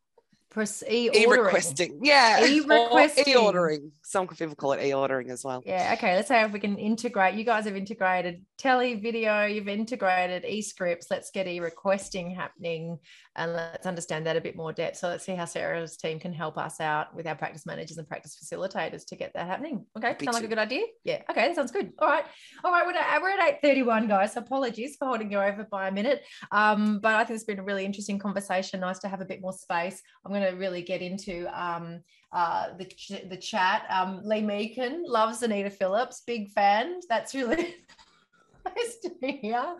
e-requesting. 0.57 1.99
Yeah. 2.01 2.45
E-requesting. 2.45 3.25
E-ordering. 3.27 3.91
Some 4.01 4.27
people 4.27 4.55
call 4.55 4.73
it 4.73 4.83
e-ordering 4.83 5.29
as 5.29 5.43
well. 5.43 5.61
Yeah. 5.65 5.93
Okay. 5.97 6.15
Let's 6.15 6.27
say 6.27 6.43
if 6.43 6.51
we 6.51 6.59
can 6.59 6.77
integrate. 6.77 7.35
You 7.35 7.43
guys 7.43 7.65
have 7.65 7.75
integrated 7.75 8.43
tele 8.57 8.95
video. 8.95 9.45
You've 9.45 9.67
integrated 9.67 10.45
e-scripts. 10.45 11.07
Let's 11.11 11.31
get 11.31 11.47
e-requesting 11.47 12.31
happening, 12.31 12.97
and 13.37 13.53
let's 13.53 13.85
understand 13.85 14.25
that 14.25 14.35
a 14.35 14.41
bit 14.41 14.55
more 14.55 14.73
depth. 14.73 14.97
So 14.97 15.07
let's 15.07 15.23
see 15.23 15.35
how 15.35 15.45
Sarah's 15.45 15.95
team 15.95 16.19
can 16.19 16.33
help 16.33 16.57
us 16.57 16.81
out 16.81 17.15
with 17.15 17.27
our 17.27 17.35
practice 17.35 17.65
managers 17.65 17.97
and 17.97 18.07
practice 18.07 18.35
facilitators 18.43 19.05
to 19.07 19.15
get 19.15 19.31
that 19.35 19.45
happening. 19.45 19.85
Okay. 19.95 20.15
Sound 20.23 20.33
like 20.33 20.43
a 20.43 20.47
good 20.47 20.57
idea? 20.57 20.85
Yeah. 21.03 21.21
Okay. 21.29 21.47
That 21.47 21.55
sounds 21.55 21.71
good. 21.71 21.93
All 21.99 22.07
right. 22.07 22.25
All 22.63 22.71
right. 22.71 22.85
We're 22.85 22.93
at, 22.93 23.21
we're 23.21 23.29
at 23.29 23.61
8:31, 23.61 24.07
guys. 24.07 24.33
So 24.33 24.41
apologies 24.41 24.95
for 24.97 25.07
holding 25.07 25.31
you 25.31 25.39
over 25.39 25.67
by 25.69 25.87
a 25.87 25.91
minute. 25.91 26.23
Um, 26.51 26.99
but 26.99 27.13
I 27.13 27.23
think 27.23 27.35
it's 27.35 27.45
been 27.45 27.59
a 27.59 27.63
really 27.63 27.85
interesting 27.85 28.17
conversation. 28.17 28.79
Nice 28.79 28.99
to 28.99 29.07
have 29.07 29.21
a 29.21 29.25
bit 29.25 29.39
more 29.39 29.53
space. 29.53 30.01
I'm 30.25 30.31
going 30.31 30.43
to 30.43 30.57
really 30.57 30.81
get 30.81 31.01
into 31.01 31.47
um, 31.53 32.01
uh, 32.31 32.75
the, 32.77 32.85
ch- 32.85 33.29
the 33.29 33.37
chat. 33.37 33.83
Um, 33.89 34.21
Lee 34.23 34.41
Meakin 34.41 35.03
loves 35.05 35.43
Anita 35.43 35.69
Phillips, 35.69 36.23
big 36.25 36.49
fan. 36.49 36.99
That's 37.07 37.35
really 37.35 37.75
nice 38.75 38.97
to 39.03 39.37
hear. 39.37 39.75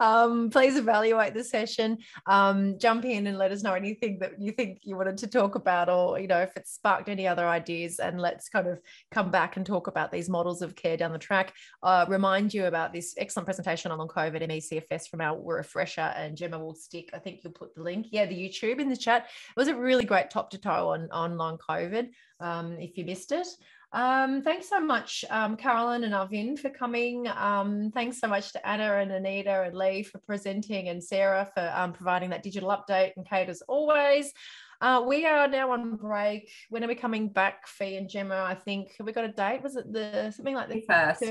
Um, 0.00 0.50
please 0.50 0.76
evaluate 0.76 1.34
the 1.34 1.44
session. 1.44 1.98
Um, 2.26 2.78
jump 2.78 3.04
in 3.04 3.26
and 3.26 3.38
let 3.38 3.52
us 3.52 3.62
know 3.62 3.74
anything 3.74 4.18
that 4.20 4.40
you 4.40 4.52
think 4.52 4.80
you 4.82 4.96
wanted 4.96 5.18
to 5.18 5.26
talk 5.26 5.54
about, 5.54 5.88
or 5.88 6.18
you 6.18 6.26
know, 6.26 6.40
if 6.40 6.56
it 6.56 6.66
sparked 6.68 7.08
any 7.08 7.26
other 7.26 7.46
ideas. 7.46 7.98
And 7.98 8.20
let's 8.20 8.48
kind 8.48 8.66
of 8.66 8.80
come 9.10 9.30
back 9.30 9.56
and 9.56 9.64
talk 9.64 9.86
about 9.86 10.12
these 10.12 10.28
models 10.28 10.62
of 10.62 10.76
care 10.76 10.96
down 10.96 11.12
the 11.12 11.18
track. 11.18 11.54
Uh, 11.82 12.06
remind 12.08 12.52
you 12.54 12.66
about 12.66 12.92
this 12.92 13.14
excellent 13.18 13.46
presentation 13.46 13.90
on 13.90 13.98
long 13.98 14.08
COVID 14.08 14.42
MECFS 14.42 15.08
from 15.08 15.20
our 15.20 15.40
refresher, 15.40 16.12
and 16.16 16.36
Gemma 16.36 16.58
will 16.58 16.74
stick. 16.74 17.10
I 17.12 17.18
think 17.18 17.40
you'll 17.42 17.52
put 17.52 17.74
the 17.74 17.82
link, 17.82 18.06
yeah, 18.10 18.26
the 18.26 18.34
YouTube 18.34 18.80
in 18.80 18.88
the 18.88 18.96
chat. 18.96 19.26
It 19.48 19.58
was 19.58 19.68
a 19.68 19.76
really 19.76 20.04
great 20.04 20.30
top 20.30 20.50
to 20.50 20.58
toe 20.58 20.90
on 20.90 21.08
on 21.10 21.36
long 21.36 21.58
COVID. 21.58 22.10
Um, 22.40 22.78
if 22.78 22.96
you 22.96 23.04
missed 23.04 23.32
it. 23.32 23.46
Um, 23.92 24.42
thanks 24.42 24.68
so 24.68 24.80
much, 24.80 25.24
um, 25.30 25.56
Caroline 25.56 26.04
and 26.04 26.14
Arvind, 26.14 26.60
for 26.60 26.70
coming. 26.70 27.26
Um, 27.26 27.90
thanks 27.92 28.20
so 28.20 28.28
much 28.28 28.52
to 28.52 28.66
Anna 28.66 28.98
and 28.98 29.10
Anita 29.10 29.62
and 29.62 29.76
Lee 29.76 30.04
for 30.04 30.18
presenting, 30.18 30.88
and 30.88 31.02
Sarah 31.02 31.50
for 31.54 31.72
um, 31.74 31.92
providing 31.92 32.30
that 32.30 32.44
digital 32.44 32.68
update, 32.68 33.12
and 33.16 33.28
Kate 33.28 33.48
as 33.48 33.62
always. 33.62 34.32
Uh, 34.80 35.04
we 35.06 35.26
are 35.26 35.48
now 35.48 35.72
on 35.72 35.96
break. 35.96 36.50
When 36.68 36.84
are 36.84 36.88
we 36.88 36.94
coming 36.94 37.28
back, 37.28 37.66
Fee 37.66 37.96
and 37.96 38.08
Gemma? 38.08 38.44
I 38.46 38.54
think 38.54 38.94
have 38.96 39.06
we 39.06 39.12
got 39.12 39.24
a 39.24 39.32
date? 39.32 39.62
Was 39.62 39.76
it 39.76 39.92
the 39.92 40.30
something 40.30 40.54
like 40.54 40.68
the 40.68 40.82
first, 40.82 41.24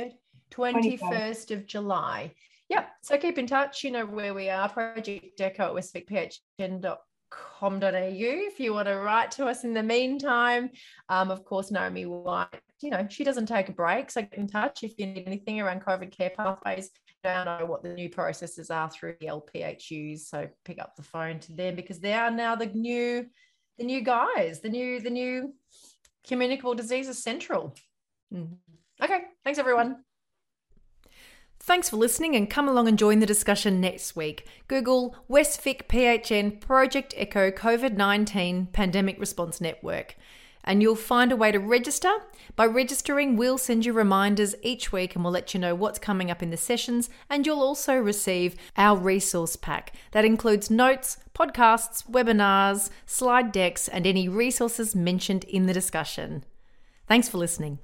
twenty 0.50 0.98
first 0.98 1.52
of 1.52 1.66
July? 1.66 2.34
Yep. 2.68 2.90
So 3.02 3.18
keep 3.18 3.38
in 3.38 3.48
touch. 3.48 3.84
You 3.84 3.92
know 3.92 4.06
where 4.06 4.34
we 4.34 4.50
are. 4.50 4.70
Project 4.70 5.40
Echo 5.40 5.68
at 5.68 5.74
westvic.phn.com 5.74 6.98
com.au 7.30 7.80
if 7.92 8.60
you 8.60 8.74
want 8.74 8.88
to 8.88 8.98
write 8.98 9.32
to 9.32 9.46
us 9.46 9.64
in 9.64 9.74
the 9.74 9.84
meantime. 9.84 10.70
Um, 11.10 11.32
of 11.32 11.46
course, 11.46 11.72
Naomi 11.72 12.06
White, 12.06 12.48
you 12.82 12.90
know, 12.90 13.08
she 13.10 13.24
doesn't 13.24 13.48
take 13.48 13.70
a 13.70 13.74
break. 13.74 14.12
So 14.12 14.22
get 14.22 14.34
in 14.36 14.48
touch 14.48 14.84
if 14.84 14.98
you 14.98 15.08
need 15.08 15.24
anything 15.28 15.60
around 15.60 15.84
COVID 15.84 16.12
care 16.12 16.32
pathways. 16.36 16.92
Now 17.24 17.44
know 17.44 17.66
what 17.66 17.84
the 17.84 17.94
new 17.94 18.10
processes 18.10 18.70
are 18.70 18.90
through 18.90 19.16
the 19.20 19.28
LPHUs. 19.28 20.20
So 20.20 20.48
pick 20.64 20.80
up 20.80 20.96
the 20.96 21.04
phone 21.04 21.40
to 21.42 21.54
them 21.54 21.76
because 21.76 22.00
they 22.00 22.14
are 22.14 22.32
now 22.32 22.56
the 22.56 22.68
new, 22.68 23.26
the 23.78 23.84
new 23.84 24.02
guys, 24.02 24.62
the 24.62 24.70
new, 24.70 25.02
the 25.02 25.10
new 25.10 25.54
communicable 26.28 26.76
diseases 26.76 27.22
central. 27.22 27.76
Mm-hmm. 28.34 29.04
Okay. 29.04 29.22
Thanks 29.44 29.60
everyone. 29.60 30.04
Thanks 31.62 31.90
for 31.90 31.98
listening 31.98 32.36
and 32.36 32.50
come 32.50 32.68
along 32.68 32.88
and 32.88 32.98
join 32.98 33.20
the 33.20 33.26
discussion 33.26 33.80
next 33.80 34.16
week. 34.16 34.48
Google 34.68 35.16
Westvic 35.30 35.88
PHN 35.88 36.60
Project 36.60 37.14
Echo 37.18 37.52
COVID 37.52 37.96
19 37.96 38.68
Pandemic 38.68 39.20
Response 39.20 39.62
Network. 39.62 40.16
And 40.64 40.82
you'll 40.82 40.96
find 40.96 41.32
a 41.32 41.36
way 41.36 41.52
to 41.52 41.60
register. 41.60 42.12
By 42.56 42.66
registering, 42.66 43.36
we'll 43.36 43.58
send 43.58 43.86
you 43.86 43.94
reminders 43.94 44.56
each 44.62 44.92
week 44.92 45.16
and 45.16 45.24
we'll 45.24 45.34
let 45.34 45.54
you 45.54 45.60
know 45.60 45.74
what's 45.74 46.00
coming 46.00 46.30
up 46.30 46.44
in 46.44 46.50
the 46.50 46.58
sessions. 46.58 47.10
And 47.30 47.46
you'll 47.46 47.62
also 47.62 47.96
receive 47.96 48.56
our 48.78 48.98
resource 48.98 49.56
pack 49.56 49.94
that 50.12 50.26
includes 50.26 50.70
notes, 50.70 51.18
podcasts, 51.34 52.06
webinars, 52.10 52.90
slide 53.06 53.52
decks, 53.52 53.88
and 53.88 54.06
any 54.06 54.28
resources 54.28 54.96
mentioned 54.96 55.44
in 55.46 55.66
the 55.66 55.74
discussion. 55.74 56.44
Thanks 57.08 57.30
for 57.30 57.38
listening. 57.38 57.80